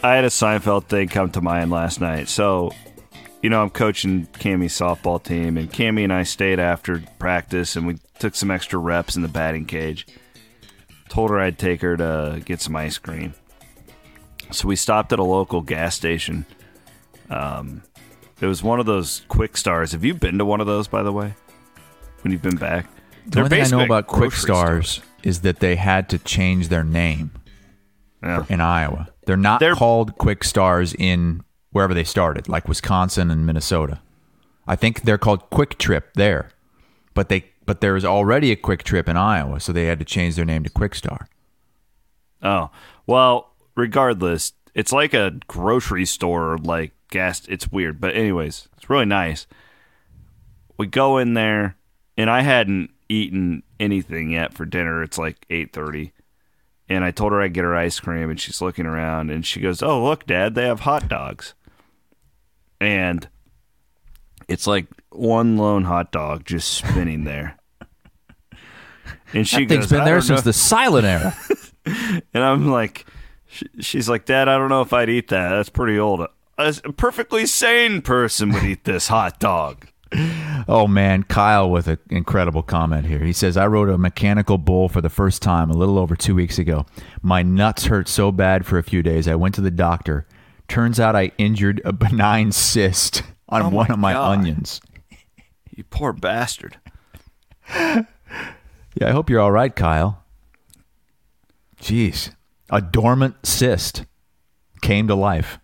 I 0.02 0.14
had 0.14 0.24
a 0.24 0.28
Seinfeld 0.28 0.84
thing 0.86 1.08
come 1.08 1.30
to 1.32 1.40
mind 1.40 1.70
last 1.70 2.00
night. 2.00 2.28
So 2.28 2.70
you 3.42 3.50
know, 3.50 3.62
I'm 3.62 3.70
coaching 3.70 4.26
Cammy's 4.34 4.76
softball 4.76 5.22
team, 5.22 5.56
and 5.56 5.70
Cammy 5.72 6.02
and 6.04 6.12
I 6.12 6.24
stayed 6.24 6.58
after 6.58 7.02
practice, 7.20 7.76
and 7.76 7.86
we 7.86 7.96
took 8.18 8.34
some 8.34 8.50
extra 8.50 8.78
reps 8.80 9.14
in 9.16 9.22
the 9.22 9.28
batting 9.28 9.64
cage. 9.64 10.06
Told 11.08 11.30
her 11.30 11.40
I'd 11.40 11.58
take 11.58 11.80
her 11.82 11.96
to 11.96 12.40
get 12.44 12.60
some 12.60 12.76
ice 12.76 12.98
cream. 12.98 13.34
So 14.50 14.68
we 14.68 14.76
stopped 14.76 15.12
at 15.12 15.18
a 15.18 15.24
local 15.24 15.60
gas 15.62 15.94
station. 15.94 16.46
Um, 17.30 17.82
it 18.40 18.46
was 18.46 18.62
one 18.62 18.80
of 18.80 18.86
those 18.86 19.22
Kwik 19.28 19.56
Stars. 19.56 19.92
Have 19.92 20.04
you 20.04 20.14
been 20.14 20.38
to 20.38 20.44
one 20.44 20.60
of 20.60 20.66
those, 20.66 20.86
by 20.88 21.02
the 21.02 21.12
way? 21.12 21.34
When 22.22 22.32
you've 22.32 22.42
been 22.42 22.56
back, 22.56 22.86
The 23.26 23.40
only 23.40 23.50
thing 23.50 23.62
I 23.62 23.68
know 23.68 23.84
about 23.84 24.06
Kwik 24.06 24.32
Stars 24.32 25.00
is 25.22 25.40
that 25.42 25.60
they 25.60 25.76
had 25.76 26.08
to 26.10 26.18
change 26.18 26.68
their 26.68 26.84
name 26.84 27.30
Yeah. 28.22 28.44
in 28.48 28.60
Iowa. 28.60 29.08
They're 29.26 29.36
not 29.36 29.60
They're- 29.60 29.74
called 29.74 30.16
Kwik 30.18 30.44
Stars 30.44 30.94
in 30.94 31.42
wherever 31.70 31.92
they 31.92 32.04
started, 32.04 32.48
like 32.48 32.66
Wisconsin 32.68 33.30
and 33.30 33.44
Minnesota. 33.44 34.00
I 34.66 34.76
think 34.76 35.02
they're 35.02 35.18
called 35.18 35.50
Kwik 35.50 35.76
Trip 35.78 36.14
there, 36.14 36.50
but 37.14 37.28
they 37.28 37.44
but 37.68 37.82
there 37.82 37.92
was 37.92 38.04
already 38.06 38.50
a 38.50 38.56
QuikTrip 38.56 39.08
in 39.08 39.18
Iowa, 39.18 39.60
so 39.60 39.74
they 39.74 39.84
had 39.84 39.98
to 39.98 40.04
change 40.06 40.36
their 40.36 40.46
name 40.46 40.64
to 40.64 40.70
Kwik 40.70 40.94
Star. 40.94 41.28
Oh, 42.42 42.70
well, 43.06 43.52
regardless, 43.76 44.54
it's 44.74 44.90
like 44.90 45.12
a 45.12 45.38
grocery 45.48 46.06
store, 46.06 46.56
like 46.56 46.92
gas. 47.10 47.46
It's 47.46 47.70
weird, 47.70 48.00
but 48.00 48.14
anyways, 48.14 48.68
it's 48.74 48.88
really 48.88 49.04
nice. 49.04 49.46
We 50.78 50.86
go 50.86 51.18
in 51.18 51.34
there, 51.34 51.76
and 52.16 52.30
I 52.30 52.40
hadn't 52.40 52.88
eaten 53.06 53.64
anything 53.78 54.30
yet 54.30 54.54
for 54.54 54.64
dinner. 54.64 55.02
It's 55.02 55.18
like 55.18 55.44
eight 55.50 55.74
thirty, 55.74 56.14
and 56.88 57.04
I 57.04 57.10
told 57.10 57.32
her 57.32 57.42
I'd 57.42 57.52
get 57.52 57.64
her 57.64 57.76
ice 57.76 58.00
cream, 58.00 58.30
and 58.30 58.40
she's 58.40 58.62
looking 58.62 58.86
around, 58.86 59.28
and 59.30 59.44
she 59.44 59.60
goes, 59.60 59.82
"Oh, 59.82 60.02
look, 60.02 60.24
Dad, 60.24 60.54
they 60.54 60.64
have 60.64 60.80
hot 60.80 61.06
dogs," 61.06 61.52
and 62.80 63.28
it's 64.48 64.66
like 64.66 64.86
one 65.10 65.58
lone 65.58 65.84
hot 65.84 66.10
dog 66.10 66.46
just 66.46 66.72
spinning 66.72 67.24
there. 67.24 67.57
And 69.34 69.46
she 69.46 69.64
That 69.64 69.68
thing's 69.68 69.86
goes, 69.86 69.90
been 69.90 70.04
there 70.04 70.20
since 70.20 70.40
know." 70.40 70.44
the 70.44 70.52
silent 70.52 71.06
era. 71.06 71.36
And 72.34 72.44
I'm 72.44 72.68
like, 72.70 73.06
she's 73.80 74.10
like, 74.10 74.26
Dad, 74.26 74.46
I 74.46 74.58
don't 74.58 74.68
know 74.68 74.82
if 74.82 74.92
I'd 74.92 75.08
eat 75.08 75.28
that. 75.28 75.48
That's 75.50 75.70
pretty 75.70 75.98
old. 75.98 76.20
A 76.20 76.28
a 76.58 76.92
perfectly 76.92 77.46
sane 77.46 78.02
person 78.02 78.52
would 78.52 78.62
eat 78.64 78.84
this 78.84 79.08
hot 79.08 79.38
dog. 79.40 79.86
Oh 80.70 80.86
man, 80.86 81.22
Kyle 81.22 81.70
with 81.70 81.86
an 81.88 81.98
incredible 82.10 82.62
comment 82.62 83.06
here. 83.06 83.20
He 83.20 83.32
says, 83.32 83.56
"I 83.56 83.66
rode 83.68 83.88
a 83.88 83.96
mechanical 83.96 84.58
bull 84.58 84.88
for 84.90 85.00
the 85.00 85.08
first 85.08 85.40
time 85.40 85.70
a 85.70 85.74
little 85.74 85.98
over 85.98 86.14
two 86.16 86.34
weeks 86.34 86.58
ago. 86.58 86.84
My 87.22 87.42
nuts 87.42 87.86
hurt 87.86 88.06
so 88.08 88.30
bad 88.32 88.66
for 88.66 88.76
a 88.76 88.82
few 88.82 89.02
days. 89.02 89.26
I 89.28 89.34
went 89.34 89.54
to 89.54 89.60
the 89.62 89.70
doctor. 89.70 90.26
Turns 90.66 91.00
out 91.00 91.16
I 91.16 91.30
injured 91.38 91.80
a 91.86 91.92
benign 91.94 92.52
cyst 92.52 93.22
on 93.48 93.62
Oh, 93.62 93.68
one 93.70 93.90
of 93.90 93.98
my 93.98 94.12
God. 94.12 94.38
onions. 94.40 94.80
You 95.74 95.84
poor 95.84 96.12
bastard. 96.12 96.76
Yeah, 99.00 99.08
I 99.08 99.12
hope 99.12 99.30
you're 99.30 99.40
all 99.40 99.52
right, 99.52 99.74
Kyle. 99.74 100.24
Jeez, 101.80 102.34
a 102.68 102.80
dormant 102.80 103.46
cyst 103.46 104.04
came 104.82 105.06
to 105.06 105.14
life 105.14 105.60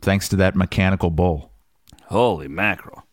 thanks 0.00 0.28
to 0.28 0.36
that 0.36 0.54
mechanical 0.54 1.10
bull. 1.10 1.50
Holy 2.04 2.46
mackerel. 2.46 3.04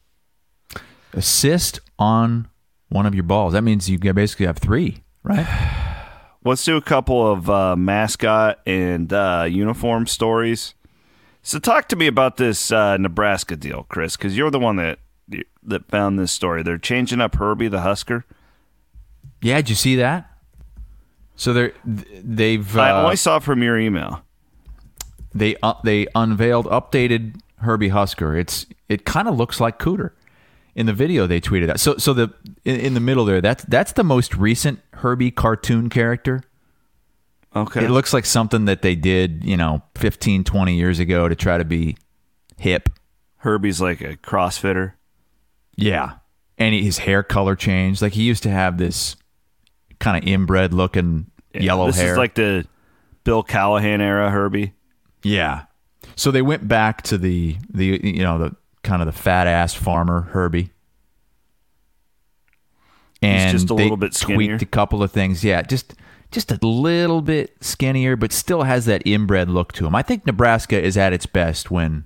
A 1.14 1.22
cyst 1.22 1.80
on 1.98 2.48
one 2.90 3.08
of 3.08 3.16
your 3.16 3.24
balls. 3.24 3.54
That 3.54 3.64
means 3.64 3.90
you 3.90 3.98
basically 3.98 4.46
have 4.46 4.60
three, 4.60 5.04
right? 5.24 5.48
Let's 6.44 6.64
do 6.64 6.78
a 6.78 6.82
couple 6.82 7.30
of 7.30 7.50
uh, 7.50 7.76
mascot 7.76 8.60
and 8.68 9.12
uh, 9.12 9.48
uniform 9.50 10.06
stories. 10.06 10.76
So, 11.42 11.58
talk 11.58 11.88
to 11.90 11.96
me 11.96 12.06
about 12.06 12.38
this 12.38 12.72
uh, 12.72 12.98
Nebraska 12.98 13.56
deal, 13.56 13.88
Chris, 13.90 14.16
because 14.16 14.38
you're 14.38 14.52
the 14.52 14.60
one 14.60 14.76
that 14.76 15.00
that 15.64 15.90
found 15.90 16.20
this 16.20 16.32
story. 16.32 16.62
They're 16.62 16.78
changing 16.78 17.20
up 17.20 17.36
Herbie 17.36 17.68
the 17.68 17.82
Husker. 17.82 18.24
Yeah, 19.42 19.58
did 19.58 19.70
you 19.70 19.76
see 19.76 19.96
that? 19.98 20.32
So 21.36 21.54
they're 21.54 21.74
they've 21.86 22.78
I 22.78 22.92
uh, 22.92 23.04
only 23.04 23.16
saw 23.16 23.40
from 23.40 23.62
your 23.62 23.78
email. 23.78 24.24
they 25.34 25.56
uh, 25.62 25.76
they 25.84 26.08
unveiled 26.16 26.66
updated 26.66 27.40
Herbie 27.58 27.90
Husker. 27.90 28.36
It's 28.36 28.66
it 28.90 29.06
kind 29.06 29.28
of 29.28 29.38
looks 29.38 29.60
like 29.60 29.78
Cooter 29.80 30.12
in 30.76 30.88
the 30.88 30.94
video 30.94 31.28
they 31.28 31.40
tweeted 31.40 31.70
out. 31.70 31.80
So 31.80 31.98
so 31.98 32.14
the 32.14 32.34
in, 32.66 32.80
in 32.80 32.94
the 32.96 33.00
middle 33.00 33.24
there 33.26 33.40
that's 33.40 33.64
that's 33.66 33.92
the 33.94 34.04
most 34.04 34.36
recent 34.36 34.80
Herbie 34.94 35.32
cartoon 35.32 35.90
character. 35.90 36.42
Okay. 37.56 37.86
It 37.86 37.90
looks 37.90 38.14
like 38.14 38.26
something 38.26 38.66
that 38.66 38.82
they 38.82 38.96
did, 38.96 39.44
you 39.44 39.58
know, 39.58 39.82
15 39.96 40.44
20 40.44 40.76
years 40.76 41.00
ago 41.00 41.28
to 41.28 41.36
try 41.36 41.58
to 41.58 41.66
be 41.66 41.98
hip. 42.58 42.90
Herbie's 43.38 43.82
like 43.82 44.02
a 44.02 44.18
CrossFitter. 44.18 44.94
Yeah. 45.76 46.16
And 46.58 46.74
he, 46.74 46.84
his 46.84 47.00
hair 47.00 47.24
color 47.24 47.56
changed. 47.56 48.02
Like 48.02 48.14
he 48.14 48.24
used 48.24 48.44
to 48.44 48.50
have 48.50 48.78
this 48.78 49.16
kind 50.00 50.22
of 50.22 50.28
inbred 50.28 50.74
looking 50.74 51.28
yellow 51.54 51.88
this 51.88 51.98
hair. 51.98 52.12
is 52.14 52.18
like 52.18 52.36
the 52.36 52.66
Bill 53.24 53.44
Callahan 53.44 54.02
era 54.02 54.30
Herbie. 54.30 54.74
Yeah. 55.24 55.64
So 56.16 56.32
they 56.32 56.42
went 56.42 56.68
back 56.68 57.02
to 57.04 57.18
the 57.18 57.58
the 57.70 58.00
you 58.04 58.24
know 58.24 58.38
the 58.38 58.56
kind 58.84 59.02
of 59.02 59.06
the 59.06 59.12
fat 59.12 59.48
ass 59.48 59.74
farmer 59.74 60.22
Herbie. 60.22 60.72
And 63.22 63.52
just 63.52 63.70
a 63.70 63.74
they 63.74 63.84
little 63.84 63.98
bit 63.98 64.14
skinnier? 64.14 64.58
tweaked 64.58 64.62
a 64.62 64.66
couple 64.68 65.02
of 65.02 65.12
things. 65.12 65.44
Yeah, 65.44 65.62
just 65.64 65.96
just 66.32 66.52
a 66.52 66.60
little 66.62 67.22
bit 67.22 67.56
skinnier, 67.62 68.16
but 68.16 68.32
still 68.32 68.64
has 68.64 68.86
that 68.86 69.02
inbred 69.06 69.50
look 69.50 69.74
to 69.74 69.88
him. 69.88 69.96
I 69.96 70.02
think 70.04 70.26
Nebraska 70.26 70.82
is 70.82 70.98
at 70.98 71.14
its 71.14 71.26
best 71.26 71.72
when 71.72 72.06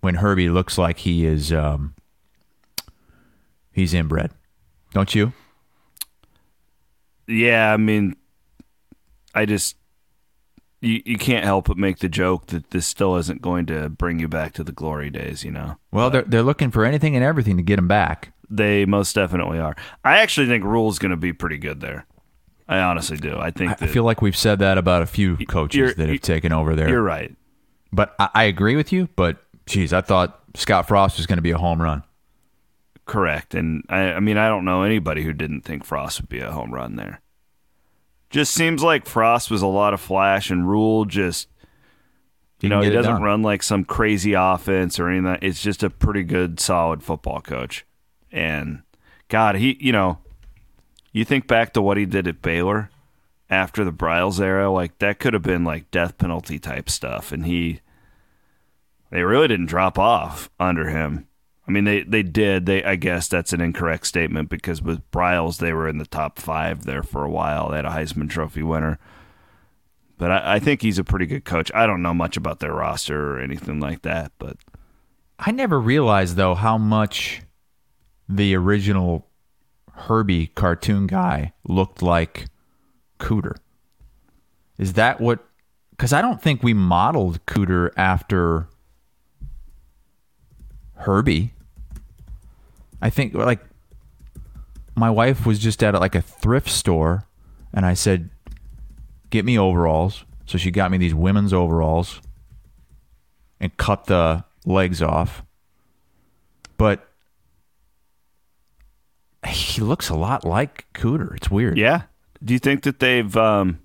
when 0.00 0.16
Herbie 0.16 0.48
looks 0.48 0.78
like 0.78 0.98
he 0.98 1.24
is 1.26 1.52
um 1.52 1.94
he's 3.72 3.94
inbred. 3.94 4.30
Don't 4.92 5.14
you? 5.14 5.32
Yeah, 7.28 7.72
I 7.72 7.76
mean, 7.76 8.16
I 9.34 9.44
just 9.44 9.76
you 10.80 11.02
you 11.04 11.18
can't 11.18 11.44
help 11.44 11.66
but 11.68 11.76
make 11.76 11.98
the 11.98 12.08
joke 12.08 12.46
that 12.48 12.70
this 12.70 12.86
still 12.86 13.16
isn't 13.16 13.42
going 13.42 13.66
to 13.66 13.88
bring 13.88 14.18
you 14.18 14.28
back 14.28 14.52
to 14.54 14.64
the 14.64 14.72
glory 14.72 15.10
days. 15.10 15.44
You 15.44 15.50
know, 15.50 15.76
Well, 15.92 16.10
they're 16.10 16.22
they're 16.22 16.42
looking 16.42 16.70
for 16.70 16.84
anything 16.84 17.14
and 17.14 17.24
everything 17.24 17.56
to 17.56 17.62
get 17.62 17.78
him 17.78 17.88
back. 17.88 18.32
they 18.50 18.84
most 18.86 19.14
definitely 19.14 19.58
are. 19.58 19.76
I 20.04 20.18
actually 20.18 20.46
think 20.46 20.64
Rhule's 20.64 20.98
going 20.98 21.10
to 21.10 21.16
be 21.16 21.32
pretty 21.32 21.58
good 21.58 21.80
there. 21.80 22.06
I 22.70 22.80
honestly 22.80 23.16
do. 23.16 23.38
I 23.38 23.50
think 23.50 23.72
I 23.72 23.74
that 23.76 23.88
feel 23.90 24.04
like 24.04 24.20
we've 24.22 24.36
said 24.36 24.58
that 24.58 24.76
about 24.78 25.02
a 25.02 25.06
few 25.06 25.36
coaches 25.46 25.94
that 25.96 26.08
have 26.08 26.20
taken 26.20 26.52
over 26.52 26.74
there. 26.76 26.88
you're 26.88 27.02
right. 27.02 27.34
But 27.92 28.14
I, 28.18 28.28
I 28.34 28.44
agree 28.44 28.76
with 28.76 28.92
you. 28.92 29.08
But 29.16 29.38
geez, 29.66 29.92
I 29.94 30.02
thought 30.02 30.38
Scott 30.54 30.86
Frost 30.86 31.16
was 31.16 31.26
going 31.26 31.38
to 31.38 31.42
be 31.42 31.50
a 31.50 31.58
home 31.58 31.80
run. 31.80 32.02
Correct. 33.08 33.54
And 33.54 33.84
I, 33.88 34.12
I 34.12 34.20
mean, 34.20 34.36
I 34.36 34.48
don't 34.48 34.66
know 34.66 34.82
anybody 34.82 35.22
who 35.22 35.32
didn't 35.32 35.62
think 35.62 35.82
Frost 35.82 36.20
would 36.20 36.28
be 36.28 36.40
a 36.40 36.52
home 36.52 36.74
run 36.74 36.96
there. 36.96 37.22
Just 38.28 38.52
seems 38.52 38.82
like 38.82 39.06
Frost 39.06 39.50
was 39.50 39.62
a 39.62 39.66
lot 39.66 39.94
of 39.94 40.00
flash 40.00 40.50
and 40.50 40.68
Rhule 40.68 41.06
just, 41.06 41.48
you 42.60 42.68
know, 42.68 42.82
he 42.82 42.90
doesn't 42.90 43.14
done. 43.14 43.22
run 43.22 43.42
like 43.42 43.62
some 43.62 43.84
crazy 43.84 44.34
offense 44.34 45.00
or 45.00 45.08
anything. 45.08 45.38
It's 45.40 45.62
just 45.62 45.82
a 45.82 45.88
pretty 45.88 46.22
good, 46.22 46.60
solid 46.60 47.02
football 47.02 47.40
coach. 47.40 47.86
And 48.30 48.82
God, 49.28 49.54
he, 49.56 49.78
you 49.80 49.90
know, 49.90 50.18
you 51.10 51.24
think 51.24 51.46
back 51.46 51.72
to 51.72 51.80
what 51.80 51.96
he 51.96 52.04
did 52.04 52.28
at 52.28 52.42
Baylor 52.42 52.90
after 53.48 53.84
the 53.84 53.92
Briles 53.92 54.38
era, 54.38 54.70
like 54.70 54.98
that 54.98 55.18
could 55.18 55.32
have 55.32 55.42
been 55.42 55.64
like 55.64 55.90
death 55.90 56.18
penalty 56.18 56.58
type 56.58 56.90
stuff. 56.90 57.32
And 57.32 57.46
he, 57.46 57.80
they 59.10 59.22
really 59.22 59.48
didn't 59.48 59.66
drop 59.66 59.98
off 59.98 60.50
under 60.60 60.90
him. 60.90 61.26
I 61.68 61.70
mean, 61.70 61.84
they, 61.84 62.02
they 62.02 62.22
did. 62.22 62.64
They 62.64 62.82
I 62.82 62.96
guess 62.96 63.28
that's 63.28 63.52
an 63.52 63.60
incorrect 63.60 64.06
statement 64.06 64.48
because 64.48 64.80
with 64.80 65.08
Briles 65.10 65.58
they 65.58 65.74
were 65.74 65.86
in 65.86 65.98
the 65.98 66.06
top 66.06 66.38
five 66.38 66.84
there 66.84 67.02
for 67.02 67.24
a 67.24 67.30
while. 67.30 67.68
They 67.68 67.76
had 67.76 67.84
a 67.84 67.90
Heisman 67.90 68.30
Trophy 68.30 68.62
winner, 68.62 68.98
but 70.16 70.30
I, 70.30 70.54
I 70.54 70.58
think 70.58 70.80
he's 70.80 70.98
a 70.98 71.04
pretty 71.04 71.26
good 71.26 71.44
coach. 71.44 71.70
I 71.74 71.86
don't 71.86 72.00
know 72.00 72.14
much 72.14 72.38
about 72.38 72.60
their 72.60 72.72
roster 72.72 73.34
or 73.34 73.40
anything 73.40 73.80
like 73.80 74.00
that, 74.02 74.32
but 74.38 74.56
I 75.38 75.50
never 75.50 75.78
realized 75.78 76.36
though 76.36 76.54
how 76.54 76.78
much 76.78 77.42
the 78.28 78.56
original 78.56 79.26
Herbie 79.92 80.46
cartoon 80.48 81.06
guy 81.06 81.52
looked 81.64 82.00
like 82.00 82.46
Cooter. 83.18 83.56
Is 84.78 84.94
that 84.94 85.20
what? 85.20 85.44
Because 85.90 86.14
I 86.14 86.22
don't 86.22 86.40
think 86.40 86.62
we 86.62 86.72
modeled 86.72 87.44
Cooter 87.44 87.90
after 87.96 88.68
Herbie. 90.94 91.52
I 93.00 93.10
think 93.10 93.34
like 93.34 93.60
my 94.94 95.10
wife 95.10 95.46
was 95.46 95.58
just 95.58 95.82
at 95.82 95.94
like 95.94 96.14
a 96.14 96.22
thrift 96.22 96.68
store, 96.68 97.24
and 97.72 97.86
I 97.86 97.94
said, 97.94 98.30
"Get 99.30 99.44
me 99.44 99.58
overalls." 99.58 100.24
So 100.46 100.56
she 100.58 100.70
got 100.70 100.90
me 100.90 100.98
these 100.98 101.14
women's 101.14 101.52
overalls 101.52 102.20
and 103.60 103.76
cut 103.76 104.06
the 104.06 104.44
legs 104.64 105.02
off. 105.02 105.44
But 106.78 107.06
he 109.46 109.82
looks 109.82 110.08
a 110.08 110.14
lot 110.14 110.44
like 110.44 110.86
Cooter. 110.94 111.36
It's 111.36 111.50
weird. 111.50 111.76
yeah. 111.76 112.02
Do 112.42 112.52
you 112.54 112.58
think 112.58 112.84
that 112.84 113.00
they've? 113.00 113.36
Um, 113.36 113.80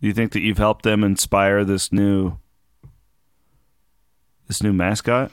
do 0.00 0.06
you 0.06 0.12
think 0.14 0.32
that 0.32 0.40
you've 0.40 0.58
helped 0.58 0.84
them 0.84 1.04
inspire 1.04 1.64
this 1.64 1.92
new 1.92 2.38
this 4.46 4.62
new 4.62 4.72
mascot? 4.72 5.30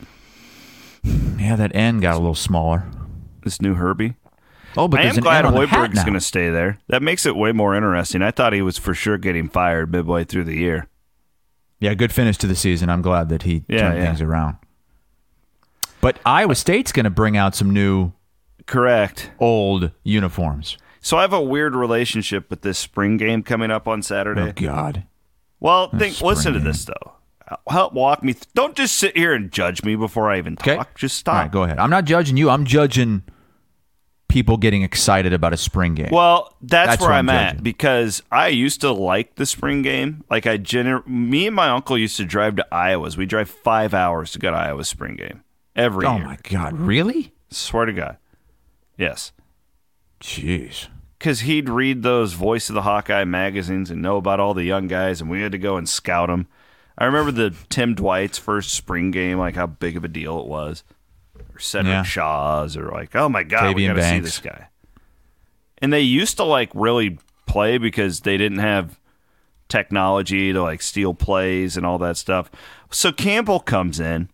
Yeah, 1.40 1.56
that 1.56 1.76
N 1.76 2.00
got 2.00 2.16
a 2.16 2.20
little 2.20 2.36
smaller. 2.36 2.84
This 3.44 3.62
new 3.62 3.76
Herbie. 3.76 4.16
Oh, 4.76 4.88
but 4.88 5.00
I 5.00 5.04
am 5.04 5.16
glad 5.16 5.46
Hoiberg's 5.46 6.02
going 6.04 6.14
to 6.14 6.22
stay 6.22 6.50
there. 6.50 6.78
That 6.88 7.02
makes 7.02 7.26
it 7.26 7.36
way 7.36 7.52
more 7.52 7.74
interesting. 7.76 8.22
I 8.22 8.32
thought 8.32 8.54
he 8.54 8.62
was 8.62 8.78
for 8.78 8.94
sure 8.94 9.18
getting 9.18 9.50
fired 9.50 9.92
midway 9.92 10.24
through 10.24 10.44
the 10.44 10.56
year. 10.56 10.88
Yeah, 11.80 11.94
good 11.94 12.12
finish 12.12 12.38
to 12.40 12.48
the 12.48 12.56
season. 12.56 12.90
I'm 12.90 13.02
glad 13.02 13.30
that 13.30 13.44
he 13.44 13.64
Yeah, 13.68 13.80
turned 13.80 13.98
yeah. 13.98 14.06
things 14.06 14.22
around. 14.22 14.58
But 16.02 16.20
Iowa 16.26 16.56
State's 16.56 16.92
going 16.92 17.06
to 17.06 17.10
bring 17.10 17.38
out 17.38 17.56
some 17.56 17.72
new 17.74 18.12
Correct. 18.66 19.32
old 19.40 19.92
uniforms. 20.04 20.78
So 21.02 21.18
I 21.18 21.22
have 21.22 21.34
a 21.34 21.42
weird 21.42 21.76
relationship 21.76 22.50
with 22.50 22.62
this 22.62 22.78
spring 22.78 23.18
game 23.18 23.42
coming 23.44 23.72
up 23.72 23.88
on 23.88 24.02
Saturday. 24.02 24.42
Oh 24.42 24.52
God. 24.52 25.04
Well, 25.60 25.90
think. 25.90 26.22
Listen 26.22 26.54
to 26.54 26.60
this 26.60 26.86
though. 26.86 27.14
Help 27.70 27.94
walk 27.94 28.24
me. 28.24 28.34
Th- 28.34 28.46
don't 28.54 28.76
just 28.76 28.96
sit 28.96 29.16
here 29.16 29.34
and 29.34 29.52
judge 29.52 29.84
me 29.84 29.96
before 29.96 30.30
I 30.30 30.38
even 30.38 30.54
Okay. 30.54 30.76
talk. 30.76 30.96
Just 30.98 31.18
stop. 31.18 31.36
right, 31.36 31.52
go 31.52 31.64
ahead. 31.64 31.80
I'm 31.80 31.90
not 31.90 32.06
judging 32.06 32.36
you. 32.38 32.50
I'm 32.50 32.66
judging 32.66 33.24
people 34.28 34.58
getting 34.58 34.82
excited 34.84 35.32
about 35.32 35.54
a 35.54 35.58
spring 35.58 35.96
game. 35.96 36.10
Well, 36.12 36.54
that's, 36.62 36.90
That's 36.92 37.02
where 37.02 37.12
I'm, 37.14 37.30
I'm 37.30 37.36
at 37.36 37.64
because 37.64 38.22
I 38.32 38.50
used 38.50 38.82
to 38.82 38.92
like 38.92 39.36
the 39.36 39.46
spring 39.46 39.82
game. 39.82 40.24
Like 40.30 40.46
I 40.46 40.58
gener- 40.58 41.08
me 41.08 41.48
and 41.48 41.56
my 41.56 41.70
uncle 41.70 41.98
used 41.98 42.18
to 42.18 42.26
drive 42.26 42.58
to 42.58 42.68
Iowa's. 42.72 43.16
We 43.18 43.26
drive 43.26 43.50
five 43.50 43.94
hours 43.94 44.34
to 44.34 44.40
go 44.40 44.52
to 44.52 44.58
Iowa's 44.58 44.90
spring 44.90 45.16
game 45.16 45.44
every 45.76 46.06
oh 46.06 46.18
year. 46.18 46.26
my 46.26 46.38
God, 46.44 46.74
really? 46.78 47.34
Swear 47.50 47.86
to 47.86 47.94
God. 47.94 48.18
Yes. 48.98 49.32
Jeez. 50.20 50.88
Because 51.18 51.42
he'd 51.42 51.70
read 51.70 52.04
those 52.04 52.34
Voice 52.34 52.70
of 52.70 52.76
the 52.76 52.82
Hawkeye 52.84 53.24
magazines 53.24 53.90
and 53.90 54.02
know 54.02 54.18
about 54.18 54.40
all 54.40 54.54
the 54.54 54.64
young 54.66 54.88
guys, 54.88 55.22
and 55.22 55.30
we 55.30 55.42
had 55.42 55.52
to 55.54 55.58
go 55.58 55.78
and 55.78 55.88
scout 55.88 56.28
them. 56.30 56.48
I 56.98 57.06
remember 57.06 57.32
the 57.32 57.56
Tim 57.70 57.94
Dwight's 57.94 58.38
first 58.38 58.72
spring 58.74 59.12
game, 59.12 59.38
like 59.38 59.56
how 59.56 59.68
big 59.68 59.98
of 59.98 60.04
a 60.04 60.08
deal 60.08 60.40
it 60.40 60.48
was. 60.48 60.84
Or 61.54 61.60
Cedric 61.60 61.92
Yeah. 61.92 62.04
Shaw's, 62.04 62.76
or 62.76 62.90
like, 62.90 63.16
oh 63.16 63.30
my 63.30 63.44
God, 63.44 63.76
we 63.76 63.86
got 63.86 63.94
to 63.94 64.04
see 64.04 64.20
this 64.20 64.40
guy. 64.40 64.70
And 65.80 65.94
they 65.94 66.02
used 66.02 66.38
to 66.38 66.44
like 66.44 66.72
really 66.74 67.20
play 67.46 67.78
because 67.78 68.22
they 68.22 68.38
didn't 68.38 68.60
have 68.60 69.00
technology 69.70 70.54
to 70.54 70.62
like 70.62 70.82
steal 70.82 71.14
plays 71.14 71.78
and 71.78 71.86
all 71.86 71.98
that 72.00 72.18
stuff. 72.18 72.50
So 72.90 73.12
Campbell 73.12 73.60
comes 73.60 74.00
in, 74.00 74.30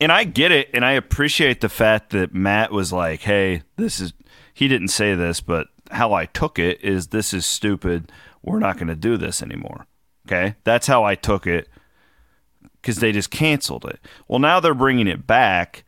and 0.00 0.10
I 0.10 0.24
get 0.24 0.50
it, 0.50 0.70
and 0.72 0.84
I 0.84 0.92
appreciate 0.92 1.60
the 1.60 1.68
fact 1.68 2.10
that 2.10 2.34
Matt 2.34 2.72
was 2.72 2.92
like, 2.92 3.22
"Hey, 3.22 3.62
this 3.76 4.00
is." 4.00 4.12
He 4.56 4.68
didn't 4.68 4.88
say 4.88 5.16
this, 5.16 5.40
but 5.40 5.66
how 5.90 6.12
I 6.12 6.26
took 6.26 6.60
it 6.60 6.80
is 6.82 7.08
this 7.08 7.34
is 7.34 7.44
stupid. 7.44 8.12
We're 8.40 8.60
not 8.60 8.76
going 8.76 8.86
to 8.86 8.94
do 8.94 9.16
this 9.16 9.42
anymore. 9.42 9.86
Okay, 10.26 10.54
that's 10.64 10.86
how 10.86 11.04
I 11.04 11.14
took 11.14 11.46
it 11.46 11.68
because 12.80 12.96
they 12.98 13.12
just 13.12 13.30
canceled 13.30 13.84
it. 13.84 14.00
Well, 14.28 14.38
now 14.38 14.58
they're 14.60 14.72
bringing 14.74 15.06
it 15.06 15.26
back, 15.26 15.84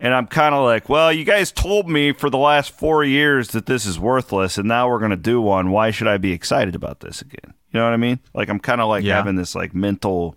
and 0.00 0.12
I'm 0.14 0.26
kind 0.26 0.54
of 0.54 0.64
like, 0.64 0.88
well, 0.88 1.12
you 1.12 1.24
guys 1.24 1.52
told 1.52 1.88
me 1.88 2.12
for 2.12 2.28
the 2.28 2.38
last 2.38 2.72
four 2.72 3.04
years 3.04 3.48
that 3.48 3.66
this 3.66 3.86
is 3.86 3.98
worthless, 4.00 4.58
and 4.58 4.66
now 4.68 4.88
we're 4.88 4.98
going 4.98 5.10
to 5.12 5.16
do 5.16 5.40
one. 5.40 5.70
Why 5.70 5.90
should 5.92 6.08
I 6.08 6.16
be 6.18 6.32
excited 6.32 6.74
about 6.74 7.00
this 7.00 7.20
again? 7.22 7.54
You 7.72 7.80
know 7.80 7.84
what 7.84 7.92
I 7.92 7.98
mean? 7.98 8.18
Like 8.34 8.48
I'm 8.48 8.58
kind 8.60 8.80
of 8.80 8.88
like 8.88 9.04
Yeah. 9.04 9.14
having 9.16 9.36
this 9.36 9.54
like 9.54 9.74
mental, 9.74 10.34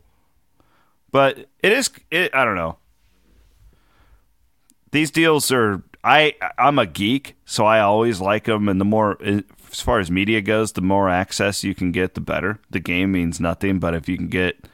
but 1.11 1.37
it 1.63 1.71
is. 1.71 1.89
It, 2.11 2.33
I 2.35 2.45
don't 2.45 2.55
know. 2.55 2.77
These 4.91 5.11
deals 5.11 5.51
are. 5.51 5.83
I 6.03 6.35
I'm 6.57 6.79
a 6.79 6.85
geek, 6.85 7.35
so 7.45 7.65
I 7.65 7.81
always 7.81 8.21
like 8.21 8.45
them, 8.45 8.69
and 8.69 8.79
the 8.79 8.85
more 8.85 9.17
eh, 9.21 9.41
as 9.71 9.81
far 9.81 9.99
as 9.99 10.09
media 10.11 10.41
goes, 10.41 10.71
the 10.73 10.81
more 10.81 11.09
access 11.09 11.63
you 11.63 11.75
can 11.75 11.91
get, 11.91 12.13
the 12.15 12.21
better. 12.21 12.59
The 12.69 12.79
game 12.79 13.11
means 13.11 13.39
nothing, 13.39 13.79
but 13.79 13.93
if 13.93 14.07
you 14.09 14.17
can 14.17 14.27
get 14.27 14.67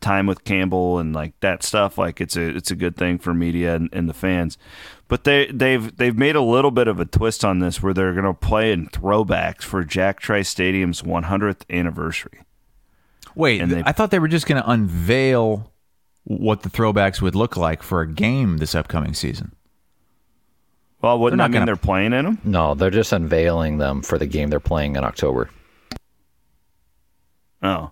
time 0.00 0.26
with 0.26 0.42
Campbell 0.44 0.98
and 0.98 1.14
like 1.14 1.38
that 1.40 1.62
stuff, 1.62 1.96
like 1.98 2.20
it's 2.20 2.36
a 2.36 2.42
it's 2.56 2.70
a 2.70 2.76
good 2.76 2.96
thing 2.96 3.18
for 3.18 3.32
media 3.32 3.74
and, 3.76 3.88
and 3.92 4.08
the 4.08 4.14
fans. 4.14 4.58
But 5.08 5.24
they 5.24 5.46
they've 5.46 5.96
they've 5.96 6.16
made 6.16 6.36
a 6.36 6.40
little 6.42 6.70
bit 6.70 6.88
of 6.88 6.98
a 6.98 7.04
twist 7.04 7.44
on 7.44 7.60
this 7.60 7.82
where 7.82 7.94
they're 7.94 8.14
gonna 8.14 8.34
play 8.34 8.72
in 8.72 8.88
throwbacks 8.88 9.62
for 9.62 9.84
Jack 9.84 10.18
Trice 10.20 10.48
Stadium's 10.48 11.02
100th 11.02 11.62
anniversary. 11.70 12.40
Wait, 13.34 13.60
And 13.62 13.70
they- 13.70 13.82
I 13.86 13.92
thought 13.92 14.10
they 14.10 14.18
were 14.18 14.28
just 14.28 14.46
going 14.46 14.60
to 14.62 14.70
unveil 14.70 15.72
what 16.24 16.62
the 16.62 16.68
throwbacks 16.68 17.22
would 17.22 17.34
look 17.34 17.56
like 17.56 17.82
for 17.82 18.02
a 18.02 18.06
game 18.06 18.58
this 18.58 18.74
upcoming 18.74 19.14
season. 19.14 19.52
Well, 21.02 21.18
wouldn't 21.18 21.38
that 21.38 21.50
mean 21.50 21.52
gonna- 21.54 21.66
they're 21.66 21.76
playing 21.76 22.12
in 22.12 22.24
them? 22.24 22.38
No, 22.44 22.74
they're 22.74 22.90
just 22.90 23.12
unveiling 23.12 23.78
them 23.78 24.02
for 24.02 24.18
the 24.18 24.26
game 24.26 24.48
they're 24.50 24.60
playing 24.60 24.96
in 24.96 25.04
October. 25.04 25.50
Oh, 27.62 27.90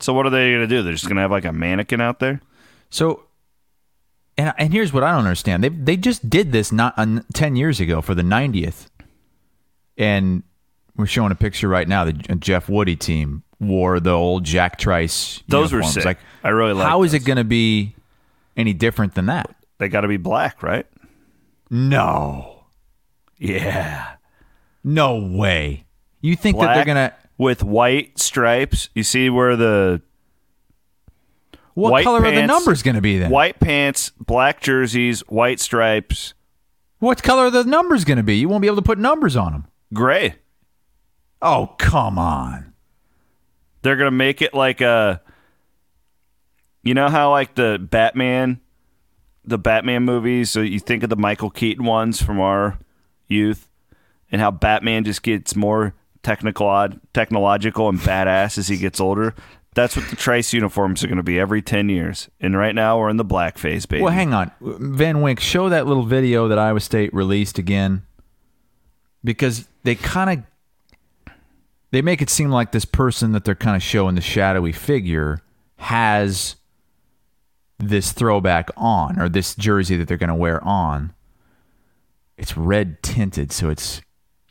so 0.00 0.12
what 0.12 0.26
are 0.26 0.30
they 0.30 0.52
gonna 0.52 0.66
do? 0.66 0.82
They're 0.82 0.92
just 0.92 1.08
gonna 1.08 1.20
have 1.20 1.30
like 1.30 1.44
a 1.44 1.52
mannequin 1.52 2.00
out 2.00 2.18
there. 2.18 2.40
So, 2.90 3.24
and 4.38 4.52
and 4.58 4.72
here's 4.72 4.92
what 4.92 5.02
I 5.02 5.10
don't 5.12 5.24
understand. 5.24 5.62
They 5.64 5.68
they 5.68 5.96
just 5.96 6.28
did 6.30 6.52
this 6.52 6.72
not 6.72 6.94
uh, 6.96 7.20
ten 7.34 7.56
years 7.56 7.80
ago 7.80 8.00
for 8.00 8.14
the 8.14 8.22
90th, 8.22 8.86
and 9.98 10.42
we're 10.96 11.06
showing 11.06 11.32
a 11.32 11.36
picture 11.36 11.68
right 11.68 11.86
now. 11.88 12.04
The 12.04 12.12
Jeff 12.12 12.68
Woody 12.68 12.96
team 12.96 13.42
wore 13.60 14.00
the 14.00 14.10
old 14.10 14.44
Jack 14.44 14.78
Trice. 14.78 15.42
Those 15.48 15.72
were 15.72 15.82
sick. 15.82 16.04
Like, 16.04 16.18
I 16.42 16.48
really 16.50 16.72
like 16.72 16.86
How 16.88 17.02
is 17.02 17.14
it 17.14 17.24
going 17.24 17.36
to 17.36 17.44
be 17.44 17.94
any 18.56 18.72
different 18.72 19.14
than 19.14 19.26
that? 19.26 19.54
They 19.78 19.88
got 19.88 20.00
to 20.02 20.08
be 20.08 20.16
black, 20.16 20.62
right? 20.62 20.84
No, 21.74 22.64
Yeah, 23.38 24.16
no 24.84 25.16
way. 25.18 25.86
You 26.20 26.36
think 26.36 26.58
that 26.60 26.74
they're 26.74 26.84
gonna? 26.84 27.14
with 27.38 27.64
white 27.64 28.18
stripes. 28.18 28.90
You 28.94 29.02
see 29.02 29.30
where 29.30 29.56
the 29.56 30.02
What 31.72 32.04
color 32.04 32.22
are 32.24 32.30
the 32.30 32.46
numbers 32.46 32.82
going 32.82 32.96
to 32.96 33.00
be 33.00 33.16
then? 33.18 33.30
white 33.30 33.58
pants, 33.58 34.10
black 34.20 34.60
jerseys, 34.60 35.20
white 35.28 35.60
stripes, 35.60 36.34
What 36.98 37.22
color 37.22 37.44
are 37.46 37.50
the 37.50 37.64
numbers 37.64 38.04
going 38.04 38.18
to 38.18 38.22
be? 38.22 38.36
You 38.36 38.50
won't 38.50 38.60
be 38.60 38.68
able 38.68 38.76
to 38.76 38.82
put 38.82 38.98
numbers 38.98 39.34
on 39.34 39.52
them. 39.52 39.66
gray. 39.94 40.34
Oh 41.40 41.74
come 41.78 42.18
on! 42.18 42.74
They're 43.80 43.96
gonna 43.96 44.10
make 44.12 44.42
it 44.42 44.52
like 44.54 44.80
a. 44.82 45.20
You 46.84 46.94
know 46.94 47.08
how 47.08 47.30
like 47.30 47.54
the 47.56 47.78
Batman, 47.80 48.60
the 49.44 49.58
Batman 49.58 50.04
movies. 50.04 50.50
So 50.50 50.60
you 50.60 50.78
think 50.78 51.02
of 51.02 51.10
the 51.10 51.16
Michael 51.16 51.50
Keaton 51.50 51.84
ones 51.84 52.22
from 52.22 52.40
our 52.40 52.78
youth, 53.28 53.68
and 54.30 54.40
how 54.40 54.50
Batman 54.50 55.04
just 55.04 55.22
gets 55.22 55.56
more 55.56 55.94
technical, 56.22 56.88
technological, 57.12 57.88
and 57.88 57.98
badass 57.98 58.56
as 58.58 58.68
he 58.68 58.76
gets 58.76 59.00
older. 59.00 59.34
That's 59.74 59.96
what 59.96 60.08
the 60.10 60.16
Trice 60.16 60.52
uniforms 60.52 61.02
are 61.02 61.06
going 61.06 61.16
to 61.16 61.22
be 61.22 61.40
every 61.40 61.62
ten 61.62 61.88
years. 61.88 62.28
And 62.40 62.56
right 62.56 62.74
now 62.74 62.98
we're 62.98 63.08
in 63.08 63.16
the 63.16 63.24
black 63.24 63.56
phase, 63.56 63.86
baby. 63.86 64.02
Well, 64.02 64.12
hang 64.12 64.34
on, 64.34 64.50
Van 64.60 65.22
Wink, 65.22 65.40
show 65.40 65.70
that 65.70 65.86
little 65.86 66.04
video 66.04 66.46
that 66.48 66.58
Iowa 66.58 66.80
State 66.80 67.12
released 67.14 67.58
again, 67.58 68.02
because 69.24 69.66
they 69.82 69.94
kind 69.94 70.30
of 70.30 71.34
they 71.90 72.02
make 72.02 72.22
it 72.22 72.30
seem 72.30 72.50
like 72.50 72.72
this 72.72 72.84
person 72.84 73.32
that 73.32 73.44
they're 73.44 73.54
kind 73.54 73.76
of 73.76 73.82
showing 73.82 74.14
the 74.14 74.20
shadowy 74.20 74.72
figure 74.72 75.40
has 75.76 76.56
this 77.92 78.10
throwback 78.12 78.70
on 78.76 79.20
or 79.20 79.28
this 79.28 79.54
jersey 79.54 79.96
that 79.96 80.08
they're 80.08 80.16
going 80.16 80.28
to 80.28 80.34
wear 80.34 80.62
on. 80.64 81.12
It's 82.36 82.56
red 82.56 83.02
tinted, 83.02 83.52
so 83.52 83.68
it's 83.70 84.00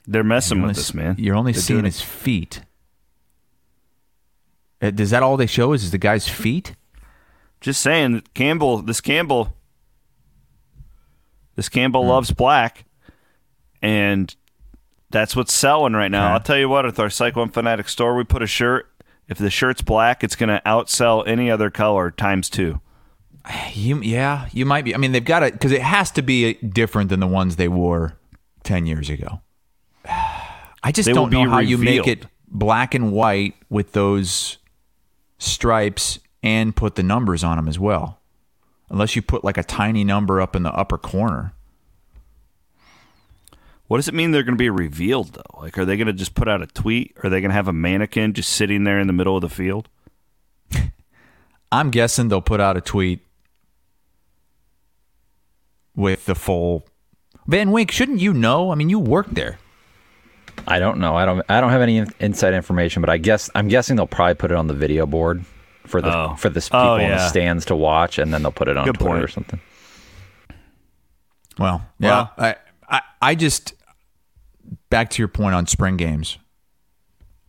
They're 0.07 0.23
messing 0.23 0.61
with 0.61 0.69
only- 0.69 0.79
us, 0.79 0.93
man. 0.93 1.15
You're 1.17 1.35
only 1.35 1.51
They're 1.51 1.61
seeing 1.61 1.83
his 1.83 1.99
feet. 2.01 2.61
Uh, 4.81 4.91
Does 4.91 5.09
that 5.09 5.23
all 5.23 5.35
they 5.37 5.47
show 5.47 5.73
is, 5.73 5.83
is 5.83 5.91
the 5.91 5.97
guy's 5.97 6.27
feet? 6.27 6.75
Just 7.59 7.81
saying, 7.81 8.23
Campbell. 8.33 8.81
This 8.81 9.01
Campbell. 9.01 9.55
This. 11.55 11.69
Campbell 11.69 12.05
loves 12.05 12.31
black, 12.31 12.85
and 13.81 14.33
that's 15.11 15.35
what's 15.35 15.53
selling 15.53 15.93
right 15.93 16.09
now. 16.09 16.25
Okay. 16.27 16.33
I'll 16.33 16.39
tell 16.39 16.57
you 16.57 16.69
what, 16.69 16.85
at 16.85 16.97
our 16.97 17.09
Cyclone 17.09 17.49
Fanatic 17.49 17.89
store, 17.89 18.15
we 18.15 18.23
put 18.23 18.41
a 18.41 18.47
shirt. 18.47 18.87
If 19.27 19.37
the 19.37 19.49
shirt's 19.49 19.81
black, 19.81 20.23
it's 20.23 20.35
going 20.35 20.49
to 20.49 20.61
outsell 20.65 21.27
any 21.27 21.51
other 21.51 21.69
color 21.69 22.09
times 22.11 22.49
two. 22.49 22.81
You, 23.73 24.01
yeah, 24.01 24.47
you 24.51 24.65
might 24.65 24.85
be. 24.85 24.93
I 24.93 24.97
mean, 24.97 25.13
they've 25.13 25.25
got 25.25 25.43
it 25.43 25.53
because 25.53 25.71
it 25.71 25.81
has 25.81 26.11
to 26.11 26.21
be 26.21 26.53
different 26.53 27.09
than 27.09 27.19
the 27.19 27.27
ones 27.27 27.55
they 27.55 27.67
wore 27.67 28.17
ten 28.63 28.85
years 28.85 29.09
ago. 29.09 29.41
I 30.83 30.91
just 30.91 31.07
They 31.07 31.13
don't 31.13 31.31
know 31.31 31.49
how 31.49 31.59
you 31.59 31.77
make 31.77 32.07
it 32.07 32.25
black 32.47 32.93
and 32.93 33.11
white 33.11 33.55
with 33.69 33.93
those 33.93 34.57
stripes 35.37 36.19
and 36.43 36.75
put 36.75 36.95
the 36.95 37.03
numbers 37.03 37.43
on 37.43 37.57
them 37.57 37.67
as 37.67 37.79
well, 37.79 38.19
unless 38.89 39.15
you 39.15 39.21
put 39.21 39.43
like 39.43 39.57
a 39.57 39.63
tiny 39.63 40.03
number 40.03 40.41
up 40.41 40.55
in 40.55 40.63
the 40.63 40.73
upper 40.73 40.97
corner. 40.97 41.53
What 43.87 43.97
does 43.97 44.07
it 44.07 44.13
mean 44.13 44.31
they're 44.31 44.43
going 44.43 44.55
to 44.55 44.61
be 44.61 44.69
revealed 44.69 45.33
though? 45.33 45.59
Like, 45.59 45.77
are 45.77 45.85
they 45.85 45.97
going 45.97 46.07
to 46.07 46.13
just 46.13 46.33
put 46.33 46.47
out 46.47 46.61
a 46.61 46.67
tweet? 46.67 47.15
Are 47.23 47.29
they 47.29 47.41
going 47.41 47.49
to 47.49 47.55
have 47.55 47.67
a 47.67 47.73
mannequin 47.73 48.33
just 48.33 48.51
sitting 48.51 48.85
there 48.85 48.99
in 48.99 49.07
the 49.07 49.13
middle 49.13 49.35
of 49.35 49.41
the 49.41 49.49
field? 49.49 49.89
I'm 51.71 51.91
guessing 51.91 52.29
they'll 52.29 52.41
put 52.41 52.61
out 52.61 52.77
a 52.77 52.81
tweet 52.81 53.19
with 55.95 56.25
the 56.25 56.35
full. 56.35 56.85
Van 57.47 57.71
Wink, 57.71 57.91
shouldn't 57.91 58.19
you 58.19 58.33
know? 58.33 58.71
I 58.71 58.75
mean, 58.75 58.89
you 58.89 58.99
worked 58.99 59.33
there. 59.35 59.57
I 60.67 60.79
don't 60.79 60.99
know. 60.99 61.15
I 61.15 61.25
don't. 61.25 61.43
I 61.49 61.59
don't 61.61 61.71
have 61.71 61.81
any 61.81 61.97
in- 61.97 62.13
inside 62.19 62.53
information, 62.53 63.01
but 63.01 63.09
I 63.09 63.17
guess 63.17 63.49
I'm 63.55 63.67
guessing 63.67 63.95
they'll 63.95 64.05
probably 64.07 64.35
put 64.35 64.51
it 64.51 64.57
on 64.57 64.67
the 64.67 64.73
video 64.73 65.05
board 65.05 65.43
for 65.87 66.01
the 66.01 66.15
Oh. 66.15 66.35
for 66.35 66.49
the 66.49 66.59
oh, 66.59 66.63
people 66.63 66.79
Oh, 66.79 66.95
in 66.97 67.09
the 67.09 67.27
stands 67.29 67.65
to 67.65 67.75
watch, 67.75 68.19
and 68.19 68.33
then 68.33 68.43
they'll 68.43 68.51
put 68.51 68.67
it 68.67 68.77
on 68.77 68.85
Good 68.85 68.95
Twitter 68.95 69.09
point. 69.13 69.23
or 69.23 69.27
something. 69.27 69.59
Well, 71.57 71.85
yeah. 71.99 72.27
I, 72.37 72.55
I, 72.87 73.01
I 73.21 73.35
just 73.35 73.73
back 74.89 75.09
to 75.11 75.21
your 75.21 75.27
point 75.27 75.55
on 75.55 75.67
spring 75.67 75.97
games. 75.97 76.37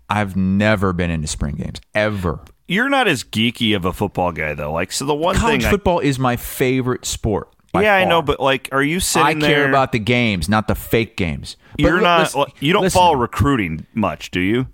I've 0.09 0.36
never 0.36 0.93
been 0.93 1.11
into 1.11 1.28
spring 1.28 1.55
games 1.57 1.80
ever. 1.95 2.40
You're 2.68 2.88
not 2.88 3.09
as 3.09 3.24
geeky 3.24 3.74
of 3.76 3.84
a 3.84 3.93
football 3.93 4.32
guy 4.32 4.55
though. 4.55 4.72
Like 4.72 4.93
so, 4.93 5.05
the 5.05 5.14
one 5.14 5.36
College 5.36 5.62
thing. 5.62 5.70
football 5.70 5.99
is 6.01 6.18
my 6.18 6.36
favorite 6.36 7.05
sport. 7.07 7.49
Yeah, 7.74 7.94
I 7.94 8.04
know, 8.04 8.20
but 8.20 8.38
like, 8.40 8.68
are 8.72 8.82
you 8.82 9.00
sitting 9.00 9.42
I 9.42 9.46
care 9.46 9.68
about 9.68 9.92
the 9.92 9.98
games, 9.98 10.48
not 10.48 10.68
the 10.68 10.74
fake 10.74 11.16
games. 11.16 11.56
But 11.72 11.80
You're 11.80 11.96
li- 11.96 12.02
not. 12.02 12.20
listen- 12.20 12.44
you 12.60 12.72
don't 12.74 12.82
listen, 12.82 12.98
follow 12.98 13.14
recruiting 13.14 13.86
much, 13.94 14.30
do 14.30 14.40
you? 14.40 14.66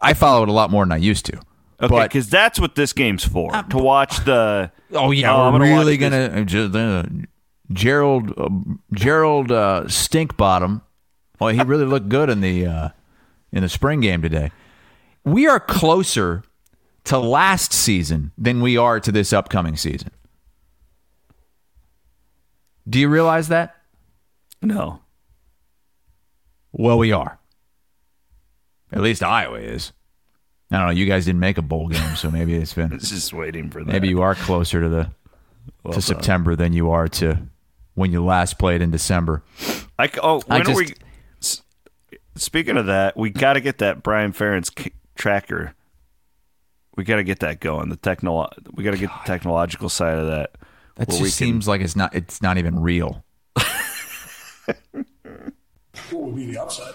I 0.00 0.14
follow 0.14 0.44
it 0.44 0.48
a 0.48 0.52
lot 0.52 0.70
more 0.70 0.84
than 0.84 0.92
I 0.92 0.96
used 0.98 1.26
to. 1.26 1.40
Okay, 1.82 2.02
because 2.04 2.28
that's 2.30 2.60
what 2.60 2.74
this 2.74 2.92
game's 2.92 3.24
for. 3.24 3.50
to 3.70 3.78
watch 3.78 4.24
the. 4.24 4.70
Oh 4.92 5.10
yeah, 5.10 5.34
Oh, 5.34 5.42
I'm 5.42 5.54
we're 5.54 5.60
gonna 5.60 5.74
really 5.78 5.96
gonna 5.96 6.40
uh, 6.40 6.44
ju- 6.44 6.70
uh, 6.72 7.02
Gerald 7.72 8.38
uh, 8.38 8.48
Gerald 8.92 9.50
uh, 9.50 9.82
Stinkbottom. 9.86 10.82
Well, 11.40 11.54
he 11.54 11.62
really 11.62 11.86
looked 11.86 12.08
good 12.08 12.28
in 12.28 12.42
the 12.42 12.66
uh, 12.66 12.88
in 13.52 13.62
the 13.62 13.68
spring 13.68 14.00
game 14.00 14.20
today. 14.22 14.50
We 15.24 15.46
are 15.46 15.58
closer 15.60 16.42
to 17.04 17.18
last 17.18 17.72
season 17.72 18.32
than 18.36 18.60
we 18.60 18.76
are 18.76 19.00
to 19.00 19.10
this 19.10 19.32
upcoming 19.32 19.76
season. 19.76 20.10
Do 22.90 22.98
you 22.98 23.08
realize 23.08 23.48
that? 23.48 23.76
No. 24.60 25.00
Well, 26.72 26.98
we 26.98 27.12
are. 27.12 27.38
At 28.92 29.00
least 29.00 29.22
Iowa 29.22 29.58
is. 29.58 29.92
I 30.72 30.78
don't 30.78 30.86
know. 30.86 30.92
You 30.92 31.06
guys 31.06 31.24
didn't 31.24 31.40
make 31.40 31.58
a 31.58 31.62
bowl 31.62 31.88
game, 31.88 32.16
so 32.16 32.30
maybe 32.30 32.54
it's 32.54 32.74
been. 32.74 32.92
It's 32.92 33.10
just 33.10 33.32
waiting 33.32 33.70
for 33.70 33.84
that. 33.84 33.92
Maybe 33.92 34.08
you 34.08 34.22
are 34.22 34.34
closer 34.34 34.80
to 34.80 34.88
the 34.88 35.10
Well 35.84 35.92
to 35.92 36.00
done. 36.00 36.02
September 36.02 36.56
than 36.56 36.72
you 36.72 36.90
are 36.90 37.08
to 37.08 37.38
when 37.94 38.12
you 38.12 38.24
last 38.24 38.58
played 38.58 38.82
in 38.82 38.90
December. 38.90 39.42
I 39.98 40.10
oh, 40.22 40.42
I 40.48 40.58
when 40.58 40.70
are 40.70 40.76
we? 40.76 40.94
Speaking 42.36 42.76
of 42.76 42.86
that, 42.86 43.16
we 43.16 43.30
got 43.30 43.54
to 43.54 43.60
get 43.60 43.78
that 43.78 44.02
Brian 44.02 44.32
Ferentz 44.32 44.74
k- 44.74 44.92
tracker. 45.14 45.74
We 46.96 47.04
got 47.04 47.16
to 47.16 47.24
get 47.24 47.40
that 47.40 47.60
going. 47.60 47.88
The 47.88 47.96
techno, 47.96 48.48
we 48.72 48.84
got 48.84 48.92
to 48.92 48.98
get 48.98 49.10
the 49.10 49.26
technological 49.26 49.88
side 49.88 50.18
of 50.18 50.26
that. 50.28 50.52
That 51.00 51.08
just 51.08 51.20
can- 51.20 51.30
seems 51.30 51.66
like 51.68 51.80
it's 51.80 51.96
not 51.96 52.14
it's 52.14 52.40
not 52.42 52.58
even 52.58 52.78
real. 52.80 53.24
What 56.10 56.22
would 56.24 56.36
be 56.36 56.46
the 56.52 56.60
upside? 56.62 56.94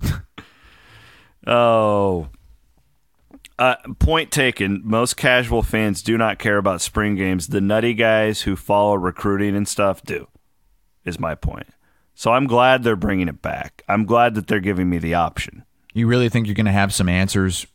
Oh. 1.46 2.28
Uh, 3.58 3.76
point 3.98 4.30
taken. 4.30 4.80
Most 4.82 5.16
casual 5.16 5.62
fans 5.62 6.02
do 6.02 6.16
not 6.16 6.38
care 6.38 6.56
about 6.56 6.80
spring 6.80 7.14
games. 7.16 7.48
The 7.48 7.60
nutty 7.60 7.92
guys 7.94 8.42
who 8.42 8.56
follow 8.56 8.94
recruiting 8.94 9.54
and 9.54 9.68
stuff 9.68 10.02
do, 10.02 10.26
is 11.04 11.20
my 11.20 11.34
point. 11.34 11.68
So 12.14 12.32
I'm 12.32 12.46
glad 12.46 12.82
they're 12.82 12.96
bringing 12.96 13.28
it 13.28 13.42
back. 13.42 13.82
I'm 13.88 14.06
glad 14.06 14.34
that 14.36 14.46
they're 14.46 14.58
giving 14.58 14.88
me 14.88 14.96
the 14.98 15.14
option. 15.14 15.64
You 15.92 16.06
really 16.06 16.28
think 16.30 16.46
you're 16.46 16.54
going 16.54 16.66
to 16.66 16.72
have 16.72 16.94
some 16.94 17.08
answers, 17.10 17.66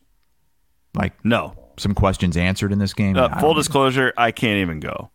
like 0.96 1.14
No. 1.24 1.54
Some 1.80 1.94
questions 1.96 2.38
answered 2.38 2.72
in 2.72 2.80
this 2.80 2.94
game? 2.94 3.16
Uh, 3.18 3.40
full 3.40 3.54
disclosure, 3.54 4.14
I 4.18 4.32
can't 4.32 4.58
even 4.60 4.80
go. 4.80 5.10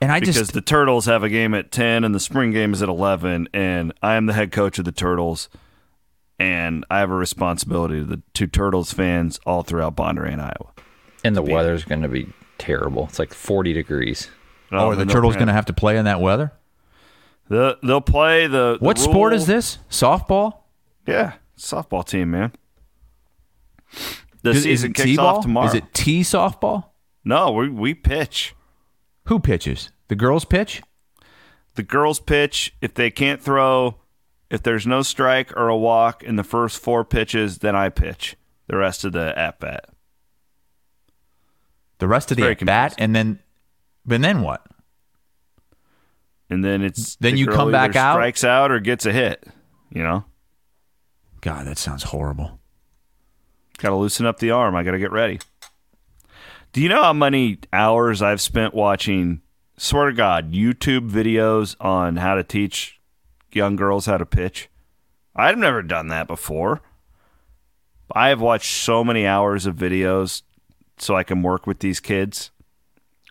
and 0.00 0.10
I 0.12 0.20
because 0.20 0.34
just 0.36 0.52
the 0.52 0.60
Turtles 0.60 1.06
have 1.06 1.22
a 1.22 1.28
game 1.28 1.54
at 1.54 1.70
10 1.72 2.04
and 2.04 2.14
the 2.14 2.20
spring 2.20 2.50
game 2.50 2.72
is 2.72 2.82
at 2.82 2.88
11 2.88 3.48
and 3.52 3.92
I 4.02 4.14
am 4.14 4.26
the 4.26 4.32
head 4.32 4.52
coach 4.52 4.78
of 4.78 4.84
the 4.84 4.92
Turtles 4.92 5.48
and 6.38 6.84
I 6.90 6.98
have 6.98 7.10
a 7.10 7.14
responsibility 7.14 7.98
to 8.00 8.04
the 8.04 8.22
to 8.34 8.46
Turtles 8.46 8.92
fans 8.92 9.38
all 9.46 9.62
throughout 9.62 9.94
Bondurant, 9.96 10.40
Iowa. 10.40 10.72
And 11.22 11.36
the 11.36 11.42
weather's 11.42 11.84
going 11.84 12.02
to 12.02 12.08
be 12.08 12.26
terrible. 12.58 13.04
It's 13.04 13.18
like 13.18 13.32
40 13.32 13.72
degrees. 13.72 14.30
oh, 14.72 14.90
are 14.90 14.96
the 14.96 15.06
Turtles 15.06 15.34
they'll- 15.34 15.40
going 15.40 15.46
to 15.48 15.54
have 15.54 15.66
to 15.66 15.72
play 15.72 15.96
in 15.96 16.04
that 16.06 16.20
weather? 16.20 16.52
The, 17.48 17.78
they'll 17.82 18.00
play 18.00 18.46
the, 18.46 18.78
the 18.78 18.84
What 18.84 18.98
sport 18.98 19.34
is 19.34 19.46
this? 19.46 19.78
Softball? 19.90 20.60
Yeah, 21.06 21.34
softball 21.58 22.04
team, 22.06 22.30
man. 22.30 22.52
The 24.44 24.54
season 24.54 24.92
kicks 24.92 25.06
T-ball? 25.06 25.26
off 25.38 25.42
tomorrow. 25.42 25.66
Is 25.66 25.74
it 25.74 25.92
T 25.92 26.20
softball? 26.20 26.90
No, 27.24 27.50
we 27.50 27.68
we 27.68 27.94
pitch. 27.94 28.54
Who 29.24 29.40
pitches? 29.40 29.90
The 30.08 30.14
girls 30.14 30.44
pitch? 30.44 30.82
The 31.74 31.82
girls 31.82 32.20
pitch. 32.20 32.74
If 32.80 32.94
they 32.94 33.10
can't 33.10 33.40
throw, 33.42 33.96
if 34.50 34.62
there's 34.62 34.86
no 34.86 35.00
strike 35.02 35.56
or 35.56 35.68
a 35.68 35.76
walk 35.76 36.22
in 36.22 36.36
the 36.36 36.44
first 36.44 36.78
four 36.78 37.04
pitches, 37.04 37.58
then 37.58 37.74
I 37.74 37.88
pitch 37.88 38.36
the 38.68 38.76
rest 38.76 39.04
of 39.04 39.12
the 39.12 39.36
at 39.38 39.58
bat. 39.60 39.86
The 41.98 42.06
rest 42.08 42.30
of 42.30 42.36
the 42.36 42.50
at 42.50 42.64
bat, 42.64 42.94
and 42.98 43.16
then, 43.16 43.38
but 44.04 44.20
then 44.20 44.42
what? 44.42 44.66
And 46.50 46.62
then 46.62 46.82
it's 46.82 47.16
Then 47.16 47.32
the 47.32 47.38
you 47.40 47.46
come 47.46 47.72
back 47.72 47.96
out? 47.96 48.14
strikes 48.14 48.44
out 48.44 48.70
or 48.70 48.78
gets 48.78 49.06
a 49.06 49.12
hit. 49.12 49.44
You 49.90 50.02
know, 50.02 50.24
God, 51.40 51.66
that 51.66 51.78
sounds 51.78 52.02
horrible. 52.04 52.60
Got 53.78 53.90
to 53.90 53.96
loosen 53.96 54.26
up 54.26 54.38
the 54.38 54.50
arm. 54.50 54.74
I 54.74 54.82
got 54.82 54.92
to 54.92 54.98
get 54.98 55.12
ready. 55.12 55.38
Do 56.72 56.80
you 56.80 56.88
know 56.88 57.02
how 57.02 57.12
many 57.12 57.58
hours 57.72 58.22
I've 58.22 58.40
spent 58.40 58.74
watching? 58.74 59.42
Swear 59.76 60.10
to 60.10 60.12
God, 60.12 60.52
YouTube 60.52 61.10
videos 61.10 61.76
on 61.80 62.16
how 62.16 62.34
to 62.34 62.42
teach 62.44 63.00
young 63.52 63.76
girls 63.76 64.06
how 64.06 64.18
to 64.18 64.26
pitch. 64.26 64.68
I've 65.36 65.58
never 65.58 65.82
done 65.82 66.08
that 66.08 66.26
before. 66.26 66.82
I 68.12 68.28
have 68.28 68.40
watched 68.40 68.72
so 68.72 69.02
many 69.02 69.26
hours 69.26 69.66
of 69.66 69.76
videos 69.76 70.42
so 70.98 71.16
I 71.16 71.22
can 71.22 71.42
work 71.42 71.66
with 71.66 71.80
these 71.80 72.00
kids 72.00 72.50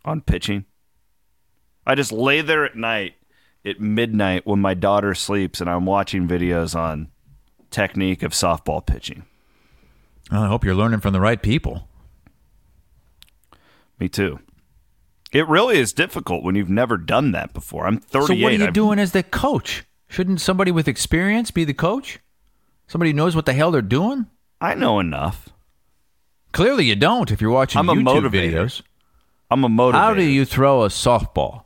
on 0.04 0.22
pitching. 0.22 0.66
I 1.86 1.96
just 1.96 2.12
lay 2.12 2.42
there 2.42 2.66
at 2.66 2.76
night 2.76 3.16
at 3.66 3.80
midnight 3.80 4.46
when 4.46 4.60
my 4.60 4.74
daughter 4.74 5.14
sleeps 5.14 5.62
and 5.62 5.70
I'm 5.70 5.86
watching 5.86 6.28
videos 6.28 6.76
on 6.76 7.10
technique 7.72 8.24
of 8.24 8.32
softball 8.32 8.86
pitching. 8.86 9.26
I 10.32 10.48
hope 10.48 10.64
you're 10.64 10.76
learning 10.76 11.00
from 11.02 11.14
the 11.14 11.20
right 11.22 11.42
people. 11.42 11.88
Me 14.00 14.10
too. 14.10 14.40
It 15.32 15.48
really 15.48 15.78
is 15.80 15.94
difficult 15.94 16.44
when 16.44 16.56
you've 16.56 16.70
never 16.70 16.98
done 16.98 17.32
that 17.32 17.54
before. 17.54 17.88
I'm 17.88 17.98
38. 18.00 18.28
So 18.28 18.44
what 18.44 18.52
are 18.52 18.56
you 18.56 18.64
I've- 18.66 18.74
doing 18.74 19.00
as 19.00 19.12
the 19.12 19.24
coach? 19.24 19.84
Shouldn't 20.08 20.42
somebody 20.42 20.72
with 20.72 20.88
experience 20.88 21.50
be 21.52 21.64
the 21.66 21.74
coach? 21.74 22.20
Somebody 22.88 23.12
who 23.12 23.18
knows 23.18 23.36
what 23.36 23.46
the 23.48 23.54
hell 23.54 23.72
they're 23.72 23.82
doing? 23.82 24.28
I 24.62 24.76
know 24.76 25.00
enough. 25.00 25.50
Clearly, 26.52 26.86
you 26.86 26.96
don't. 26.96 27.32
If 27.32 27.42
you're 27.42 27.50
watching 27.50 27.80
I'm 27.80 27.90
a 27.90 27.96
YouTube 27.96 28.30
motivator. 28.30 28.52
videos, 28.54 28.82
I'm 29.50 29.64
a 29.64 29.70
motivator. 29.70 29.94
how 29.94 30.14
do 30.14 30.22
you 30.24 30.46
throw 30.46 30.84
a 30.84 30.90
softball? 30.90 31.64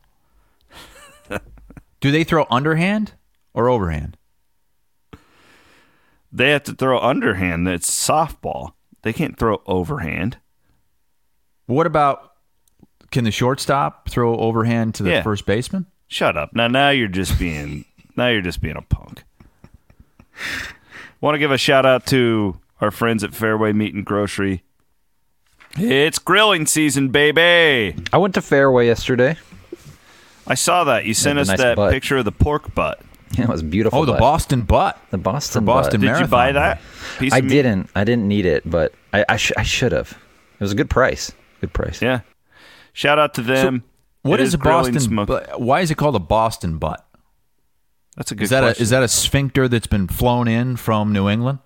do 1.99 2.11
they 2.11 2.23
throw 2.23 2.45
underhand 2.49 3.13
or 3.53 3.69
overhand? 3.69 4.16
They 6.37 6.51
have 6.51 6.63
to 6.63 6.73
throw 6.73 6.99
underhand. 6.99 7.65
That's 7.67 7.89
softball. 7.89 8.73
They 9.01 9.11
can't 9.13 9.37
throw 9.37 9.61
overhand. 9.65 10.37
What 11.65 11.87
about 11.87 12.33
can 13.11 13.23
the 13.23 13.31
shortstop 13.31 14.09
throw 14.09 14.37
overhand 14.37 14.93
to 14.95 15.03
the 15.03 15.09
Yeah. 15.11 15.23
first 15.23 15.45
baseman? 15.45 15.87
Shut 16.07 16.37
up. 16.37 16.51
Now 16.53 16.67
now 16.67 16.89
you're 16.89 17.07
just 17.07 17.37
being 17.39 17.85
now 18.15 18.27
you're 18.27 18.41
just 18.41 18.61
being 18.61 18.77
a 18.77 18.81
punk. 18.81 19.23
Want 21.21 21.35
to 21.35 21.39
give 21.39 21.51
a 21.51 21.57
shout 21.57 21.85
out 21.85 22.05
to 22.07 22.59
our 22.79 22.91
friends 22.91 23.23
at 23.23 23.31
Fareway 23.31 23.73
Meat 23.73 23.93
and 23.95 24.05
Grocery. 24.05 24.63
It's 25.77 26.19
grilling 26.19 26.65
season, 26.67 27.09
baby. 27.09 27.95
I 28.13 28.17
went 28.17 28.35
to 28.35 28.41
Fareway 28.41 28.85
yesterday. 28.85 29.37
I 30.45 30.53
saw 30.55 30.83
that. 30.85 31.05
You 31.05 31.13
sent 31.13 31.39
us 31.39 31.47
nice 31.49 31.57
that 31.57 31.75
butt. 31.75 31.91
picture 31.91 32.17
of 32.17 32.25
the 32.25 32.31
pork 32.31 32.73
butt. 32.75 33.01
It 33.37 33.47
was 33.47 33.61
beautiful. 33.63 33.99
Oh, 33.99 34.05
the 34.05 34.13
butt. 34.13 34.19
Boston 34.19 34.61
butt. 34.61 34.99
The 35.11 35.17
Boston. 35.17 35.61
For 35.61 35.65
Boston 35.65 36.01
butt. 36.01 36.13
Did 36.13 36.21
you 36.21 36.27
buy 36.27 36.51
that? 36.53 36.81
Piece 37.19 37.33
I 37.33 37.37
of 37.39 37.43
meat? 37.45 37.49
didn't. 37.49 37.89
I 37.95 38.03
didn't 38.03 38.27
need 38.27 38.45
it, 38.45 38.69
but 38.69 38.93
I 39.13 39.25
I, 39.29 39.37
sh- 39.37 39.51
I 39.57 39.63
should 39.63 39.91
have. 39.91 40.11
It 40.59 40.63
was 40.63 40.71
a 40.71 40.75
good 40.75 40.89
price. 40.89 41.31
Good 41.61 41.73
price. 41.73 42.01
Yeah. 42.01 42.21
Shout 42.93 43.19
out 43.19 43.33
to 43.35 43.41
them. 43.41 43.83
What 44.23 44.39
It 44.39 44.43
is 44.43 44.53
a 44.53 44.57
Boston? 44.57 44.99
smoke- 44.99 45.27
butt? 45.27 45.61
Why 45.61 45.81
is 45.81 45.91
it 45.91 45.95
called 45.95 46.15
a 46.15 46.19
Boston 46.19 46.77
butt? 46.79 47.05
That's 48.15 48.31
a 48.31 48.35
good 48.35 48.45
Is 48.45 48.49
that 48.49 48.61
question. 48.61 48.81
a 48.81 48.83
is 48.83 48.89
that 48.89 49.03
a 49.03 49.07
sphincter 49.07 49.67
that's 49.67 49.85
been 49.87 50.07
flown 50.07 50.47
in 50.47 50.75
from 50.77 51.13
New 51.13 51.29
England? 51.29 51.59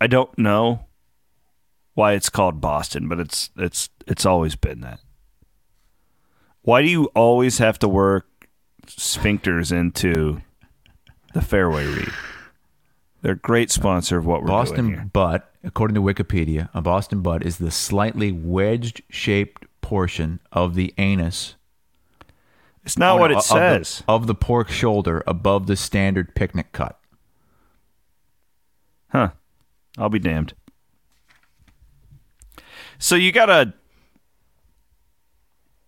I 0.00 0.06
don't 0.06 0.36
know 0.38 0.86
why 1.94 2.14
it's 2.14 2.30
called 2.30 2.60
Boston, 2.60 3.08
but 3.08 3.20
it's 3.20 3.50
it's 3.56 3.90
it's 4.06 4.24
always 4.24 4.56
been 4.56 4.80
that. 4.80 5.00
Why 6.70 6.82
do 6.82 6.88
you 6.88 7.06
always 7.16 7.58
have 7.58 7.80
to 7.80 7.88
work 7.88 8.46
sphincters 8.86 9.72
into 9.72 10.40
the 11.34 11.40
Fareway 11.40 11.96
read? 11.96 12.12
They're 13.22 13.32
a 13.32 13.36
great 13.36 13.72
sponsor 13.72 14.18
of 14.18 14.24
what 14.24 14.42
we're 14.42 14.46
doing 14.46 14.56
Boston 14.56 15.10
butt, 15.12 15.52
according 15.64 15.96
to 15.96 16.00
Wikipedia, 16.00 16.68
a 16.72 16.80
Boston 16.80 17.22
butt 17.22 17.44
is 17.44 17.58
the 17.58 17.72
slightly 17.72 18.30
wedged 18.30 19.02
shaped 19.10 19.66
portion 19.80 20.38
of 20.52 20.76
the 20.76 20.94
anus. 20.96 21.56
It's 22.84 22.96
not 22.96 23.18
what 23.18 23.32
it 23.32 23.38
of 23.38 23.48
the- 23.48 23.80
says. 23.82 24.04
of 24.06 24.28
the 24.28 24.36
pork 24.36 24.70
shoulder 24.70 25.24
above 25.26 25.66
the 25.66 25.74
standard 25.74 26.36
picnic 26.36 26.70
cut. 26.70 27.00
Huh. 29.08 29.30
I'll 29.98 30.08
be 30.08 30.20
damned. 30.20 30.54
So 32.96 33.16
you 33.16 33.32
got 33.32 33.50
a 33.50 33.74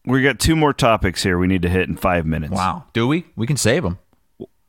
We 0.04 0.22
got 0.22 0.38
two 0.40 0.56
more 0.56 0.72
topics 0.72 1.22
here 1.22 1.38
we 1.38 1.46
need 1.46 1.62
to 1.62 1.68
hit 1.68 1.88
in 1.88 1.96
five 1.96 2.26
minutes. 2.26 2.52
Wow. 2.52 2.84
Do 2.92 3.06
we? 3.06 3.24
We 3.36 3.46
can 3.46 3.56
save 3.56 3.82
them. 3.84 3.98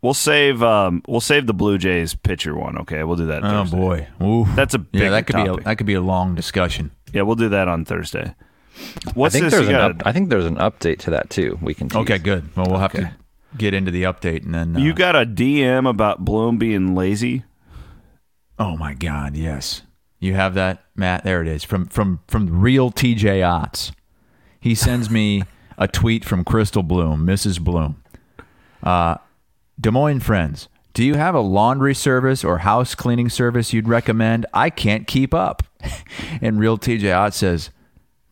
We'll 0.02 0.14
save 0.14 0.62
um 0.62 1.02
we'll 1.08 1.22
save 1.22 1.48
the 1.48 1.54
Blue 1.54 1.78
Jays 1.78 2.14
pitcher 2.14 2.56
one. 2.56 2.78
Okay, 2.80 3.04
we'll 3.04 3.16
do 3.16 3.26
that. 3.28 3.44
Oh 3.44 3.64
Thursday. 3.64 3.78
boy. 3.78 4.08
Ooh. 4.22 4.46
That's 4.56 4.74
a 4.74 4.80
big 4.80 5.02
yeah. 5.04 5.10
That 5.12 5.26
could 5.28 5.36
be 5.38 5.48
a, 5.48 5.56
that 5.58 5.78
could 5.78 5.88
be 5.88 5.94
a 5.94 6.02
long 6.02 6.36
discussion. 6.36 6.92
Yeah, 7.14 7.22
we'll 7.24 7.36
do 7.38 7.50
that 7.50 7.68
on 7.68 7.86
Thursday. 7.86 8.36
What's 9.14 9.34
I 9.36 9.40
think 9.40 9.52
this? 9.52 9.54
there's 9.54 9.68
an 9.70 9.76
up, 9.76 10.02
I 10.06 10.12
think 10.12 10.30
there's 10.30 10.46
an 10.46 10.56
update 10.58 10.98
to 11.00 11.12
that 11.12 11.30
too. 11.30 11.58
We 11.62 11.74
can 11.74 11.90
tease. 11.90 11.98
Okay, 12.02 12.18
good. 12.18 12.56
Well, 12.56 12.66
we'll 12.70 12.80
have 12.80 12.94
Okay. 12.94 13.04
to 13.06 13.16
get 13.58 13.74
into 13.74 13.92
the 13.92 14.04
update 14.04 14.44
and 14.44 14.54
then. 14.54 14.76
Uh, 14.76 14.80
you 14.80 14.94
got 14.94 15.16
a 15.16 15.26
DM 15.26 15.88
about 15.88 16.26
Bloom 16.26 16.58
being 16.58 16.96
lazy. 16.96 17.44
Oh 18.60 18.76
my 18.78 18.94
God! 18.94 19.36
Yes, 19.36 19.84
you 20.20 20.34
have 20.34 20.54
that, 20.56 20.84
Matt. 20.96 21.24
There 21.24 21.42
it 21.42 21.48
is 21.48 21.64
from 21.64 21.86
from 21.88 22.20
from 22.28 22.60
real 22.62 22.92
TJ 22.92 23.42
Otts. 23.42 23.92
He 24.64 24.76
sends 24.76 25.10
me 25.10 25.44
a 25.78 25.90
tweet 25.90 26.24
from 26.24 26.46
Crystal 26.46 26.84
Bloom, 26.84 27.28
Mrs. 27.28 27.60
Bloom. 27.60 28.02
Uh, 28.82 29.18
Des 29.78 29.92
Moines 29.92 30.22
friends, 30.22 30.70
do 30.94 31.04
you 31.04 31.16
have 31.16 31.36
a 31.36 31.42
laundry 31.42 31.94
service 31.94 32.46
or 32.46 32.60
house 32.60 32.96
cleaning 32.96 33.28
service 33.28 33.74
you'd 33.74 33.90
recommend? 33.90 34.46
I 34.54 34.70
can't 34.70 35.06
keep 35.06 35.34
up. 35.34 35.64
and 36.42 36.62
real 36.62 36.78
TJ 36.78 37.14
Ott 37.14 37.34
says, 37.34 37.72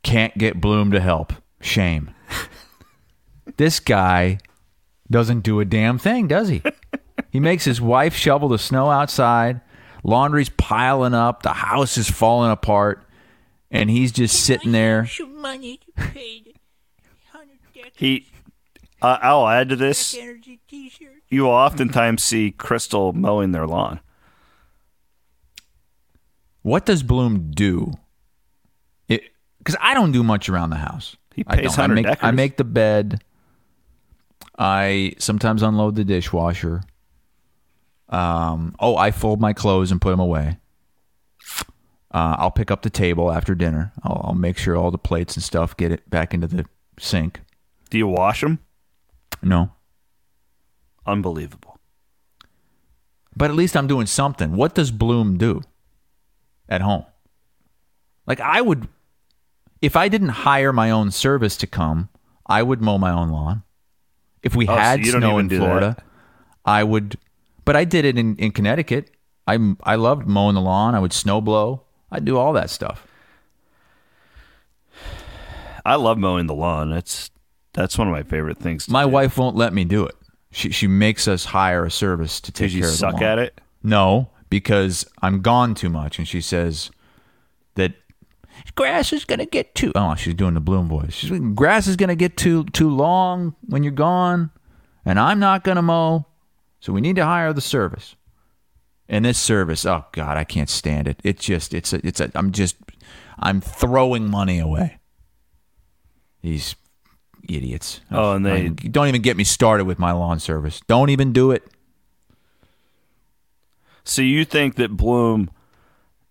can't 0.04 0.38
get 0.38 0.62
Bloom 0.62 0.92
to 0.92 1.02
help. 1.02 1.34
Shame. 1.60 2.12
this 3.58 3.82
guy 3.82 4.38
doesn't 5.10 5.42
do 5.42 5.60
a 5.60 5.66
damn 5.66 5.98
thing, 5.98 6.30
does 6.30 6.48
he? 6.48 6.64
He 7.30 7.42
makes 7.42 7.66
his 7.66 7.82
wife 7.82 8.16
shovel 8.16 8.48
the 8.48 8.58
snow 8.58 8.90
outside. 8.90 9.60
Laundry's 10.06 10.48
piling 10.48 11.14
up. 11.14 11.44
The 11.44 11.52
house 11.52 11.98
is 11.98 12.10
falling 12.10 12.52
apart. 12.52 13.06
And 13.72 13.90
he's 13.90 14.12
just 14.12 14.44
sitting 14.44 14.74
there. 14.74 15.06
Some 15.08 15.42
money 15.42 15.78
to 15.78 15.92
pay 15.94 16.44
the 16.44 16.54
He, 17.96 18.28
uh, 19.02 19.18
I'll 19.22 19.48
add 19.48 19.70
to 19.70 19.76
this. 19.76 20.14
You 21.30 21.44
will 21.44 21.52
oftentimes 21.52 22.22
see 22.22 22.52
Crystal 22.52 23.14
mowing 23.14 23.54
their 23.54 23.66
lawn. 23.66 24.02
What 26.64 26.86
does 26.86 27.02
Bloom 27.02 27.52
do? 27.52 27.94
Because 29.08 29.78
I 29.80 29.94
don't 29.94 30.12
do 30.12 30.24
much 30.24 30.50
around 30.50 30.72
the 30.72 30.76
house. 30.78 31.16
He 31.34 31.44
I 31.48 31.56
pays 31.58 31.76
don't. 31.76 31.92
I 31.92 31.94
make, 31.94 32.24
I 32.24 32.32
make 32.32 32.58
the 32.58 32.64
bed. 32.64 33.24
I 34.58 35.14
sometimes 35.18 35.64
unload 35.64 35.96
the 35.96 36.04
dishwasher. 36.04 36.82
Um, 38.10 38.76
oh, 38.80 38.98
I 38.98 39.12
fold 39.12 39.40
my 39.40 39.54
clothes 39.54 39.92
and 39.92 40.02
put 40.02 40.12
them 40.12 40.20
away. 40.20 40.58
Uh, 42.14 42.36
I'll 42.38 42.52
pick 42.52 42.70
up 42.72 42.82
the 42.82 42.90
table 42.90 43.32
after 43.32 43.56
dinner. 43.56 43.94
I'll, 44.04 44.22
I'll 44.26 44.34
make 44.36 44.58
sure 44.58 44.76
all 44.76 44.92
the 44.92 44.98
plates 44.98 45.36
and 45.38 45.44
stuff 45.44 45.78
get 45.78 45.92
it 45.92 46.10
back 46.10 46.34
into 46.34 46.48
the 46.48 46.66
sink. 47.00 47.40
Do 47.90 47.98
you 47.98 48.08
wash 48.08 48.42
them? 48.42 48.60
No, 49.42 49.72
Unbelievable. 51.06 51.80
but 53.36 53.50
at 53.50 53.56
least 53.56 53.76
I'm 53.76 53.88
doing 53.88 54.06
something. 54.06 54.56
What 54.56 54.76
does 54.76 54.92
Bloom 54.92 55.38
do 55.38 55.62
at 56.70 56.82
home? 56.82 57.06
Like 58.28 58.40
I 58.40 58.62
would, 58.62 58.88
if 59.82 59.96
I 59.96 60.10
didn't 60.10 60.30
hire 60.30 60.72
my 60.72 60.92
own 60.92 61.10
service 61.12 61.58
to 61.58 61.68
come, 61.68 62.10
I 62.46 62.62
would 62.62 62.82
mow 62.82 62.98
my 63.00 63.12
own 63.12 63.30
lawn. 63.30 63.64
If 64.44 64.56
we 64.56 64.68
Oh, 64.68 64.76
had 64.76 65.02
don't 65.02 65.22
snow 65.22 65.38
in 65.40 65.50
Florida. 65.50 65.98
I 66.66 66.84
would. 66.84 67.18
But 67.66 67.76
I 67.76 67.84
did 67.86 68.06
it 68.06 68.18
in, 68.18 68.36
in 68.38 68.52
Connecticut. 68.52 69.12
I 69.48 69.58
I 69.84 69.96
loved 69.96 70.28
mowing 70.28 70.56
the 70.56 70.62
lawn. 70.62 70.94
I 70.94 71.00
would 71.00 71.14
snow 71.14 71.42
blow. 71.42 71.84
I'd 72.12 72.26
do 72.26 72.38
all 72.38 72.54
that 72.54 72.70
stuff. 72.70 73.08
I 75.86 75.96
love 75.96 76.18
mowing 76.18 76.48
the 76.48 76.54
lawn. 76.54 76.90
That's 76.92 77.32
that's 77.74 77.98
one 77.98 78.08
of 78.08 78.12
my 78.12 78.24
favorite 78.24 78.58
things. 78.58 78.86
To 78.86 78.92
My 78.92 79.04
do. 79.04 79.10
wife 79.10 79.38
won't 79.38 79.56
let 79.56 79.74
me 79.74 79.84
do 79.86 80.06
it. 80.06 80.16
She 80.52 80.70
she 80.72 80.88
makes 80.88 81.28
us 81.28 81.46
hire 81.46 81.86
a 81.86 81.92
service 81.92 82.40
to 82.42 82.52
take 82.52 82.70
Did 82.70 82.74
you 82.74 82.82
care 82.82 82.90
of 82.90 82.94
the 82.94 82.98
suck 82.98 83.14
lawn. 83.14 83.24
at 83.24 83.40
it? 83.40 83.62
No, 83.82 84.30
because 84.50 85.06
I'm 85.22 85.42
gone 85.42 85.74
too 85.74 85.90
much, 85.90 86.20
and 86.20 86.28
she 86.28 86.42
says 86.42 86.92
that 87.76 87.94
grass 88.76 89.12
is 89.14 89.26
gonna 89.26 89.46
get 89.46 89.74
too. 89.74 89.92
Oh, 89.96 90.14
she's 90.16 90.36
doing 90.36 90.54
the 90.54 90.60
bloom 90.60 90.88
voice. 90.88 91.14
She's 91.14 91.32
grass 91.56 91.88
is 91.88 91.96
gonna 91.96 92.16
get 92.16 92.38
too 92.38 92.66
too 92.66 92.90
long 92.90 93.56
when 93.68 93.82
you're 93.84 93.92
gone, 93.94 94.52
and 95.06 95.20
I'm 95.20 95.40
not 95.40 95.64
gonna 95.64 95.82
mow, 95.82 96.26
so 96.80 96.94
we 96.94 97.02
need 97.02 97.16
to 97.16 97.26
hire 97.26 97.54
the 97.54 97.62
service. 97.62 98.16
And 99.12 99.26
this 99.26 99.38
service, 99.38 99.86
oh 99.86 100.06
God, 100.14 100.38
I 100.38 100.44
can't 100.46 100.70
stand 100.70 101.06
it. 101.08 101.20
It's 101.24 101.44
just, 101.46 101.74
it's 101.74 101.92
a, 101.92 102.00
it's 102.08 102.20
a. 102.22 102.32
I'm 102.34 102.52
just, 102.54 102.78
I'm 103.38 103.60
throwing 103.60 104.28
money 104.30 104.58
away. 104.58 105.00
These 106.42 106.76
idiots. 107.48 108.00
Oh, 108.10 108.34
and 108.34 108.46
they- 108.46 108.70
Like, 108.70 108.90
don't 108.92 109.10
even 109.10 109.22
get 109.22 109.36
me 109.36 109.44
started 109.44 109.84
with 109.86 110.00
my 110.00 110.14
lawn 110.14 110.40
service. 110.40 110.80
Don't 110.88 111.10
even 111.10 111.34
do 111.34 111.52
it. 111.52 111.68
So 114.04 114.22
you 114.22 114.46
think 114.46 114.76
that 114.76 114.96
Bloom 114.98 115.52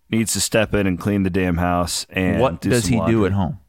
needs 0.09 0.33
to 0.33 0.41
step 0.41 0.73
in 0.73 0.87
and 0.87 0.99
clean 0.99 1.23
the 1.23 1.29
damn 1.29 1.57
house 1.57 2.05
and 2.09 2.41
what 2.41 2.61
do 2.61 2.69
does 2.69 2.85
he 2.87 2.95
do 2.95 2.99
laundry? 2.99 3.25
at 3.27 3.31
home? 3.33 3.59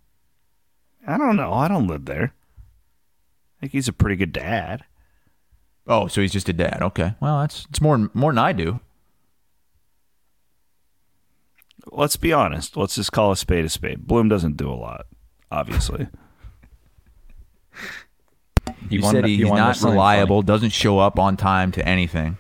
I 1.06 1.18
don't 1.18 1.36
know. 1.36 1.52
I 1.52 1.68
don't 1.68 1.86
live 1.86 2.04
there. 2.06 2.32
I 2.34 3.60
think 3.60 3.72
he's 3.72 3.88
a 3.88 3.92
pretty 3.92 4.16
good 4.16 4.32
dad. 4.32 4.84
Oh, 5.86 6.08
so 6.08 6.20
he's 6.20 6.32
just 6.32 6.48
a 6.48 6.52
dad. 6.52 6.78
Okay. 6.80 7.14
Well, 7.20 7.40
that's 7.40 7.66
it's 7.70 7.80
more 7.80 8.10
more 8.14 8.32
than 8.32 8.38
I 8.38 8.52
do. 8.52 8.80
Let's 11.95 12.16
be 12.16 12.32
honest. 12.32 12.76
Let's 12.76 12.95
just 12.95 13.12
call 13.12 13.32
a 13.32 13.36
spade 13.36 13.64
a 13.64 13.68
spade. 13.68 14.07
Bloom 14.07 14.28
doesn't 14.28 14.57
do 14.57 14.70
a 14.70 14.74
lot, 14.74 15.07
obviously. 15.51 16.09
You, 18.90 19.01
wanted- 19.01 19.22
said 19.22 19.30
you 19.30 19.47
he's 19.47 19.53
not 19.55 19.76
something 19.76 19.93
reliable, 19.95 20.43
doesn't 20.43 20.70
show 20.70 20.99
up 20.99 21.18
on 21.18 21.36
time 21.36 21.72
to 21.72 21.86
anything, 21.88 22.36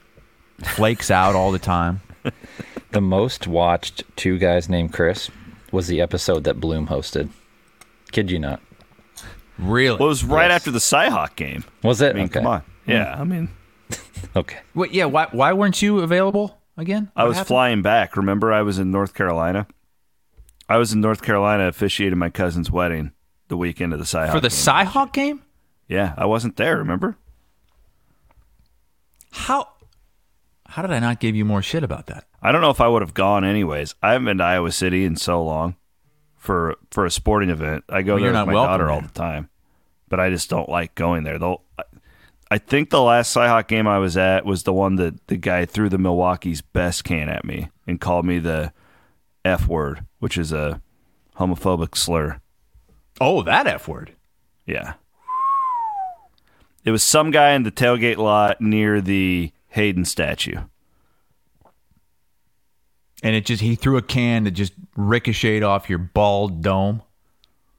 flakes 0.62 1.10
out 1.10 1.34
all 1.34 1.50
the 1.52 1.58
time. 1.58 2.00
The 2.90 3.00
most 3.00 3.46
watched 3.46 4.04
Two 4.16 4.36
Guys 4.38 4.68
Named 4.68 4.92
Chris 4.92 5.30
was 5.72 5.86
the 5.88 6.02
episode 6.02 6.44
that 6.44 6.60
Bloom 6.60 6.88
hosted. 6.88 7.30
Kid 8.12 8.30
you 8.30 8.38
not. 8.38 8.60
Really? 9.58 9.96
Well, 9.96 10.08
it 10.08 10.10
was 10.10 10.24
right 10.24 10.50
Yes. 10.50 10.56
after 10.56 10.70
the 10.70 10.78
Cyhawk 10.78 11.34
game. 11.34 11.64
Was 11.82 12.02
it? 12.02 12.10
I 12.10 12.12
mean, 12.12 12.24
okay. 12.24 12.32
come 12.34 12.46
on. 12.46 12.62
Yeah, 12.86 13.16
I 13.18 13.24
mean, 13.24 13.48
Okay. 14.36 14.58
Wait, 14.74 14.90
yeah. 14.92 15.06
Why 15.06 15.26
why 15.32 15.54
weren't 15.54 15.80
you 15.80 16.00
available 16.00 16.60
again? 16.76 17.10
I 17.16 17.24
was 17.24 17.36
happened? 17.36 17.48
flying 17.48 17.82
back. 17.82 18.16
Remember, 18.16 18.52
I 18.52 18.62
was 18.62 18.78
in 18.78 18.90
North 18.90 19.14
Carolina. 19.14 19.66
I 20.68 20.76
was 20.78 20.92
in 20.92 21.00
North 21.00 21.22
Carolina 21.22 21.68
officiating 21.68 22.18
my 22.18 22.30
cousin's 22.30 22.70
wedding 22.70 23.12
the 23.48 23.56
weekend 23.56 23.92
of 23.92 23.98
the 23.98 24.04
Cyhawk. 24.04 24.32
for 24.32 24.40
the 24.40 24.48
game. 24.48 24.56
Cyhawk 24.56 25.12
game. 25.12 25.42
Yeah, 25.88 26.14
I 26.16 26.24
wasn't 26.26 26.56
there. 26.56 26.78
Remember? 26.78 27.18
How 29.32 29.68
how 30.66 30.82
did 30.82 30.90
I 30.90 31.00
not 31.00 31.20
give 31.20 31.34
you 31.36 31.44
more 31.44 31.62
shit 31.62 31.82
about 31.82 32.06
that? 32.06 32.24
I 32.40 32.52
don't 32.52 32.60
know 32.62 32.70
if 32.70 32.80
I 32.80 32.88
would 32.88 33.02
have 33.02 33.14
gone 33.14 33.44
anyways. 33.44 33.94
I 34.02 34.12
haven't 34.12 34.24
been 34.26 34.38
to 34.38 34.44
Iowa 34.44 34.72
City 34.72 35.04
in 35.04 35.16
so 35.16 35.42
long 35.42 35.76
for 36.36 36.76
for 36.90 37.04
a 37.04 37.10
sporting 37.10 37.50
event. 37.50 37.84
I 37.88 38.02
go 38.02 38.14
Well, 38.14 38.22
there 38.24 38.32
with 38.32 38.46
my 38.46 38.52
welcome 38.54 38.70
daughter 38.70 38.90
all 38.90 39.00
the 39.00 39.08
time, 39.08 39.50
but 40.08 40.20
I 40.20 40.30
just 40.30 40.48
don't 40.48 40.68
like 40.68 40.94
going 40.94 41.24
there. 41.24 41.38
Though, 41.38 41.62
I, 42.54 42.58
think 42.58 42.90
the 42.90 43.02
last 43.02 43.34
Cyhawk 43.34 43.68
game 43.68 43.86
I 43.86 43.98
was 43.98 44.16
at 44.16 44.44
was 44.44 44.64
the 44.64 44.72
one 44.72 44.96
that 44.96 45.26
the 45.28 45.36
guy 45.36 45.64
threw 45.64 45.88
the 45.88 45.98
Milwaukee's 45.98 46.60
best 46.60 47.04
can 47.04 47.28
at 47.28 47.44
me 47.44 47.70
and 47.86 48.00
called 48.00 48.26
me 48.26 48.38
the 48.38 48.72
F 49.44 49.66
word, 49.66 50.04
which 50.18 50.36
is 50.36 50.52
a 50.52 50.80
homophobic 51.38 51.96
slur. 51.96 52.40
Oh, 53.20 53.42
that 53.42 53.66
f 53.66 53.88
word. 53.88 54.12
Yeah. 54.66 54.94
It 56.84 56.90
was 56.90 57.02
some 57.02 57.30
guy 57.30 57.52
in 57.52 57.62
the 57.62 57.70
tailgate 57.70 58.16
lot 58.16 58.60
near 58.60 59.00
the 59.00 59.52
Hayden 59.68 60.04
statue. 60.04 60.60
And 63.22 63.36
it 63.36 63.46
just 63.46 63.62
he 63.62 63.76
threw 63.76 63.96
a 63.96 64.02
can 64.02 64.44
that 64.44 64.50
just 64.50 64.72
ricocheted 64.96 65.62
off 65.62 65.88
your 65.88 65.98
bald 65.98 66.62
dome. 66.62 67.02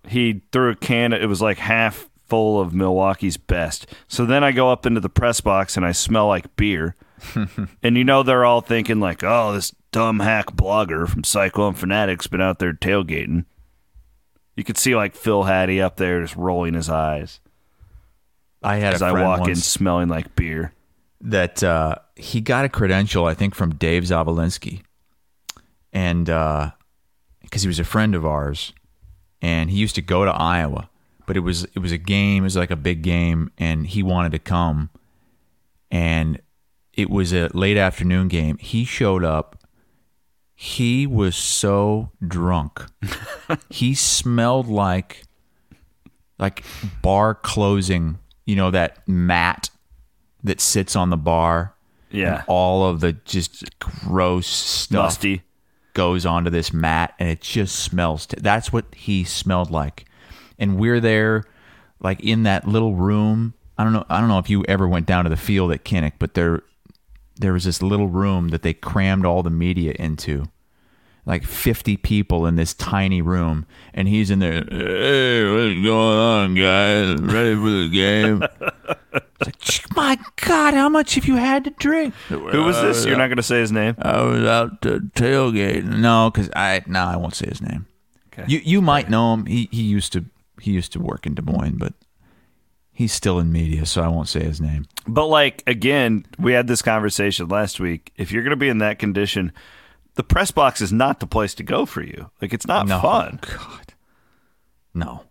he 0.08 0.42
threw 0.52 0.72
a 0.72 0.76
can 0.76 1.12
it 1.12 1.28
was 1.28 1.42
like 1.42 1.58
half 1.58 2.10
full 2.34 2.60
of 2.60 2.74
milwaukee's 2.74 3.38
best. 3.38 3.86
So 4.08 4.26
then 4.26 4.44
i 4.44 4.52
go 4.52 4.72
up 4.72 4.88
into 4.88 5.00
the 5.00 5.08
press 5.08 5.40
box 5.40 5.78
and 5.78 5.86
i 5.86 5.92
smell 5.92 6.28
like 6.28 6.56
beer. 6.56 6.96
And 7.84 7.96
you 7.96 8.04
know 8.04 8.24
they're 8.24 8.44
all 8.44 8.62
thinking 8.62 9.00
like 9.00 9.24
oh 9.24 9.54
this 9.54 9.72
dumb 9.92 10.20
hack 10.20 10.48
blogger 10.56 11.08
from 11.08 11.24
cyclone 11.24 11.76
fanatics 11.76 12.26
been 12.26 12.42
out 12.42 12.58
there 12.58 12.74
tailgating. 12.74 13.46
You 14.56 14.64
could 14.64 14.80
see 14.80 14.96
like 14.96 15.14
phil 15.16 15.44
haddy 15.44 15.80
up 15.80 15.98
there 15.98 16.22
just 16.24 16.36
rolling 16.36 16.74
his 16.74 16.90
eyes. 16.90 17.40
I 18.64 18.78
had 18.78 18.96
as 18.96 19.04
i 19.04 19.12
walk 19.12 19.48
in 19.48 19.56
smelling 19.56 20.10
like 20.10 20.36
beer. 20.36 20.74
that 21.22 21.62
uh, 21.64 21.98
he 22.16 22.42
got 22.42 22.66
a 22.66 22.70
credential, 22.70 23.26
I 23.26 23.36
think, 23.36 23.54
from 23.54 23.76
Dave 23.76 24.04
Zavolinsky, 24.04 24.82
and 25.92 26.26
because 27.42 27.62
he 27.62 27.68
was 27.68 27.80
a 27.80 27.84
friend 27.84 28.16
of 28.16 28.26
ours, 28.26 28.74
and 29.42 29.70
he 29.70 29.78
used 29.78 29.96
to 29.96 30.02
go 30.02 30.26
to 30.26 30.32
Iowa, 30.32 30.90
but 31.26 31.38
it 31.38 31.42
was 31.42 31.64
it 31.64 31.80
was 31.80 31.92
a 31.92 31.98
game, 31.98 32.44
it 32.44 32.46
was 32.46 32.56
like 32.56 32.72
a 32.72 32.76
big 32.76 33.02
game, 33.02 33.52
and 33.58 33.88
he 33.88 34.04
wanted 34.04 34.32
to 34.34 34.40
come, 34.40 34.90
and 35.92 36.42
it 36.94 37.10
was 37.10 37.34
a 37.34 37.50
late 37.54 37.78
afternoon 37.78 38.28
game. 38.28 38.58
He 38.58 38.86
showed 38.86 39.24
up. 39.24 39.60
He 40.56 41.08
was 41.08 41.36
so 41.36 42.12
drunk. 42.26 42.86
he 43.70 43.96
smelled 43.96 44.68
like 44.68 45.24
like 46.40 46.64
bar 47.02 47.36
closing, 47.36 48.20
you 48.46 48.56
know, 48.56 48.72
that 48.72 49.08
mat 49.08 49.70
that 50.44 50.62
sits 50.62 50.96
on 50.96 51.10
the 51.10 51.18
bar. 51.18 51.76
Yeah. 52.12 52.36
And 52.36 52.44
all 52.48 52.88
of 52.88 53.00
the 53.00 53.14
just 53.14 53.80
gross 53.80 54.46
stuff 54.48 55.06
Musty. 55.06 55.42
goes 55.94 56.26
onto 56.26 56.52
this 56.52 56.72
mat 56.72 57.16
and 57.18 57.30
it 57.30 57.42
just 57.42 57.76
smells. 57.76 58.28
T- 58.28 58.38
that's 58.40 58.72
what 58.72 58.86
he 58.94 59.24
smelled 59.24 59.72
like. 59.72 60.06
And 60.64 60.78
we're 60.80 61.00
there 61.02 61.44
like 62.00 62.20
in 62.22 62.44
that 62.44 62.68
little 62.68 62.96
room. 62.96 63.54
I 63.78 63.84
don't 63.84 63.94
know 63.94 64.06
I 64.10 64.20
don't 64.20 64.30
know 64.30 64.40
if 64.40 64.50
you 64.50 64.64
ever 64.68 64.88
went 64.88 65.06
down 65.06 65.26
to 65.26 65.30
the 65.30 65.38
field 65.38 65.72
at 65.72 65.84
Kinnick, 65.84 66.14
but 66.20 66.34
there 66.34 66.62
there 67.36 67.54
was 67.54 67.66
this 67.66 67.82
little 67.82 68.08
room 68.08 68.50
that 68.50 68.62
they 68.62 68.74
crammed 68.74 69.26
all 69.26 69.44
the 69.44 69.50
media 69.50 69.94
into 70.00 70.46
like 71.26 71.44
50 71.46 71.98
people 71.98 72.46
in 72.46 72.56
this 72.58 72.74
tiny 72.74 73.22
room 73.22 73.66
and 73.94 74.08
he's 74.08 74.30
in 74.30 74.40
there 74.40 74.64
hey 74.70 75.44
what's 75.50 75.86
going 75.86 76.18
on 76.18 76.54
guys 76.54 77.20
ready 77.22 77.56
for 77.56 77.70
the 77.70 77.90
game 77.90 78.40
like, 79.46 79.96
my 79.96 80.20
god 80.46 80.74
how 80.74 80.90
much 80.90 81.16
have 81.16 81.26
you 81.26 81.38
had 81.38 81.64
to 81.64 81.70
drink 81.72 82.14
Who 82.28 82.64
was 82.64 82.80
this? 82.82 83.06
You're 83.06 83.18
not 83.18 83.28
going 83.28 83.38
to 83.38 83.44
say 83.44 83.60
his 83.62 83.72
name? 83.72 83.96
i 84.00 84.22
was 84.22 84.44
out 84.44 84.82
to 84.84 85.00
tailgate 85.00 85.86
no 85.86 86.30
because 86.30 86.50
i 86.56 86.84
no 86.88 87.00
i 87.04 87.16
won't 87.16 87.36
say 87.36 87.48
his 87.48 87.62
name 87.62 87.88
Okay. 88.34 88.46
you 88.48 88.60
you 88.64 88.82
might 88.82 89.10
know 89.10 89.34
him 89.34 89.46
he, 89.46 89.70
he 89.72 89.84
used 89.84 90.12
to 90.14 90.26
he 90.64 90.72
used 90.72 90.92
to 90.94 91.00
work 91.00 91.26
in 91.26 91.34
des 91.36 91.42
moines 91.42 91.78
but 91.78 91.94
he's 92.92 93.12
still 93.14 93.40
in 93.40 93.52
media 93.52 93.86
so 93.86 94.02
i 94.02 94.08
won't 94.08 94.28
say 94.30 94.42
his 94.44 94.62
name 94.62 94.86
But 95.08 95.28
like 95.28 95.64
again, 95.68 96.26
we 96.40 96.54
had 96.54 96.68
this 96.68 96.82
conversation 96.82 97.48
last 97.50 97.80
week. 97.80 98.12
If 98.16 98.32
you're 98.32 98.44
going 98.44 98.52
to 98.60 98.66
be 98.66 98.70
in 98.70 98.78
that 98.78 98.98
condition, 99.00 99.52
the 100.16 100.24
press 100.24 100.52
box 100.52 100.80
is 100.80 100.94
not 100.94 101.20
the 101.20 101.28
place 101.28 101.54
to 101.56 101.64
go 101.64 101.86
for 101.86 102.02
you. 102.02 102.30
Like 102.42 102.54
it's 102.54 102.68
not 102.68 102.88
No. 102.88 103.00
fun. 103.02 103.40
god 103.42 103.94
no 104.94 105.24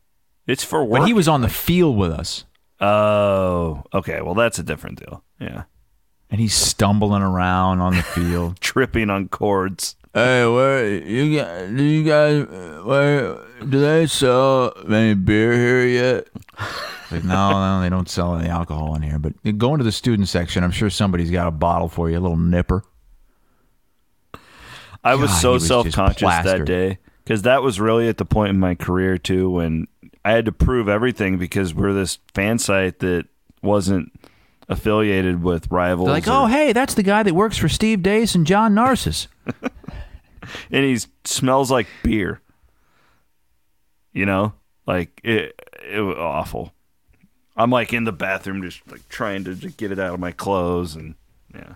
It's 0.47 0.65
for 0.65 0.85
work. 0.85 1.01
but 1.01 1.07
he 1.07 1.15
was 1.15 1.29
on 1.29 1.41
the 1.43 1.49
field 1.49 1.97
with 1.97 2.13
us 2.13 2.45
Oh, 2.81 3.85
okay. 3.95 4.21
Well, 4.23 4.35
that's 4.35 4.59
a 4.59 4.63
different 4.65 4.99
deal. 4.99 5.23
Yeah, 5.41 5.63
and 6.31 6.41
he's 6.41 6.53
stumbling 6.55 7.23
around 7.23 7.81
on 7.81 7.95
the 7.95 8.03
field 8.03 8.61
tripping 8.61 9.09
on 9.09 9.29
cords. 9.29 9.95
Hey, 10.15 10.45
where 10.47 10.95
you 10.95 11.39
guys? 11.39 11.71
Do 11.71 11.83
you 11.83 12.05
guys? 12.05 12.43
Uh, 12.43 12.83
where 12.85 13.39
do 13.65 13.81
they 13.81 14.07
sell 14.07 14.75
any 14.87 15.15
beer 15.15 15.55
here 15.55 15.87
yet? 15.87 16.29
Like, 17.11 17.25
no, 17.25 17.51
no, 17.51 17.81
they 17.81 17.89
don't 17.89 18.11
sell 18.11 18.37
any 18.37 18.49
alcohol 18.49 18.95
in 18.95 19.01
here. 19.03 19.19
But 19.19 19.33
you 19.43 19.53
go 19.53 19.73
into 19.73 19.85
the 19.85 19.93
student 19.93 20.29
section. 20.29 20.65
I'm 20.65 20.71
sure 20.71 20.91
somebody's 20.91 21.31
got 21.31 21.47
a 21.47 21.51
bottle 21.51 21.89
for 21.89 22.11
you, 22.11 22.19
a 22.19 22.21
little 22.21 22.37
nipper. 22.37 22.85
I 25.03 25.15
was 25.15 25.31
God, 25.31 25.41
so 25.41 25.49
he 25.49 25.55
was 25.55 25.63
just 25.63 25.69
self 25.69 25.93
conscious 25.93 26.21
that 26.21 26.43
plastered. 26.43 26.67
day 26.67 26.99
because 27.25 27.43
that 27.43 27.63
was 27.63 27.81
really 27.81 28.09
at 28.09 28.19
the 28.19 28.25
point 28.27 28.51
in 28.51 28.61
my 28.61 28.75
career 28.75 29.17
too 29.17 29.49
when 29.51 29.87
I 30.25 30.33
had 30.33 30.45
to 30.45 30.53
prove 30.53 30.89
everything 30.89 31.39
because 31.39 31.75
we're 31.75 31.93
this 31.93 32.19
fan 32.35 32.59
site 32.59 32.99
that 33.01 33.27
wasn't 33.63 34.13
affiliated 34.73 35.43
with 35.43 35.71
rivals. 35.71 36.07
They're 36.07 36.15
like, 36.15 36.27
or- 36.27 36.33
oh, 36.33 36.47
hey, 36.47 36.73
that's 36.73 36.95
the 36.95 37.03
guy 37.03 37.23
that 37.23 37.35
works 37.35 37.57
for 37.57 37.69
Steve 37.69 38.01
Deace 38.01 38.35
and 38.35 38.47
John 38.47 38.75
Narcissus. 38.75 39.29
and 40.71 40.85
he 40.85 40.99
smells 41.25 41.71
like 41.71 41.87
beer. 42.03 42.41
You 44.13 44.27
know, 44.27 44.53
like 44.87 45.21
it. 45.25 45.59
It 45.91 46.01
was 46.01 46.17
awful. 46.19 46.73
I'm 47.57 47.71
like 47.71 47.93
in 47.93 48.05
the 48.05 48.13
bathroom, 48.13 48.63
just 48.63 48.81
like 48.91 49.09
trying 49.09 49.45
to 49.45 49.55
just 49.55 49.77
get 49.77 49.93
it 49.93 49.99
out 49.99 50.15
of 50.15 50.21
my 50.21 50.33
clothes, 50.33 50.95
and 50.97 51.15
yeah. 51.55 51.75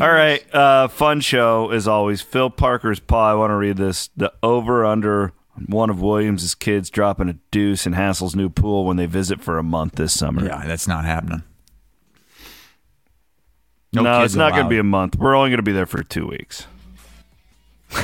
All 0.00 0.10
right, 0.12 0.42
uh, 0.54 0.88
fun 0.88 1.20
show 1.20 1.70
as 1.70 1.88
always. 1.88 2.20
Phil 2.20 2.48
Parker's 2.50 3.00
paw. 3.00 3.32
I 3.32 3.34
want 3.34 3.50
to 3.50 3.56
read 3.56 3.76
this. 3.76 4.08
The 4.16 4.32
over 4.42 4.84
under 4.84 5.32
one 5.66 5.90
of 5.90 6.00
Williams' 6.00 6.54
kids 6.54 6.90
dropping 6.90 7.28
a 7.28 7.34
deuce 7.50 7.86
in 7.86 7.92
Hassel's 7.92 8.34
new 8.34 8.48
pool 8.48 8.84
when 8.84 8.96
they 8.96 9.06
visit 9.06 9.40
for 9.40 9.58
a 9.58 9.62
month 9.62 9.96
this 9.96 10.12
summer. 10.12 10.44
Yeah, 10.44 10.64
that's 10.66 10.88
not 10.88 11.04
happening. 11.04 11.42
No, 13.92 14.02
No 14.02 14.22
it's 14.24 14.34
not 14.34 14.52
going 14.52 14.64
to 14.64 14.70
be 14.70 14.78
a 14.78 14.84
month. 14.84 15.16
We're 15.16 15.36
only 15.36 15.50
going 15.50 15.58
to 15.58 15.62
be 15.62 15.72
there 15.72 15.86
for 15.86 16.02
two 16.02 16.26
weeks. 16.26 16.66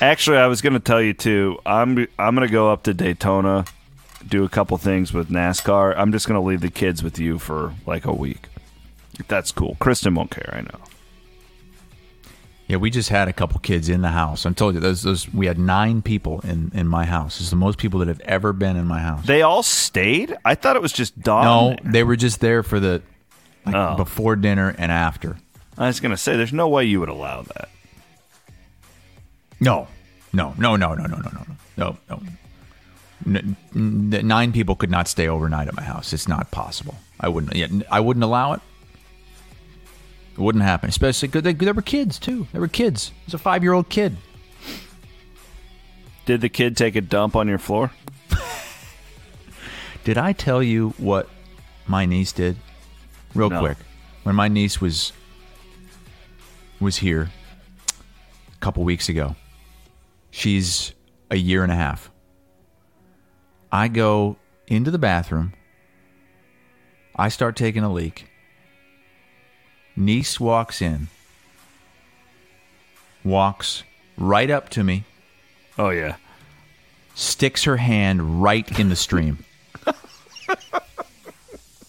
Actually, 0.00 0.36
I 0.36 0.46
was 0.46 0.60
going 0.60 0.74
to 0.74 0.80
tell 0.80 1.00
you 1.00 1.14
too. 1.14 1.58
I'm 1.64 2.06
I'm 2.18 2.34
going 2.34 2.46
to 2.46 2.52
go 2.52 2.70
up 2.70 2.82
to 2.82 2.92
Daytona, 2.92 3.64
do 4.28 4.44
a 4.44 4.48
couple 4.50 4.76
things 4.76 5.14
with 5.14 5.30
NASCAR. 5.30 5.94
I'm 5.96 6.12
just 6.12 6.28
going 6.28 6.38
to 6.40 6.46
leave 6.46 6.60
the 6.60 6.70
kids 6.70 7.02
with 7.02 7.18
you 7.18 7.38
for 7.38 7.72
like 7.86 8.04
a 8.04 8.12
week. 8.12 8.48
If 9.18 9.28
that's 9.28 9.52
cool. 9.52 9.76
Kristen 9.80 10.14
won't 10.14 10.30
care. 10.30 10.52
I 10.52 10.60
know. 10.60 10.84
Yeah, 12.66 12.78
we 12.78 12.88
just 12.90 13.10
had 13.10 13.28
a 13.28 13.32
couple 13.32 13.60
kids 13.60 13.90
in 13.90 14.00
the 14.00 14.08
house. 14.08 14.46
I 14.46 14.52
told 14.52 14.74
you 14.74 14.80
those. 14.80 15.02
Those 15.02 15.32
we 15.34 15.46
had 15.46 15.58
nine 15.58 16.00
people 16.00 16.40
in 16.40 16.70
in 16.74 16.88
my 16.88 17.04
house. 17.04 17.38
It's 17.40 17.50
the 17.50 17.56
most 17.56 17.78
people 17.78 18.00
that 18.00 18.08
have 18.08 18.20
ever 18.20 18.52
been 18.54 18.76
in 18.76 18.86
my 18.86 19.00
house. 19.00 19.26
They 19.26 19.42
all 19.42 19.62
stayed. 19.62 20.34
I 20.46 20.54
thought 20.54 20.74
it 20.74 20.80
was 20.82 20.92
just 20.92 21.20
Dawn. 21.20 21.44
No, 21.44 21.76
they 21.90 22.02
were 22.02 22.16
just 22.16 22.40
there 22.40 22.62
for 22.62 22.80
the 22.80 23.02
like 23.66 23.74
Oh. 23.74 23.96
before 23.96 24.34
dinner 24.36 24.74
and 24.78 24.90
after. 24.90 25.36
I 25.76 25.88
was 25.88 26.00
going 26.00 26.10
to 26.12 26.16
say, 26.16 26.36
there's 26.36 26.52
no 26.52 26.68
way 26.68 26.84
you 26.84 27.00
would 27.00 27.08
allow 27.08 27.42
that. 27.42 27.68
No, 29.60 29.88
no, 30.32 30.54
no, 30.58 30.76
no, 30.76 30.94
no, 30.94 31.06
no, 31.06 31.16
no, 31.16 31.30
no, 31.32 31.46
no, 31.76 31.96
no. 32.08 32.20
N- 33.26 33.56
nine 33.74 34.52
people 34.52 34.74
could 34.74 34.90
not 34.90 35.08
stay 35.08 35.26
overnight 35.28 35.68
at 35.68 35.74
my 35.74 35.82
house. 35.82 36.12
It's 36.12 36.28
not 36.28 36.50
possible. 36.50 36.96
I 37.20 37.28
wouldn't. 37.28 37.54
Yeah, 37.56 37.68
I 37.90 38.00
wouldn't 38.00 38.22
allow 38.24 38.52
it. 38.52 38.60
It 40.34 40.38
wouldn't 40.40 40.64
happen, 40.64 40.88
especially 40.88 41.28
because 41.28 41.42
they 41.54 41.72
were 41.72 41.80
kids 41.82 42.18
too. 42.18 42.46
There 42.52 42.60
were 42.60 42.68
kids. 42.68 43.12
It 43.22 43.26
was 43.26 43.34
a 43.34 43.38
five-year-old 43.38 43.88
kid. 43.88 44.16
Did 46.26 46.40
the 46.40 46.48
kid 46.48 46.76
take 46.76 46.96
a 46.96 47.00
dump 47.00 47.36
on 47.36 47.46
your 47.48 47.58
floor? 47.58 47.92
Did 50.04 50.18
I 50.18 50.32
tell 50.32 50.62
you 50.62 50.90
what 50.98 51.28
my 51.86 52.04
niece 52.06 52.32
did? 52.32 52.56
Real 53.34 53.50
No. 53.50 53.60
quick. 53.60 53.78
When 54.24 54.34
my 54.34 54.48
niece 54.48 54.80
was 54.80 55.12
was 56.80 56.96
here 56.96 57.30
a 58.52 58.58
couple 58.60 58.82
weeks 58.84 59.08
ago. 59.08 59.36
She's 60.30 60.92
a 61.30 61.36
year 61.36 61.62
and 61.62 61.70
a 61.70 61.76
half. 61.76 62.10
I 63.70 63.88
go 63.88 64.36
into 64.66 64.90
the 64.90 64.98
bathroom. 64.98 65.52
I 67.16 67.28
start 67.28 67.54
taking 67.54 67.84
a 67.84 67.92
leak. 67.92 68.26
Niece 69.96 70.40
walks 70.40 70.82
in. 70.82 71.08
Walks 73.24 73.84
right 74.16 74.50
up 74.50 74.68
to 74.70 74.84
me. 74.84 75.04
Oh 75.78 75.90
yeah. 75.90 76.16
Sticks 77.14 77.64
her 77.64 77.76
hand 77.76 78.42
right 78.42 78.78
in 78.78 78.88
the 78.88 78.96
stream. 78.96 79.44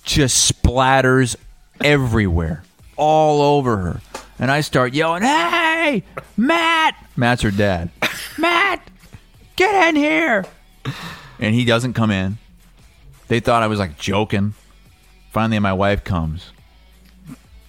just 0.03 0.53
splatters 0.53 1.35
everywhere, 1.83 2.63
all 2.95 3.41
over 3.41 3.77
her. 3.77 4.01
And 4.37 4.51
I 4.51 4.61
start 4.61 4.93
yelling, 4.93 5.23
Hey, 5.23 6.03
Matt! 6.37 6.95
Matt's 7.15 7.41
her 7.41 7.51
dad. 7.51 7.89
Matt, 8.37 8.87
get 9.55 9.89
in 9.89 9.95
here. 9.95 10.45
And 11.39 11.55
he 11.55 11.65
doesn't 11.65 11.93
come 11.93 12.11
in. 12.11 12.37
They 13.27 13.39
thought 13.39 13.63
I 13.63 13.67
was 13.67 13.79
like 13.79 13.97
joking. 13.97 14.53
Finally, 15.31 15.59
my 15.59 15.73
wife 15.73 16.03
comes. 16.03 16.51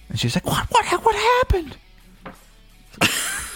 And 0.09 0.19
she's 0.19 0.35
like, 0.35 0.45
What, 0.45 0.65
what, 0.71 0.85
what 1.05 1.15
happened? 1.15 1.77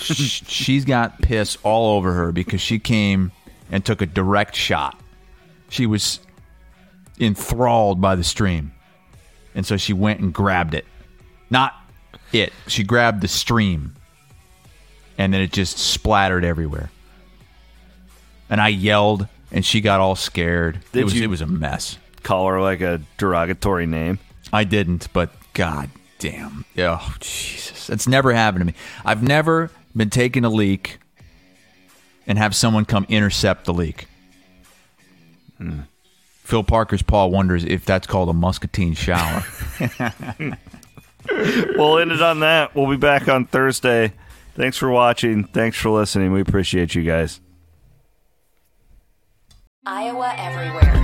She's 0.02 0.84
got 0.84 1.22
piss 1.22 1.58
all 1.64 1.96
over 1.96 2.14
her 2.14 2.32
because 2.32 2.60
she 2.60 2.80
came 2.80 3.32
and 3.72 3.86
took 3.86 4.02
a 4.02 4.06
direct 4.06 4.56
shot. 4.56 5.00
She 5.70 5.86
was 5.86 6.20
enthralled 7.20 8.02
by 8.02 8.16
the 8.16 8.24
stream. 8.24 8.72
And 9.56 9.66
so 9.66 9.78
she 9.78 9.94
went 9.94 10.20
and 10.20 10.34
grabbed 10.34 10.74
it. 10.74 10.86
Not 11.50 11.74
it. 12.34 12.52
She 12.68 12.84
grabbed 12.84 13.22
the 13.22 13.28
stream. 13.28 13.96
And 15.18 15.34
then 15.34 15.42
it 15.42 15.52
just 15.52 15.78
splattered 15.78 16.44
everywhere. 16.44 16.90
And 18.50 18.60
I 18.60 18.70
yelled 18.70 19.28
and 19.52 19.64
she 19.66 19.82
got 19.82 20.00
all 20.00 20.16
scared. 20.16 20.80
Did 20.92 21.02
it 21.02 21.04
was 21.04 21.14
you- 21.16 21.24
it 21.24 21.30
was 21.30 21.42
a 21.42 21.48
mess. 21.48 21.98
Call 22.24 22.48
her 22.48 22.60
like 22.60 22.82
a 22.82 23.02
derogatory 23.18 23.86
name. 23.86 24.20
I 24.52 24.64
didn't, 24.64 25.08
but 25.14 25.32
god 25.54 25.90
damn. 26.22 26.64
Oh, 26.78 27.16
Jesus. 27.20 27.88
That's 27.88 28.08
never 28.08 28.32
happened 28.32 28.62
to 28.62 28.66
me. 28.66 28.76
I've 29.04 29.24
never 29.24 29.72
been 29.96 30.12
taking 30.12 30.46
a 30.46 30.50
leak 30.50 31.00
and 32.28 32.38
have 32.38 32.56
someone 32.56 32.86
come 32.86 33.06
intercept 33.10 33.66
the 33.66 33.74
leak. 33.74 34.08
Hmm. 35.58 35.82
Phil 36.44 36.64
Parker's 36.64 37.02
paw 37.02 37.26
wonders 37.26 37.66
if 37.66 37.86
that's 37.86 38.06
called 38.08 38.30
a 38.30 38.34
muscatine 38.34 38.94
shower. 38.94 39.44
we'll 41.30 41.98
end 41.98 42.12
it 42.12 42.22
on 42.22 42.42
that. 42.42 42.76
We'll 42.76 42.90
be 42.90 42.98
back 42.98 43.28
on 43.28 43.46
Thursday. 43.46 44.14
Thanks 44.56 44.78
for 44.78 44.92
watching. 44.92 45.46
Thanks 45.46 45.78
for 45.78 45.90
listening. 45.90 46.32
We 46.34 46.42
appreciate 46.42 46.94
you 46.94 47.04
guys. 47.04 47.40
Iowa 49.86 50.36
Everywhere. 50.38 51.02